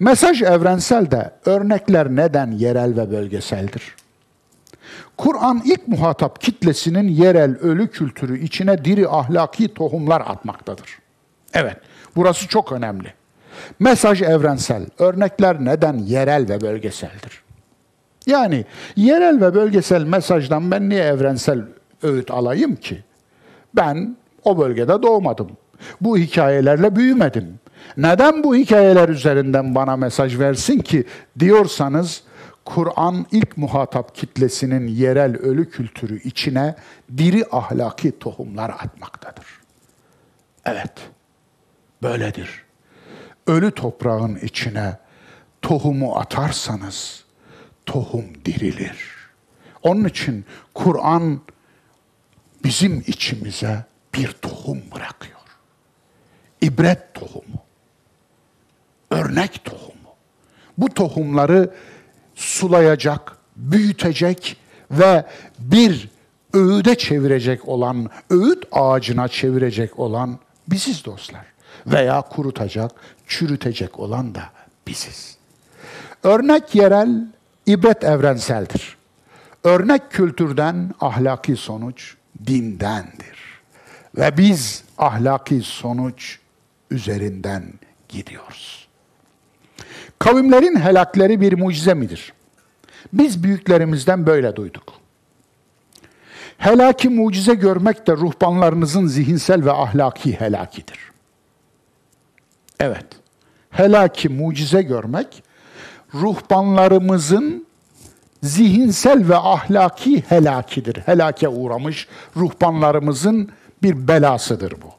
[0.00, 3.94] Mesaj evrensel de örnekler neden yerel ve bölgeseldir?
[5.16, 10.98] Kur'an ilk muhatap kitlesinin yerel ölü kültürü içine diri ahlaki tohumlar atmaktadır.
[11.54, 11.76] Evet,
[12.16, 13.14] burası çok önemli.
[13.78, 17.42] Mesaj evrensel, örnekler neden yerel ve bölgeseldir?
[18.26, 18.64] Yani
[18.96, 21.62] yerel ve bölgesel mesajdan ben niye evrensel
[22.02, 23.04] öğüt alayım ki?
[23.76, 25.50] Ben o bölgede doğmadım.
[26.00, 27.58] Bu hikayelerle büyümedim.
[27.96, 31.04] Neden bu hikayeler üzerinden bana mesaj versin ki
[31.38, 32.22] diyorsanız
[32.64, 36.74] Kur'an ilk muhatap kitlesinin yerel ölü kültürü içine
[37.16, 39.46] diri ahlaki tohumlar atmaktadır.
[40.64, 40.92] Evet,
[42.02, 42.64] böyledir.
[43.46, 44.98] Ölü toprağın içine
[45.62, 47.24] tohumu atarsanız
[47.86, 48.96] tohum dirilir.
[49.82, 50.44] Onun için
[50.74, 51.40] Kur'an
[52.64, 55.38] bizim içimize bir tohum bırakıyor.
[56.60, 57.62] ibret tohumu.
[59.10, 60.14] Örnek tohumu.
[60.78, 61.74] Bu tohumları
[62.34, 64.56] sulayacak, büyütecek
[64.90, 65.24] ve
[65.58, 66.08] bir
[66.54, 70.38] öğüde çevirecek olan, öğüt ağacına çevirecek olan
[70.68, 71.46] biziz dostlar.
[71.86, 72.92] Veya kurutacak,
[73.32, 74.42] çürütecek olan da
[74.86, 75.36] biziz.
[76.22, 77.26] Örnek yerel,
[77.66, 78.96] ibret evrenseldir.
[79.64, 83.38] Örnek kültürden ahlaki sonuç dindendir.
[84.16, 86.38] Ve biz ahlaki sonuç
[86.90, 87.72] üzerinden
[88.08, 88.88] gidiyoruz.
[90.18, 92.32] Kavimlerin helakleri bir mucize midir?
[93.12, 94.92] Biz büyüklerimizden böyle duyduk.
[96.58, 100.98] Helaki mucize görmek de ruhbanlarınızın zihinsel ve ahlaki helakidir.
[102.80, 103.06] Evet,
[103.72, 105.42] helaki mucize görmek,
[106.14, 107.66] ruhbanlarımızın
[108.42, 110.96] zihinsel ve ahlaki helakidir.
[110.96, 113.50] Helake uğramış ruhbanlarımızın
[113.82, 114.92] bir belasıdır bu.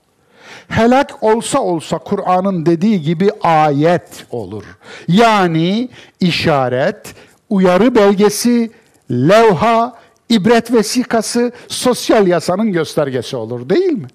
[0.68, 4.64] Helak olsa olsa Kur'an'ın dediği gibi ayet olur.
[5.08, 5.90] Yani
[6.20, 7.16] işaret,
[7.50, 8.72] uyarı belgesi,
[9.12, 9.94] levha,
[10.30, 14.08] ibret vesikası, sosyal yasanın göstergesi olur değil mi?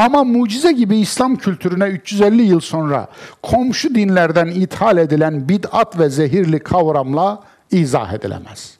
[0.00, 3.08] Ama mucize gibi İslam kültürüne 350 yıl sonra
[3.42, 8.78] komşu dinlerden ithal edilen bid'at ve zehirli kavramla izah edilemez.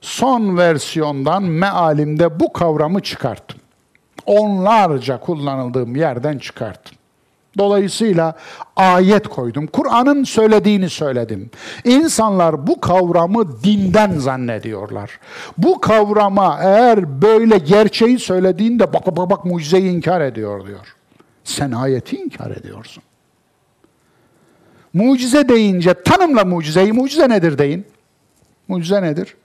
[0.00, 3.60] Son versiyondan mealimde bu kavramı çıkarttım.
[4.26, 6.97] Onlarca kullanıldığım yerden çıkarttım.
[7.58, 8.36] Dolayısıyla
[8.76, 9.66] ayet koydum.
[9.66, 11.50] Kur'an'ın söylediğini söyledim.
[11.84, 15.20] İnsanlar bu kavramı dinden zannediyorlar.
[15.58, 20.96] Bu kavrama eğer böyle gerçeği söylediğinde bak bak bak mucizeyi inkar ediyor diyor.
[21.44, 23.02] Sen ayeti inkar ediyorsun.
[24.94, 26.92] Mucize deyince tanımla mucizeyi.
[26.92, 27.86] Mucize nedir deyin.
[28.68, 29.36] Mucize nedir?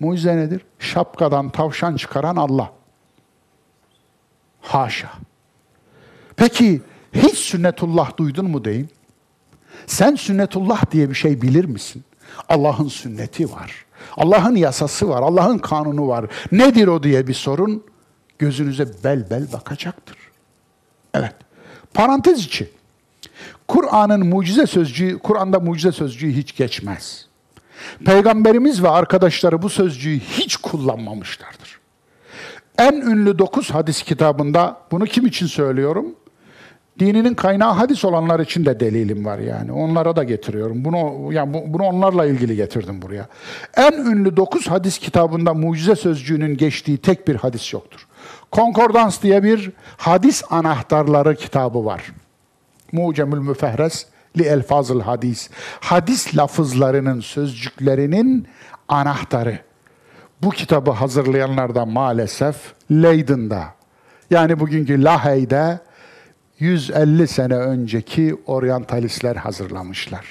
[0.00, 0.60] Mucize nedir?
[0.78, 2.72] Şapkadan tavşan çıkaran Allah.
[4.60, 5.10] Haşa.
[6.36, 6.80] Peki
[7.12, 8.88] hiç sünnetullah duydun mu deyin.
[9.86, 12.04] Sen sünnetullah diye bir şey bilir misin?
[12.48, 13.84] Allah'ın sünneti var.
[14.16, 15.22] Allah'ın yasası var.
[15.22, 16.26] Allah'ın kanunu var.
[16.52, 17.84] Nedir o diye bir sorun
[18.38, 20.16] gözünüze bel bel bakacaktır.
[21.14, 21.34] Evet.
[21.94, 22.70] Parantez içi.
[23.68, 27.26] Kur'an'ın mucize sözcüğü, Kur'an'da mucize sözcüğü hiç geçmez.
[28.04, 31.80] Peygamberimiz ve arkadaşları bu sözcüğü hiç kullanmamışlardır.
[32.78, 36.14] En ünlü dokuz hadis kitabında, bunu kim için söylüyorum?
[37.00, 39.72] Dininin kaynağı hadis olanlar için de delilim var yani.
[39.72, 40.84] Onlara da getiriyorum.
[40.84, 43.28] Bunu yani bunu onlarla ilgili getirdim buraya.
[43.76, 48.06] En ünlü dokuz hadis kitabında mucize sözcüğünün geçtiği tek bir hadis yoktur.
[48.50, 52.12] Konkordans diye bir hadis anahtarları kitabı var.
[52.92, 54.06] Mucemül Müfehres
[54.38, 55.50] li elfazıl hadis.
[55.80, 58.46] Hadis lafızlarının, sözcüklerinin
[58.88, 59.58] anahtarı.
[60.42, 62.56] Bu kitabı hazırlayanlar da maalesef
[62.90, 63.64] Leyden'da,
[64.30, 65.78] yani bugünkü Lahey'de
[66.60, 70.26] 150 sene önceki oryantalistler hazırlamışlar.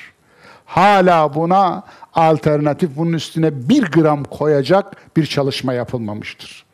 [0.66, 1.84] Hala buna
[2.14, 6.66] alternatif, bunun üstüne bir gram koyacak bir çalışma yapılmamıştır.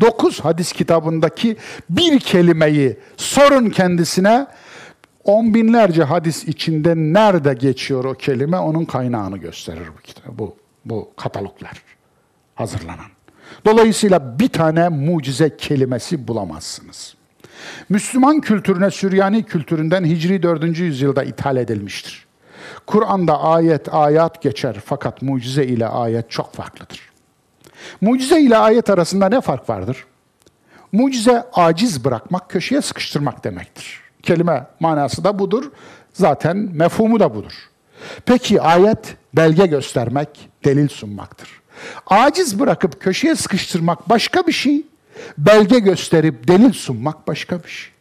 [0.00, 1.56] Dokuz hadis kitabındaki
[1.90, 4.46] bir kelimeyi sorun kendisine,
[5.24, 11.10] on binlerce hadis içinde nerede geçiyor o kelime, onun kaynağını gösterir bu kitap, bu, bu
[11.16, 11.82] kataloglar
[12.54, 13.06] hazırlanan.
[13.64, 17.19] Dolayısıyla bir tane mucize kelimesi bulamazsınız.
[17.88, 20.78] Müslüman kültürüne Süryani kültüründen Hicri 4.
[20.78, 22.26] yüzyılda ithal edilmiştir.
[22.86, 27.10] Kur'an'da ayet ayat geçer fakat mucize ile ayet çok farklıdır.
[28.00, 30.04] Mucize ile ayet arasında ne fark vardır?
[30.92, 34.00] Mucize aciz bırakmak, köşeye sıkıştırmak demektir.
[34.22, 35.70] Kelime manası da budur.
[36.12, 37.52] Zaten mefhumu da budur.
[38.26, 40.28] Peki ayet belge göstermek,
[40.64, 41.60] delil sunmaktır.
[42.06, 44.86] Aciz bırakıp köşeye sıkıştırmak başka bir şey
[45.38, 47.92] belge gösterip delil sunmak başka bir şey.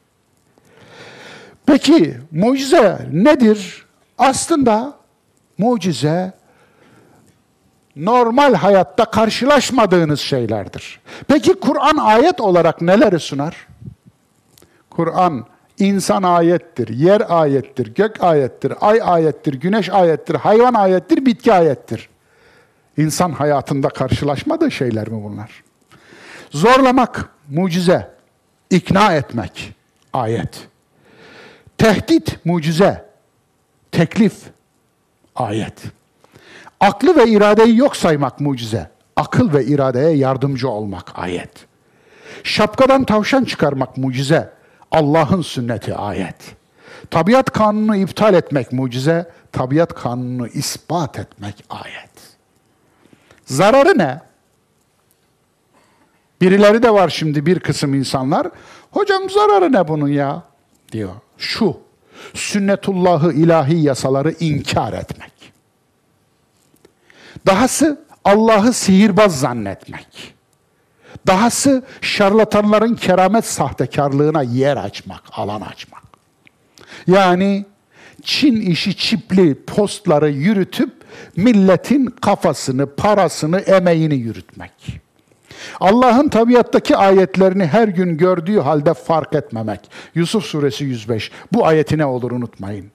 [1.65, 3.85] Peki mucize nedir?
[4.17, 4.93] Aslında
[5.57, 6.33] mucize
[7.95, 10.99] normal hayatta karşılaşmadığınız şeylerdir.
[11.27, 13.67] Peki Kur'an ayet olarak neleri sunar?
[14.89, 15.45] Kur'an
[15.79, 22.09] insan ayettir, yer ayettir, gök ayettir, ay ayettir, güneş ayettir, hayvan ayettir, bitki ayettir.
[22.97, 25.63] İnsan hayatında karşılaşmadığı şeyler mi bunlar?
[26.49, 28.09] Zorlamak, mucize.
[28.69, 29.73] ikna etmek,
[30.13, 30.67] ayet.
[31.77, 33.05] Tehdit, mucize.
[33.91, 34.33] Teklif,
[35.35, 35.83] ayet.
[36.79, 38.89] Aklı ve iradeyi yok saymak mucize.
[39.15, 41.51] Akıl ve iradeye yardımcı olmak ayet.
[42.43, 44.49] Şapkadan tavşan çıkarmak mucize.
[44.91, 46.35] Allah'ın sünneti ayet.
[47.11, 49.29] Tabiat kanunu iptal etmek mucize.
[49.51, 52.09] Tabiat kanunu ispat etmek ayet.
[53.45, 54.28] Zararı ne?
[56.41, 58.47] Birileri de var şimdi bir kısım insanlar.
[58.91, 60.43] Hocam zararı ne bunun ya?
[60.91, 61.13] diyor.
[61.37, 61.77] Şu,
[62.33, 65.53] sünnetullahı ilahi yasaları inkar etmek.
[67.47, 70.33] Dahası Allah'ı sihirbaz zannetmek.
[71.27, 76.03] Dahası şarlatanların keramet sahtekarlığına yer açmak, alan açmak.
[77.07, 77.65] Yani
[78.23, 80.93] Çin işi çipli postları yürütüp
[81.35, 84.71] milletin kafasını, parasını, emeğini yürütmek.
[85.79, 89.79] Allah'ın tabiattaki ayetlerini her gün gördüğü halde fark etmemek.
[90.15, 91.31] Yusuf suresi 105.
[91.53, 92.85] Bu ayeti ne olur unutmayın.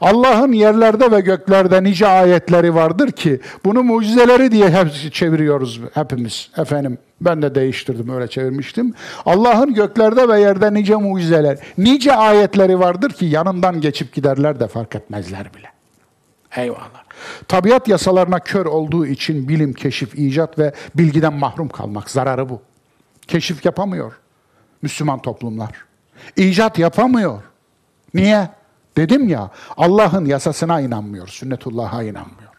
[0.00, 6.50] Allah'ın yerlerde ve göklerde nice ayetleri vardır ki bunu mucizeleri diye hep çeviriyoruz hepimiz.
[6.58, 8.94] Efendim ben de değiştirdim öyle çevirmiştim.
[9.26, 14.94] Allah'ın göklerde ve yerde nice mucizeler, nice ayetleri vardır ki yanından geçip giderler de fark
[14.94, 15.77] etmezler bile.
[16.56, 17.04] Eyvallah.
[17.48, 22.62] Tabiat yasalarına kör olduğu için bilim, keşif, icat ve bilgiden mahrum kalmak zararı bu.
[23.28, 24.12] Keşif yapamıyor
[24.82, 25.70] Müslüman toplumlar.
[26.36, 27.42] İcat yapamıyor.
[28.14, 28.48] Niye?
[28.96, 32.52] Dedim ya Allah'ın yasasına inanmıyor, sünnetullah'a inanmıyor.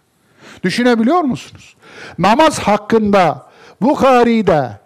[0.63, 1.75] Düşünebiliyor musunuz?
[2.19, 3.49] Namaz hakkında
[3.81, 4.79] Bukhari'de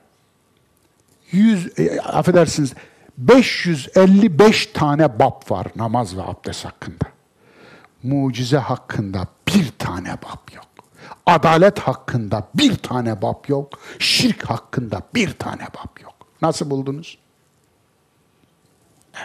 [1.31, 2.73] 100 e, affedersiniz
[3.17, 7.12] 555 tane bab var namaz ve abdest hakkında.
[8.03, 10.65] Mucize hakkında bir tane bab yok.
[11.25, 13.80] Adalet hakkında bir tane bab yok.
[13.99, 16.13] Şirk hakkında bir tane bab yok.
[16.41, 17.17] Nasıl buldunuz?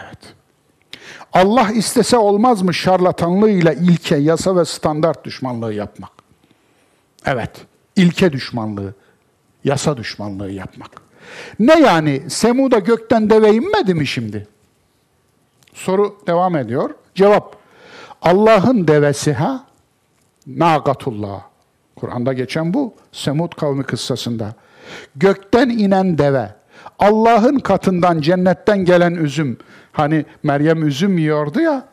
[0.03, 0.19] Evet.
[1.33, 6.11] Allah istese olmaz mı şarlatanlığıyla ilke, yasa ve standart düşmanlığı yapmak?
[7.25, 7.51] Evet,
[7.95, 8.93] ilke düşmanlığı,
[9.63, 10.91] yasa düşmanlığı yapmak.
[11.59, 12.29] Ne yani?
[12.29, 14.47] Semud'a gökten deve inmedi mi şimdi?
[15.73, 16.89] Soru devam ediyor.
[17.15, 17.55] Cevap,
[18.21, 19.65] Allah'ın devesi ha?
[20.47, 21.41] Nagatullah.
[21.95, 22.93] Kur'an'da geçen bu.
[23.11, 24.53] Semud kavmi kıssasında.
[25.15, 26.55] Gökten inen deve.
[26.99, 29.57] Allah'ın katından cennetten gelen üzüm.
[29.91, 31.85] Hani Meryem üzüm yiyordu ya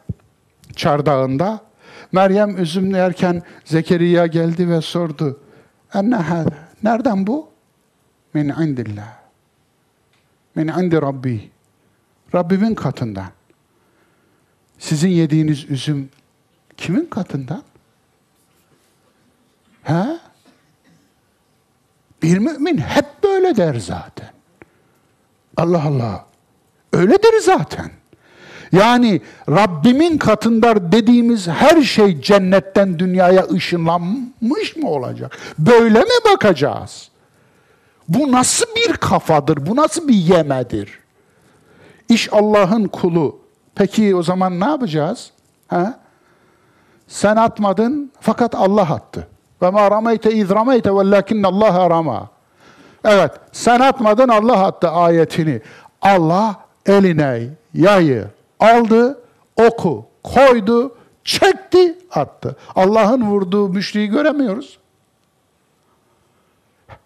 [0.76, 1.60] çardağında.
[2.12, 5.40] Meryem üzüm yerken Zekeriya geldi ve sordu.
[5.94, 6.20] Enne
[6.82, 7.48] Nereden bu?
[8.34, 9.18] Min indillah.
[10.54, 11.50] Min indi Rabbi.
[12.34, 13.35] Rabbimin katından.
[14.78, 16.08] Sizin yediğiniz üzüm
[16.76, 17.62] kimin katından?
[19.82, 20.18] He?
[22.22, 24.30] Bir mümin hep böyle der zaten.
[25.56, 26.26] Allah Allah.
[26.92, 27.90] Öyledir zaten.
[28.72, 35.38] Yani Rabbimin katında dediğimiz her şey cennetten dünyaya ışınlanmış mı olacak?
[35.58, 37.08] Böyle mi bakacağız?
[38.08, 39.66] Bu nasıl bir kafadır?
[39.66, 40.98] Bu nasıl bir yemedir?
[42.08, 43.45] İş Allah'ın kulu.
[43.76, 45.30] Peki o zaman ne yapacağız?
[45.68, 45.98] Ha?
[47.08, 49.28] Sen atmadın fakat Allah attı.
[49.62, 52.28] Ve ma rameyte iz rameyte velakinne Allah rama.
[53.04, 55.62] Evet, sen atmadın Allah attı ayetini.
[56.02, 58.26] Allah eline yayı
[58.60, 59.20] aldı,
[59.56, 62.56] oku koydu, çekti, attı.
[62.74, 64.78] Allah'ın vurduğu müşriği göremiyoruz.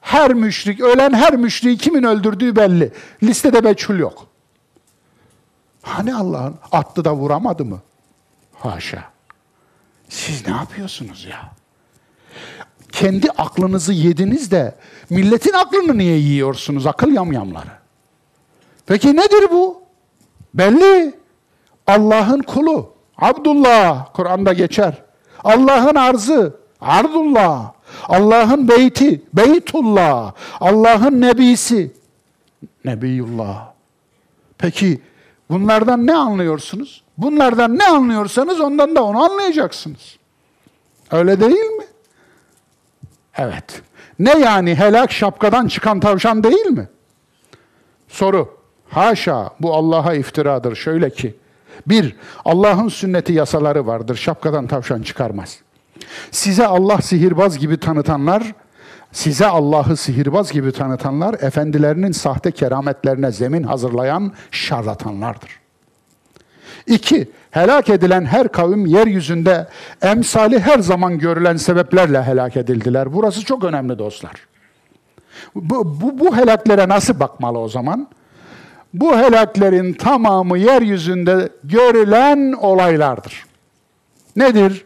[0.01, 2.93] Her müşrik, ölen her müşriği kimin öldürdüğü belli.
[3.23, 4.27] Listede meçhul yok.
[5.83, 7.81] Hani Allah'ın attı da vuramadı mı?
[8.55, 9.05] Haşa.
[10.09, 11.53] Siz ne yapıyorsunuz ya?
[12.93, 14.75] Kendi aklınızı yediniz de
[15.11, 17.71] milletin aklını niye yiyorsunuz akıl yamyamları?
[18.87, 19.83] Peki nedir bu?
[20.55, 21.15] Belli.
[21.87, 22.93] Allah'ın kulu.
[23.17, 25.03] Abdullah Kur'an'da geçer.
[25.45, 26.57] Allah'ın arzı.
[26.81, 27.73] Ardullah.
[28.09, 29.23] Allah'ın beyti.
[29.33, 30.33] Beytullah.
[30.61, 31.93] Allah'ın nebisi.
[32.85, 33.73] Nebiyullah.
[34.59, 35.01] Peki
[35.51, 37.03] bunlardan ne anlıyorsunuz?
[37.19, 40.17] Bunlardan ne anlıyorsanız ondan da onu anlayacaksınız.
[41.11, 41.85] Öyle değil mi?
[43.37, 43.83] Evet.
[44.19, 46.89] Ne yani helak şapkadan çıkan tavşan değil mi?
[48.09, 48.61] Soru.
[48.91, 50.77] Haşa bu Allah'a iftiradır.
[50.77, 51.37] Şöyle ki,
[51.87, 54.17] bir, Allah'ın sünneti yasaları vardır.
[54.17, 55.59] Şapkadan tavşan çıkarmaz.
[56.31, 58.53] Size Allah sihirbaz gibi tanıtanlar,
[59.13, 65.61] size Allah'ı sihirbaz gibi tanıtanlar, efendilerinin sahte kerametlerine zemin hazırlayan şarlatanlardır.
[66.87, 69.69] İki, helak edilen her kavim yeryüzünde
[70.03, 73.13] emsali her zaman görülen sebeplerle helak edildiler.
[73.13, 74.33] Burası çok önemli dostlar.
[75.55, 78.09] Bu, bu, bu helaklere nasıl bakmalı o zaman?
[78.95, 83.45] Bu helaklerin tamamı yeryüzünde görülen olaylardır.
[84.37, 84.85] Nedir?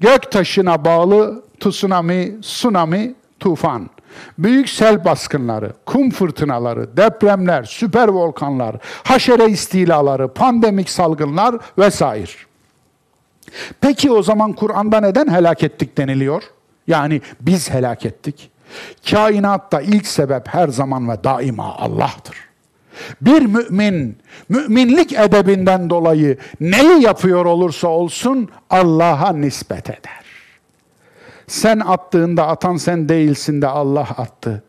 [0.00, 3.90] Gök taşına bağlı tsunami, tsunami, tufan,
[4.38, 12.30] büyük sel baskınları, kum fırtınaları, depremler, süper volkanlar, haşere istilaları, pandemik salgınlar vesaire.
[13.80, 16.42] Peki o zaman Kur'an'da neden helak ettik deniliyor?
[16.86, 18.50] Yani biz helak ettik.
[19.10, 22.36] Kainatta ilk sebep her zaman ve daima Allah'tır.
[23.20, 30.17] Bir mümin, müminlik edebinden dolayı neyi yapıyor olursa olsun Allah'a nispet eder.
[31.48, 34.62] Sen attığında atan sen değilsin de Allah attı.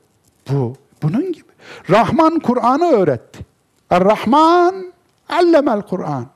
[0.52, 1.50] Bu, bunun gibi.
[1.90, 3.46] Rahman Kur'an'ı öğretti.
[3.90, 4.94] Er-Rahman
[5.30, 6.28] allemel Kur'an.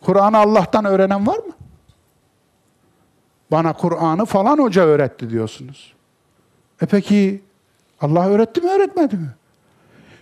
[0.00, 1.52] Kur'an'ı Allah'tan öğrenen var mı?
[3.50, 5.92] Bana Kur'an'ı falan hoca öğretti diyorsunuz.
[6.82, 7.42] E peki
[8.00, 9.28] Allah öğretti mi öğretmedi mi?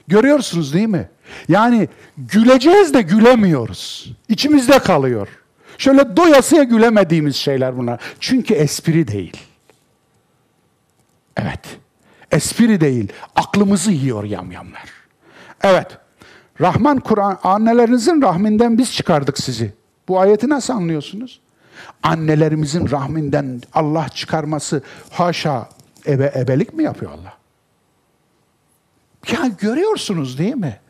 [0.09, 1.09] Görüyorsunuz değil mi?
[1.49, 4.13] Yani güleceğiz de gülemiyoruz.
[4.29, 5.29] İçimizde kalıyor.
[5.79, 8.01] Şöyle doyasıya gülemediğimiz şeyler bunlar.
[8.21, 9.37] Çünkü espri değil.
[11.37, 11.61] Evet.
[12.31, 13.13] Espri değil.
[13.37, 14.93] Aklımızı yiyor yamyamlar.
[15.63, 15.99] Evet.
[16.61, 19.73] Rahman Kur'an, annelerinizin rahminden biz çıkardık sizi.
[20.09, 21.41] Bu ayeti nasıl anlıyorsunuz?
[22.03, 25.69] Annelerimizin rahminden Allah çıkarması haşa
[26.07, 27.37] ebe, ebelik mi yapıyor Allah?
[29.33, 30.81] Ya görüyorsunuz değil mi?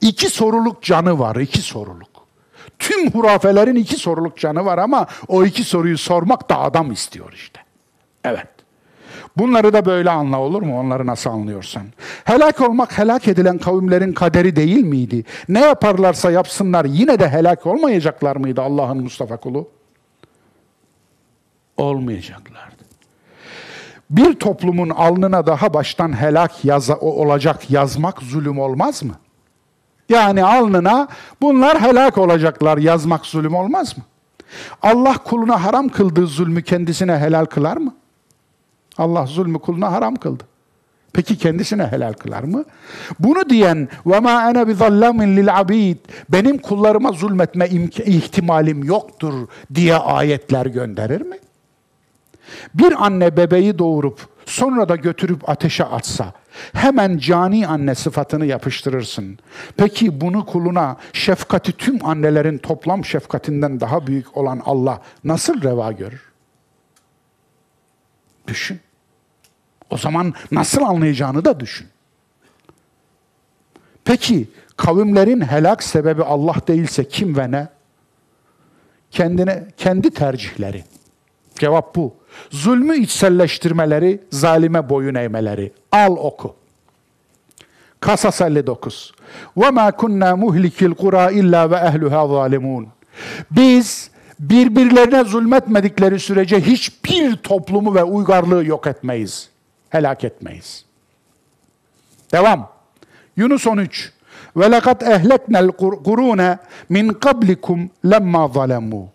[0.00, 2.09] İki soruluk canı var, iki soruluk.
[2.80, 7.60] Tüm hurafelerin iki soruluk canı var ama o iki soruyu sormak da adam istiyor işte.
[8.24, 8.46] Evet.
[9.36, 10.80] Bunları da böyle anla olur mu?
[10.80, 11.82] Onları nasıl anlıyorsan.
[12.24, 15.24] Helak olmak helak edilen kavimlerin kaderi değil miydi?
[15.48, 19.68] Ne yaparlarsa yapsınlar yine de helak olmayacaklar mıydı Allah'ın Mustafa kulu?
[21.76, 22.84] Olmayacaklardı.
[24.10, 29.14] Bir toplumun alnına daha baştan helak yaza, olacak yazmak zulüm olmaz mı?
[30.10, 31.08] Yani alnına
[31.42, 34.04] bunlar helak olacaklar yazmak zulüm olmaz mı?
[34.82, 37.94] Allah kuluna haram kıldığı zulmü kendisine helal kılar mı?
[38.98, 40.44] Allah zulmü kuluna haram kıldı.
[41.12, 42.64] Peki kendisine helal kılar mı?
[43.18, 45.96] Bunu diyen ve ma ana bi zallamin lil abid
[46.28, 47.68] benim kullarıma zulmetme
[48.04, 51.38] ihtimalim yoktur diye ayetler gönderir mi?
[52.74, 56.32] Bir anne bebeği doğurup sonra da götürüp ateşe atsa
[56.72, 59.38] hemen cani anne sıfatını yapıştırırsın.
[59.76, 66.32] Peki bunu kuluna şefkati tüm annelerin toplam şefkatinden daha büyük olan Allah nasıl reva görür?
[68.46, 68.80] Düşün.
[69.90, 71.88] O zaman nasıl anlayacağını da düşün.
[74.04, 77.68] Peki kavimlerin helak sebebi Allah değilse kim ve ne?
[79.10, 80.84] Kendine kendi tercihleri.
[81.58, 82.14] Cevap bu.
[82.50, 85.72] Zulmü içselleştirmeleri, zalime boyun eğmeleri.
[85.92, 86.54] Al oku.
[88.00, 89.12] Kasas 59.
[89.56, 92.88] Ve ma kunna muhlikil kura illa ve ehluha zalimun.
[93.50, 94.10] Biz
[94.40, 99.50] birbirlerine zulmetmedikleri sürece hiçbir toplumu ve uygarlığı yok etmeyiz.
[99.90, 100.84] Helak etmeyiz.
[102.32, 102.68] Devam.
[103.36, 104.12] Yunus 13.
[104.56, 105.68] Ve lekad ehleknel
[106.04, 106.58] kurune
[106.88, 109.06] min kablikum lemma zalemû.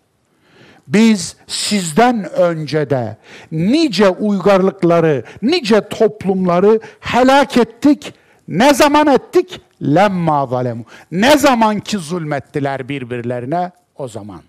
[0.88, 3.16] Biz sizden önce de
[3.52, 8.14] nice uygarlıkları, nice toplumları helak ettik.
[8.48, 9.60] Ne zaman ettik?
[9.82, 10.84] Lemma zalemu.
[11.10, 13.70] Ne zaman ki zulmettiler birbirlerine?
[13.96, 14.40] O zaman.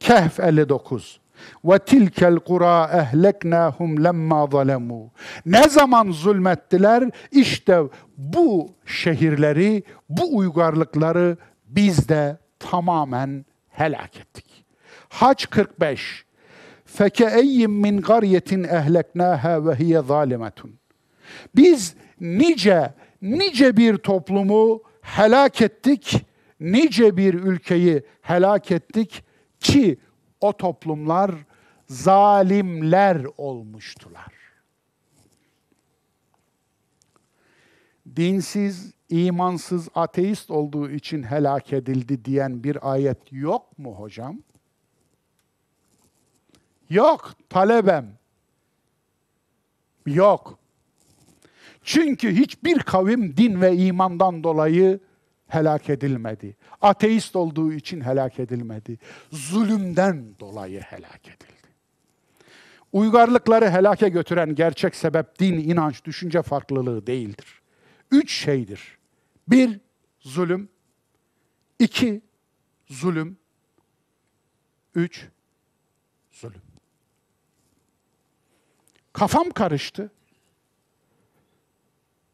[0.00, 1.20] Kehf 59.
[1.64, 5.10] Ve tilkel kura ehleknahum lemma zalemu.
[5.46, 7.10] Ne zaman zulmettiler?
[7.32, 7.80] İşte
[8.16, 11.36] bu şehirleri, bu uygarlıkları
[11.66, 14.53] biz de tamamen helak ettik.
[15.14, 16.24] Haç 45.
[16.84, 20.78] Fekeeyyim min qaryetin ehleknaha ve hiye zalimetun.
[21.56, 26.26] Biz nice nice bir toplumu helak ettik,
[26.60, 29.24] nice bir ülkeyi helak ettik
[29.60, 29.98] ki
[30.40, 31.30] o toplumlar
[31.88, 34.34] zalimler olmuştular.
[38.16, 44.38] Dinsiz, imansız, ateist olduğu için helak edildi diyen bir ayet yok mu hocam?
[46.90, 48.18] Yok, talebem.
[50.06, 50.58] Yok.
[51.82, 55.00] Çünkü hiçbir kavim din ve imandan dolayı
[55.48, 56.56] helak edilmedi.
[56.80, 58.98] Ateist olduğu için helak edilmedi.
[59.32, 61.54] Zulümden dolayı helak edildi.
[62.92, 67.62] Uygarlıkları helake götüren gerçek sebep din, inanç, düşünce farklılığı değildir.
[68.10, 68.98] Üç şeydir.
[69.48, 69.80] Bir,
[70.20, 70.68] zulüm.
[71.78, 72.22] iki
[72.88, 73.36] zulüm.
[74.94, 75.28] Üç,
[76.32, 76.62] zulüm.
[79.14, 80.10] Kafam karıştı.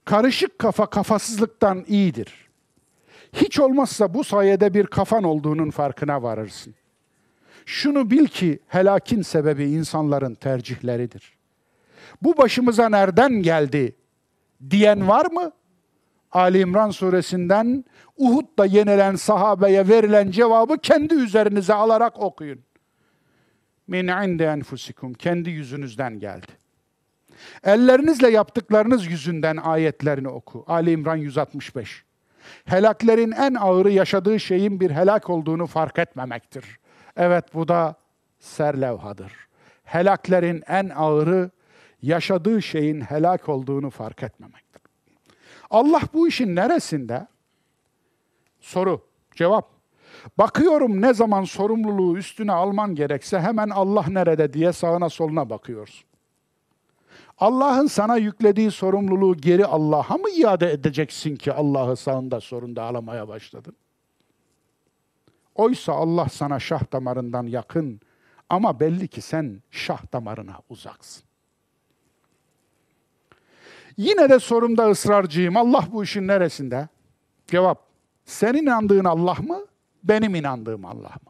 [0.05, 2.49] Karışık kafa kafasızlıktan iyidir.
[3.33, 6.75] Hiç olmazsa bu sayede bir kafan olduğunun farkına varırsın.
[7.67, 11.39] Şunu bil ki helakin sebebi insanların tercihleridir.
[12.23, 13.97] Bu başımıza nereden geldi
[14.71, 15.53] diyen var mı?
[16.33, 17.85] Ali İmran suresinden
[18.17, 22.61] Uhud'da yenilen sahabeye verilen cevabı kendi üzerinize alarak okuyun.
[23.87, 26.61] Min inde enfusikum kendi yüzünüzden geldi.
[27.65, 30.65] Ellerinizle yaptıklarınız yüzünden ayetlerini oku.
[30.69, 32.05] Ali İmran 165.
[32.65, 36.65] helaklerin en ağırı yaşadığı şeyin bir helak olduğunu fark etmemektir.
[37.17, 37.95] Evet bu da
[38.39, 39.33] serlevhadır.
[39.85, 41.51] Helaklerin en ağırı
[42.03, 44.83] yaşadığı şeyin helak olduğunu fark etmemektir.
[45.71, 47.27] Allah bu işin neresinde?
[48.61, 49.71] Soru, cevap.
[50.39, 56.10] Bakıyorum ne zaman sorumluluğu üstüne alman gerekse hemen Allah nerede diye sağına soluna bakıyorsun.
[57.41, 63.77] Allah'ın sana yüklediği sorumluluğu geri Allah'a mı iade edeceksin ki Allah'ı sağında sorunda alamaya başladın?
[65.55, 68.01] Oysa Allah sana şah damarından yakın
[68.49, 71.25] ama belli ki sen şah damarına uzaksın.
[73.97, 75.57] Yine de sorumda ısrarcıyım.
[75.57, 76.89] Allah bu işin neresinde?
[77.47, 77.87] Cevap.
[78.25, 79.67] Senin inandığın Allah mı?
[80.05, 81.30] Benim inandığım Allah mı?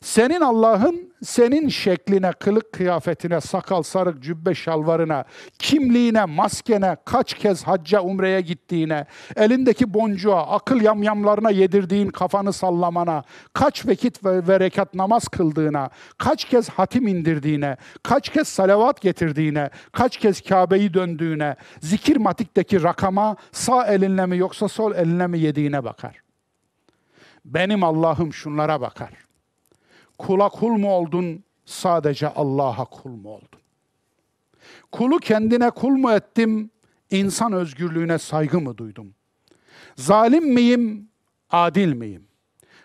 [0.00, 5.24] Senin Allah'ın senin şekline, kılık kıyafetine, sakal, sarık, cübbe şalvarına,
[5.58, 9.06] kimliğine, maskene, kaç kez hacca, umreye gittiğine,
[9.36, 16.44] elindeki boncuğa, akıl yamyamlarına yedirdiğin kafanı sallamana, kaç vakit ve, ve rekat namaz kıldığına, kaç
[16.44, 23.86] kez hatim indirdiğine, kaç kez salavat getirdiğine, kaç kez Kabe'yi döndüğüne, zikir matikteki rakama sağ
[23.86, 26.16] elinle mi yoksa sol elinle mi yediğine bakar.
[27.44, 29.25] Benim Allah'ım şunlara bakar.
[30.18, 33.60] Kula kul mu oldun, sadece Allah'a kul mu oldun?
[34.92, 36.70] Kulu kendine kul mu ettim,
[37.10, 39.14] insan özgürlüğüne saygı mı duydum?
[39.96, 41.08] Zalim miyim,
[41.50, 42.26] adil miyim?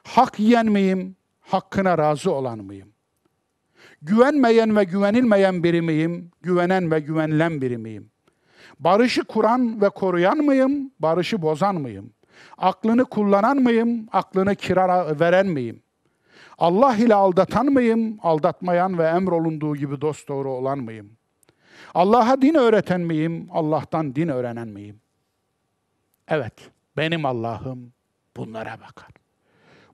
[0.04, 2.90] Hak yiyen miyim, hakkına razı olan mıyım?
[4.02, 8.12] Güvenmeyen ve güvenilmeyen biri miyim, güvenen ve güvenilen biri miyim?
[8.80, 12.14] Barışı kuran ve koruyan mıyım, barışı bozan mıyım?
[12.58, 15.84] Aklını kullanan mıyım, aklını kirara veren miyim?
[16.62, 21.18] Allah ile aldatan mıyım, aldatmayan ve emrolunduğu gibi dost doğru olan mıyım?
[21.94, 25.02] Allah'a din öğreten miyim, Allah'tan din öğrenen miyim?
[26.28, 26.54] Evet,
[26.98, 27.94] benim Allah'ım
[28.38, 29.10] bunlara bakar.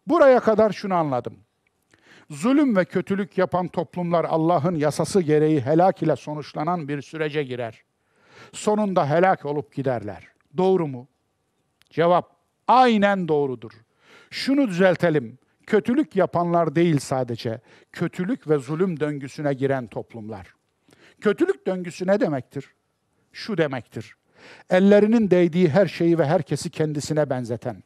[0.08, 1.38] Buraya kadar şunu anladım.
[2.30, 7.84] Zulüm ve kötülük yapan toplumlar Allah'ın yasası gereği helak ile sonuçlanan bir sürece girer.
[8.54, 10.28] Sonunda helak olup giderler.
[10.58, 11.08] Doğru mu?
[11.90, 12.32] Cevap
[12.68, 13.72] aynen doğrudur.
[14.30, 15.40] Şunu düzeltelim.
[15.68, 17.62] Kötülük yapanlar değil sadece,
[17.92, 20.54] kötülük ve zulüm döngüsüne giren toplumlar.
[21.22, 22.74] Kötülük döngüsü ne demektir?
[23.32, 24.16] Şu demektir.
[24.70, 27.84] Ellerinin değdiği her şeyi ve herkesi kendisine benzeten,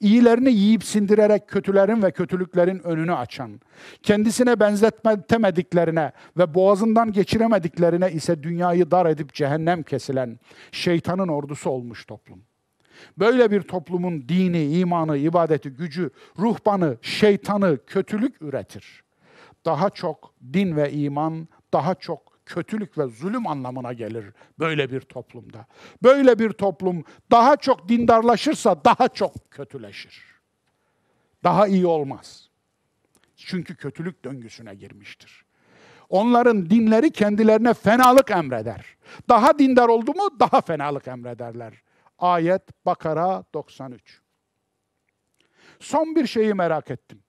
[0.00, 3.60] iyilerini yiyip sindirerek kötülerin ve kötülüklerin önünü açan,
[4.02, 10.38] kendisine benzetmediklerine ve boğazından geçiremediklerine ise dünyayı dar edip cehennem kesilen
[10.72, 12.47] şeytanın ordusu olmuş toplum.
[13.18, 19.04] Böyle bir toplumun dini, imanı, ibadeti, gücü, ruhbanı, şeytanı, kötülük üretir.
[19.64, 24.24] Daha çok din ve iman, daha çok kötülük ve zulüm anlamına gelir
[24.58, 25.66] böyle bir toplumda.
[26.02, 30.24] Böyle bir toplum daha çok dindarlaşırsa daha çok kötüleşir.
[31.44, 32.48] Daha iyi olmaz.
[33.36, 35.44] Çünkü kötülük döngüsüne girmiştir.
[36.08, 38.86] Onların dinleri kendilerine fenalık emreder.
[39.28, 41.74] Daha dindar oldu mu daha fenalık emrederler.
[42.18, 44.22] Ayet Bakara 93.
[45.80, 47.22] Son bir şeyi merak ettim.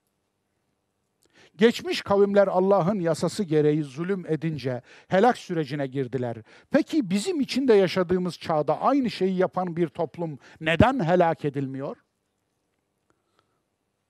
[1.55, 6.37] Geçmiş kavimler Allah'ın yasası gereği zulüm edince helak sürecine girdiler.
[6.71, 11.97] Peki bizim içinde yaşadığımız çağda aynı şeyi yapan bir toplum neden helak edilmiyor?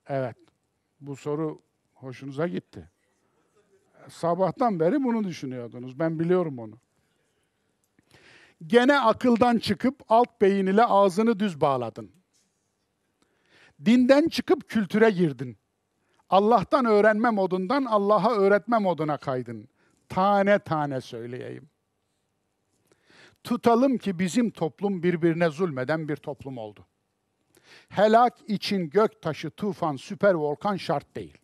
[0.08, 0.36] Evet,
[1.00, 1.62] bu soru
[1.94, 2.90] hoşunuza gitti.
[4.08, 5.98] Sabahtan beri bunu düşünüyordunuz.
[5.98, 6.78] Ben biliyorum onu.
[8.66, 12.10] Gene akıldan çıkıp alt beyin ile ağzını düz bağladın.
[13.84, 15.56] Dinden çıkıp kültüre girdin.
[16.30, 19.68] Allah'tan öğrenme modundan Allah'a öğretme moduna kaydın.
[20.08, 21.68] Tane tane söyleyeyim.
[23.44, 26.86] Tutalım ki bizim toplum birbirine zulmeden bir toplum oldu.
[27.88, 31.38] Helak için gök taşı, tufan, süper volkan şart değil.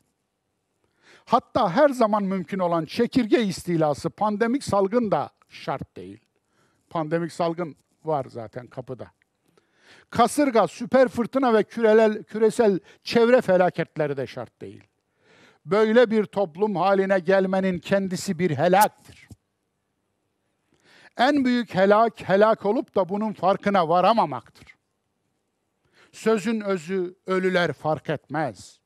[1.25, 6.26] Hatta her zaman mümkün olan çekirge istilası, pandemik salgın da şart değil.
[6.97, 9.11] Pandemik salgın var zaten kapıda.
[10.11, 14.85] Kasırga, süper fırtına ve kürelel, küresel çevre felaketleri de şart değil.
[15.67, 19.29] Böyle bir toplum haline gelmenin kendisi bir helaktır.
[21.17, 24.75] En büyük helak, helak olup da bunun farkına varamamaktır.
[26.13, 28.81] Sözün özü ölüler fark etmez.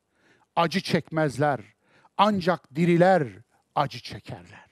[0.56, 1.60] Acı çekmezler.
[2.16, 3.28] Ancak diriler
[3.74, 4.69] acı çekerler.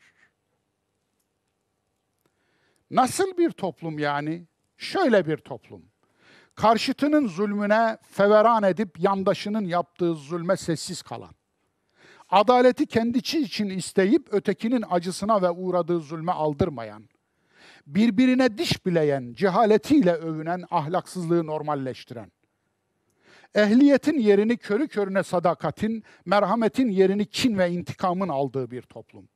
[2.91, 4.47] Nasıl bir toplum yani?
[4.77, 5.83] Şöyle bir toplum.
[6.55, 11.35] Karşıtının zulmüne feveran edip yandaşının yaptığı zulme sessiz kalan.
[12.31, 17.09] Adaleti kendisi için isteyip ötekinin acısına ve uğradığı zulme aldırmayan.
[17.87, 22.33] birbirine diş bileyen, cehaletiyle övünen, ahlaksızlığı normalleştiren.
[23.55, 29.29] Ehliyetin yerini körü körüne sadakatin, merhametin yerini kin ve intikamın aldığı bir toplum.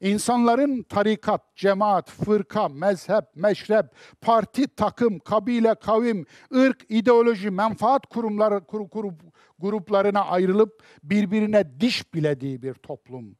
[0.00, 3.86] İnsanların tarikat, cemaat, fırka, mezhep, meşrep,
[4.20, 9.12] parti, takım, kabile, kavim, ırk, ideoloji, menfaat kurumları, kur, kur,
[9.58, 13.36] gruplarına ayrılıp birbirine diş bilediği bir toplum.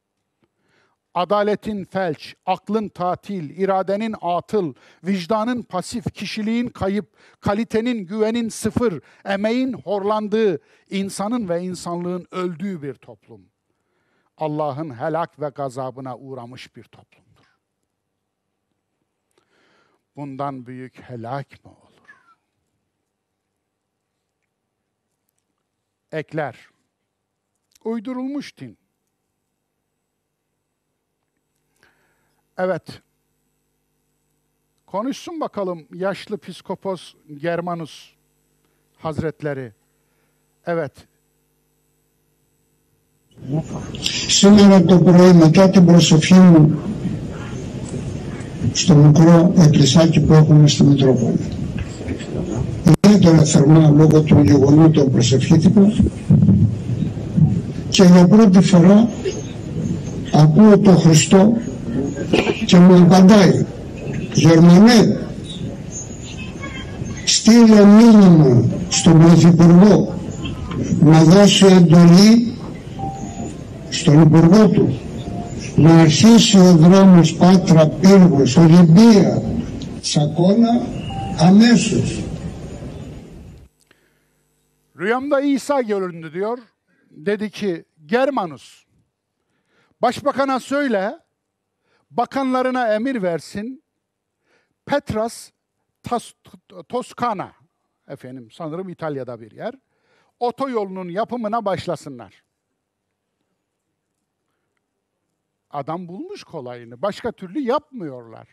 [1.13, 4.73] Adaletin felç, aklın tatil, iradenin atıl,
[5.03, 10.59] vicdanın pasif, kişiliğin kayıp, kalitenin güvenin sıfır, emeğin horlandığı,
[10.89, 13.56] insanın ve insanlığın öldüğü bir toplum.''
[14.37, 17.57] Allah'ın helak ve gazabına uğramış bir toplumdur.
[20.15, 21.87] Bundan büyük helak mı olur?
[26.11, 26.69] Ekler.
[27.83, 28.77] Uydurulmuş din.
[32.57, 33.01] Evet.
[34.85, 38.13] Konuşsun bakalım yaşlı psikopos Germanus
[38.97, 39.73] Hazretleri.
[40.65, 41.07] Evet,
[44.27, 46.71] Σήμερα το πρωί μετά την προσευχή μου
[48.73, 51.39] στο μικρό εκκλησάκι που έχουμε στη Μητρόπολη.
[53.03, 55.93] Ιδιαίτερα θερμά λόγω του γεγονότου προσευχήθηκα
[57.89, 59.09] και για πρώτη φορά
[60.33, 61.53] ακούω το Χριστό
[62.65, 63.65] και μου απαντάει
[64.33, 65.17] Γερμανέ
[67.25, 70.13] στείλε μήνυμα στον Πρωθυπουργό
[71.03, 72.56] να δώσει εντολή
[73.90, 75.00] στον Υπουργό του
[75.76, 79.42] να αρχίσει ο δρόμος Πάτρα Πύργος Ολυμπία
[80.00, 80.86] Σακώνα
[81.38, 82.24] αμέσως.
[84.96, 86.58] Rüyamda İsa göründü diyor.
[87.10, 88.84] Dedi ki Germanus
[90.02, 91.18] başbakana söyle
[92.10, 93.84] bakanlarına emir versin
[94.86, 95.50] Petras
[96.02, 96.32] Tas,
[96.88, 97.52] Toskana
[98.08, 99.74] efendim sanırım İtalya'da bir yer
[100.40, 102.44] otoyolunun yapımına başlasınlar.
[105.69, 107.01] Adam bulmuş kolayını.
[107.01, 108.47] Başka türlü yapmıyorlar.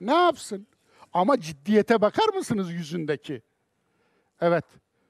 [0.00, 0.66] Ne yapsın?
[1.12, 3.42] Ama ciddiyete bakar mısınız yüzündeki?
[4.40, 4.64] Evet,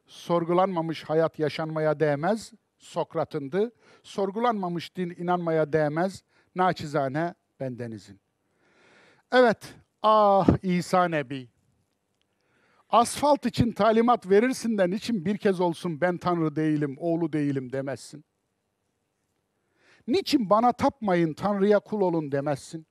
[0.07, 2.53] sorgulanmamış hayat yaşanmaya değmez.
[2.79, 3.73] Sokrat'ındı.
[4.03, 6.23] Sorgulanmamış din inanmaya değmez.
[6.55, 8.21] Naçizane bendenizin.
[9.33, 11.49] Evet, ah İsa Nebi.
[12.91, 18.25] Asfalt için talimat verirsin de niçin bir kez olsun ben Tanrı değilim, oğlu değilim demezsin.
[20.07, 22.87] Niçin bana tapmayın, Tanrı'ya kul olun demezsin?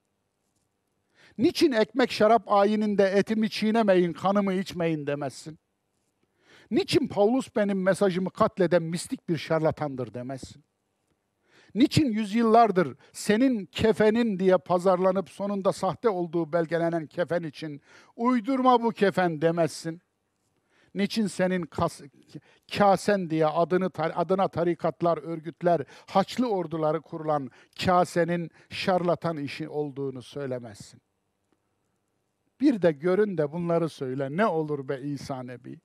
[1.38, 5.58] Niçin ekmek şarap ayininde etimi çiğnemeyin, kanımı içmeyin demezsin?
[6.70, 10.64] Niçin Paulus benim mesajımı katleden mistik bir şarlatandır demezsin?
[11.74, 17.80] Niçin yüzyıllardır senin kefenin diye pazarlanıp sonunda sahte olduğu belgelenen kefen için
[18.16, 20.02] uydurma bu kefen demezsin?
[20.96, 22.00] Niçin senin kas,
[22.78, 27.50] kasen diye adını adına tarikatlar, örgütler, haçlı orduları kurulan
[27.84, 31.00] kasenin şarlatan işi olduğunu söylemezsin?
[32.60, 34.36] Bir de görün de bunları söyle.
[34.36, 35.80] Ne olur be İsa Nebi?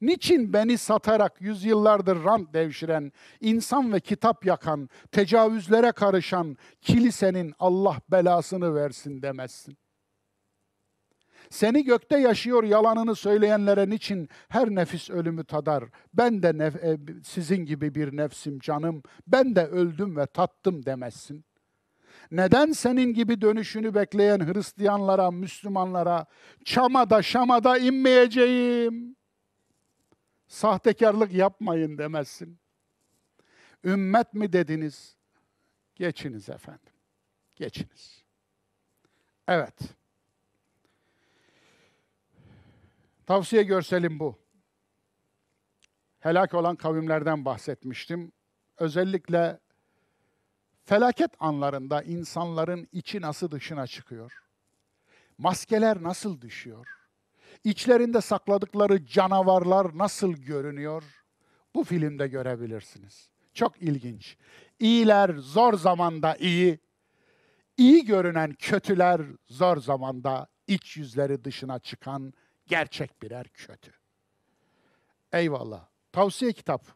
[0.00, 8.74] Niçin beni satarak yüzyıllardır rant devşiren, insan ve kitap yakan, tecavüzlere karışan kilisenin Allah belasını
[8.74, 9.78] versin demezsin?
[11.50, 15.84] Seni gökte yaşıyor yalanını söyleyenlere niçin her nefis ölümü tadar?
[16.14, 21.44] Ben de nef- e, sizin gibi bir nefsim canım, ben de öldüm ve tattım demezsin.
[22.30, 26.26] Neden senin gibi dönüşünü bekleyen Hristiyanlara, Müslümanlara
[26.64, 29.16] çamada şamada inmeyeceğim?
[30.48, 32.58] Sahtekarlık yapmayın demezsin.
[33.84, 35.16] Ümmet mi dediniz?
[35.94, 36.92] Geçiniz efendim.
[37.56, 38.24] Geçiniz.
[39.48, 39.99] Evet.
[43.30, 44.38] Tavsiye görselim bu.
[46.20, 48.32] Helak olan kavimlerden bahsetmiştim.
[48.78, 49.58] Özellikle
[50.84, 54.32] felaket anlarında insanların içi nasıl dışına çıkıyor?
[55.38, 56.86] Maskeler nasıl düşüyor?
[57.64, 61.04] İçlerinde sakladıkları canavarlar nasıl görünüyor?
[61.74, 63.30] Bu filmde görebilirsiniz.
[63.54, 64.36] Çok ilginç.
[64.78, 66.78] İyiler zor zamanda iyi,
[67.76, 72.32] iyi görünen kötüler zor zamanda iç yüzleri dışına çıkan
[72.70, 73.92] gerçek birer kötü.
[75.32, 75.88] Eyvallah.
[76.12, 76.86] Tavsiye kitap.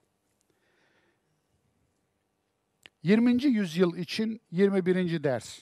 [3.03, 3.45] 20.
[3.45, 5.25] yüzyıl için 21.
[5.25, 5.59] ders.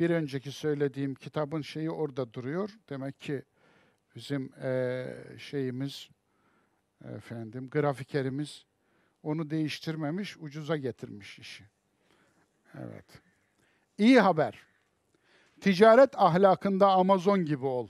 [0.00, 2.70] Bir önceki söylediğim kitabın şeyi orada duruyor.
[2.88, 3.42] Demek ki
[4.14, 5.06] bizim e,
[5.38, 6.08] şeyimiz
[7.04, 8.66] efendim grafikerimiz
[9.22, 11.64] onu değiştirmemiş, ucuza getirmiş işi.
[12.74, 13.06] Evet.
[13.98, 14.66] İyi haber.
[15.60, 17.88] Ticaret ahlakında Amazon gibi ol.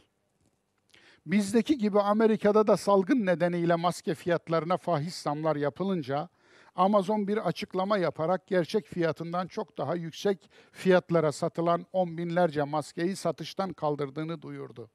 [1.26, 6.28] Bizdeki gibi Amerika'da da salgın nedeniyle maske fiyatlarına fahiş zamlar yapılınca
[6.76, 13.72] Amazon bir açıklama yaparak gerçek fiyatından çok daha yüksek fiyatlara satılan on binlerce maskeyi satıştan
[13.72, 14.90] kaldırdığını duyurdu.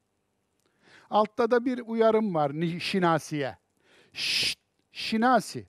[1.09, 3.57] Altta da bir uyarım var Şinasi'ye.
[4.13, 4.59] Şşt,
[4.91, 5.67] Şinasi,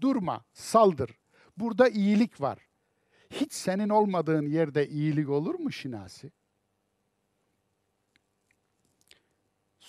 [0.00, 1.10] durma, saldır.
[1.56, 2.58] Burada iyilik var.
[3.30, 6.32] Hiç senin olmadığın yerde iyilik olur mu Şinasi?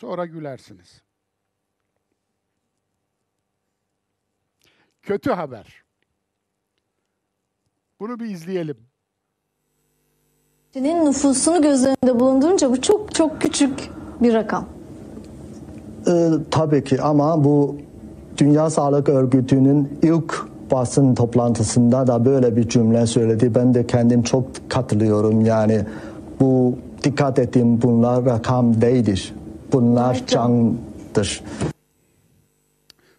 [0.02, 1.02] Sonra gülersiniz.
[5.02, 5.84] Kötü haber.
[8.00, 8.78] Bunu bir izleyelim.
[10.74, 13.90] Çin'in nüfusunu göz önünde bulundurunca bu çok çok küçük
[14.22, 14.66] bir rakam.
[16.08, 17.78] Ee, tabii ki ama bu
[18.38, 20.34] Dünya Sağlık Örgütü'nün ilk
[20.72, 23.56] basın toplantısında da böyle bir cümle söyledi.
[23.56, 25.46] Ben de kendim çok katılıyorum.
[25.46, 25.86] Yani
[26.40, 29.34] bu dikkat ettiğim bunlar rakam değildir.
[29.72, 31.44] Bunlar candır.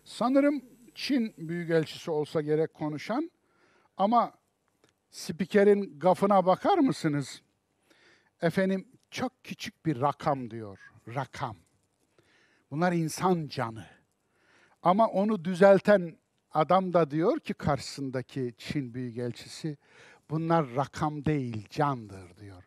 [0.04, 0.62] Sanırım
[0.94, 3.30] Çin Büyükelçisi olsa gerek konuşan
[3.96, 4.32] ama
[5.10, 7.42] spikerin gafına bakar mısınız?
[8.42, 10.78] Efendim çok küçük bir rakam diyor.
[11.14, 11.56] Rakam.
[12.70, 13.84] Bunlar insan canı.
[14.82, 16.16] Ama onu düzelten
[16.52, 19.76] adam da diyor ki karşısındaki Çin Büyükelçisi
[20.30, 22.64] bunlar rakam değil candır diyor.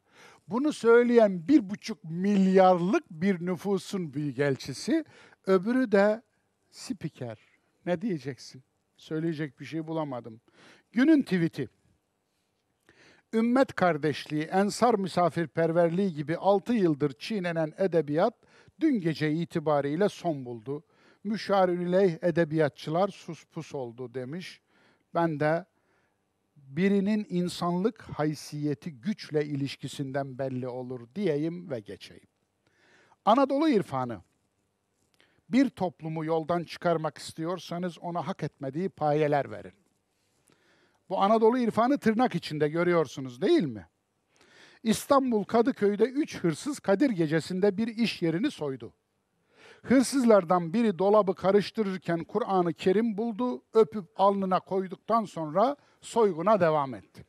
[0.48, 5.06] Bunu söyleyen bir buçuk milyarlık bir nüfusun büyükelçisi,
[5.46, 6.22] öbürü de
[6.72, 7.40] spiker.
[7.86, 8.64] Ne diyeceksin?
[8.98, 10.42] Söyleyecek bir şey bulamadım.
[10.92, 11.70] Günün tweet'i.
[13.34, 18.34] Ümmet kardeşliği, ensar misafirperverliği gibi 6 yıldır çiğnenen edebiyat
[18.80, 20.84] dün gece itibariyle son buldu.
[21.24, 24.62] Müşavirüleyh edebiyatçılar sus pus oldu demiş.
[25.14, 25.66] Ben de
[26.68, 32.28] birinin insanlık haysiyeti güçle ilişkisinden belli olur diyeyim ve geçeyim.
[33.26, 34.22] Anadolu irfanı.
[35.50, 39.74] Bir toplumu yoldan çıkarmak istiyorsanız ona hak etmediği payeler verin.
[41.10, 43.88] Bu Anadolu irfanı tırnak içinde görüyorsunuz değil mi?
[44.84, 48.94] İstanbul Kadıköy'de üç hırsız Kadir gecesinde bir iş yerini soydu.
[49.88, 57.26] Hırsızlardan biri dolabı karıştırırken Kur'an-ı Kerim buldu, öpüp alnına koyduktan sonra soyguna devam etti.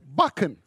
[0.00, 0.58] Bakın,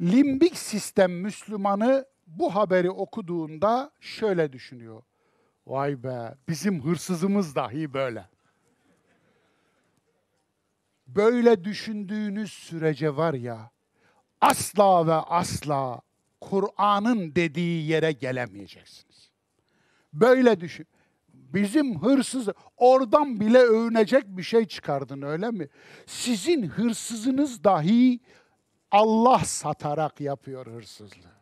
[0.00, 5.02] limbik sistem Müslümanı bu haberi okuduğunda şöyle düşünüyor.
[5.66, 8.28] Vay be, bizim hırsızımız dahi böyle.
[11.06, 13.70] Böyle düşündüğünüz sürece var ya,
[14.40, 16.00] asla ve asla
[16.40, 19.25] Kur'an'ın dediği yere gelemeyeceksiniz.
[20.20, 20.86] Böyle düşün.
[21.32, 25.68] Bizim hırsız, oradan bile övünecek bir şey çıkardın öyle mi?
[26.06, 28.20] Sizin hırsızınız dahi
[28.90, 31.36] Allah satarak yapıyor hırsızlığı.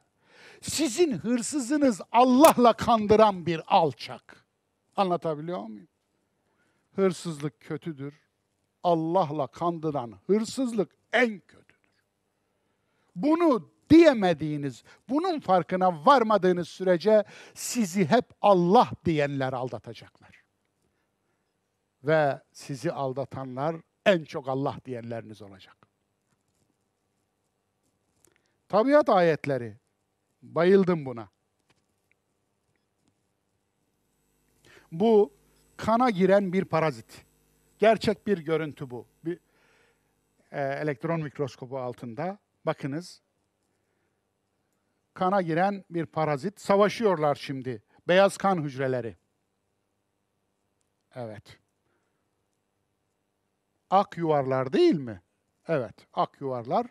[0.61, 4.45] Sizin hırsızınız Allah'la kandıran bir alçak.
[4.97, 5.89] Anlatabiliyor muyum?
[6.97, 8.15] Hırsızlık kötüdür.
[8.83, 12.05] Allah'la kandıran hırsızlık en kötüdür.
[13.17, 17.25] Bunu diyemediğiniz, bunun farkına varmadığınız sürece
[17.55, 20.45] sizi hep Allah diyenler aldatacaklar.
[22.05, 25.77] Ve sizi aldatanlar en çok Allah diyenleriniz olacak.
[28.69, 29.77] Tabiat ayetleri.
[30.43, 31.29] Bayıldım buna.
[34.93, 35.33] Bu
[35.77, 37.25] kana giren bir parazit.
[37.79, 39.07] Gerçek bir görüntü bu.
[39.25, 39.39] Bir
[40.51, 42.39] e, elektron mikroskobu altında.
[42.67, 43.24] Bakınız.
[45.15, 46.61] Kana giren bir parazit.
[46.61, 47.83] Savaşıyorlar şimdi.
[48.09, 49.17] Beyaz kan hücreleri.
[51.15, 51.59] Evet.
[53.91, 55.23] Ak yuvarlar değil mi?
[55.69, 56.87] Evet, ak yuvarlar.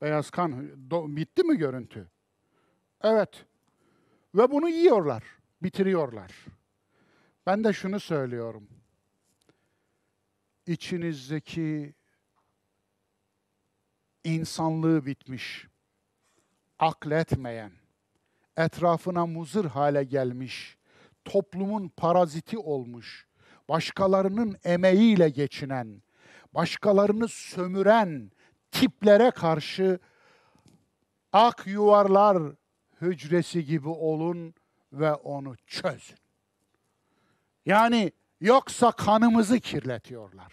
[0.00, 0.52] Beyaz kan
[0.90, 2.10] do- bitti mi görüntü?
[3.02, 3.44] Evet.
[4.34, 5.22] Ve bunu yiyorlar,
[5.62, 6.32] bitiriyorlar.
[7.46, 8.68] Ben de şunu söylüyorum.
[10.66, 11.94] İçinizdeki
[14.24, 15.66] insanlığı bitmiş,
[16.82, 17.72] akletmeyen,
[18.56, 20.78] etrafına muzır hale gelmiş,
[21.24, 23.26] toplumun paraziti olmuş,
[23.68, 26.02] başkalarının emeğiyle geçinen,
[26.54, 28.30] başkalarını sömüren
[28.70, 29.98] tiplere karşı
[31.32, 32.52] ak yuvarlar
[33.00, 34.54] hücresi gibi olun
[34.92, 36.18] ve onu çözün.
[37.66, 40.52] Yani yoksa kanımızı kirletiyorlar.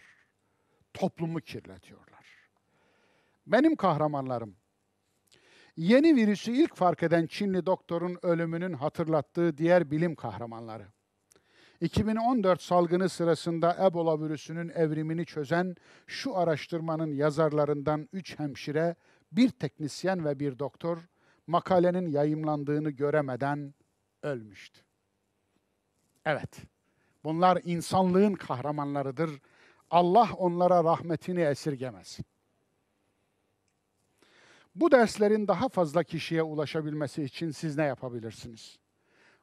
[0.93, 2.25] Toplumu kirletiyorlar.
[3.47, 4.58] Benim kahramanlarım
[5.79, 10.87] yeni virüsü ilk fark eden Çinli doktorun ölümünün hatırlattığı diğer bilim kahramanları.
[11.81, 15.75] 2014 salgını sırasında Ebola virüsünün evrimini çözen
[16.07, 18.95] şu araştırmanın yazarlarından üç hemşire
[19.31, 20.97] bir teknisyen ve bir doktor
[21.47, 23.73] makalenin yayımlandığını göremeden
[24.23, 24.79] ölmüştü.
[26.25, 26.57] Evet,
[27.23, 29.29] bunlar insanlığın kahramanlarıdır.
[29.91, 32.25] Allah onlara rahmetini esirgemesin.
[34.79, 38.79] Bu derslerin daha fazla kişiye ulaşabilmesi için siz ne yapabilirsiniz?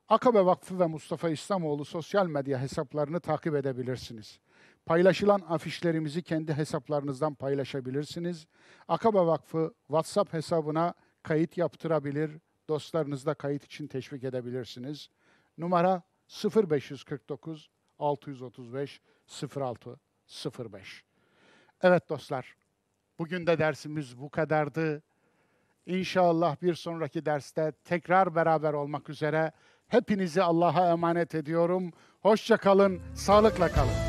[0.09, 4.41] Akabe Vakfı ve Mustafa İslamoğlu sosyal medya hesaplarını takip edebilirsiniz.
[4.87, 8.47] Paylaşılan afişlerimizi kendi hesaplarınızdan paylaşabilirsiniz.
[8.89, 12.31] Akabe Vakfı WhatsApp hesabına kayıt yaptırabilir,
[12.69, 15.11] dostlarınızda kayıt için teşvik edebilirsiniz.
[15.59, 16.03] Numara
[16.71, 19.01] 0549 635
[19.57, 20.01] 06
[20.73, 21.05] 05.
[21.83, 22.57] Evet dostlar,
[23.19, 25.03] bugün de dersimiz bu kadardı.
[25.87, 29.53] İnşallah bir sonraki derste tekrar beraber olmak üzere
[29.89, 31.91] hepinizi Allah'a emanet ediyorum.
[32.21, 34.06] Hoşça kalın, sağlıkla kalın.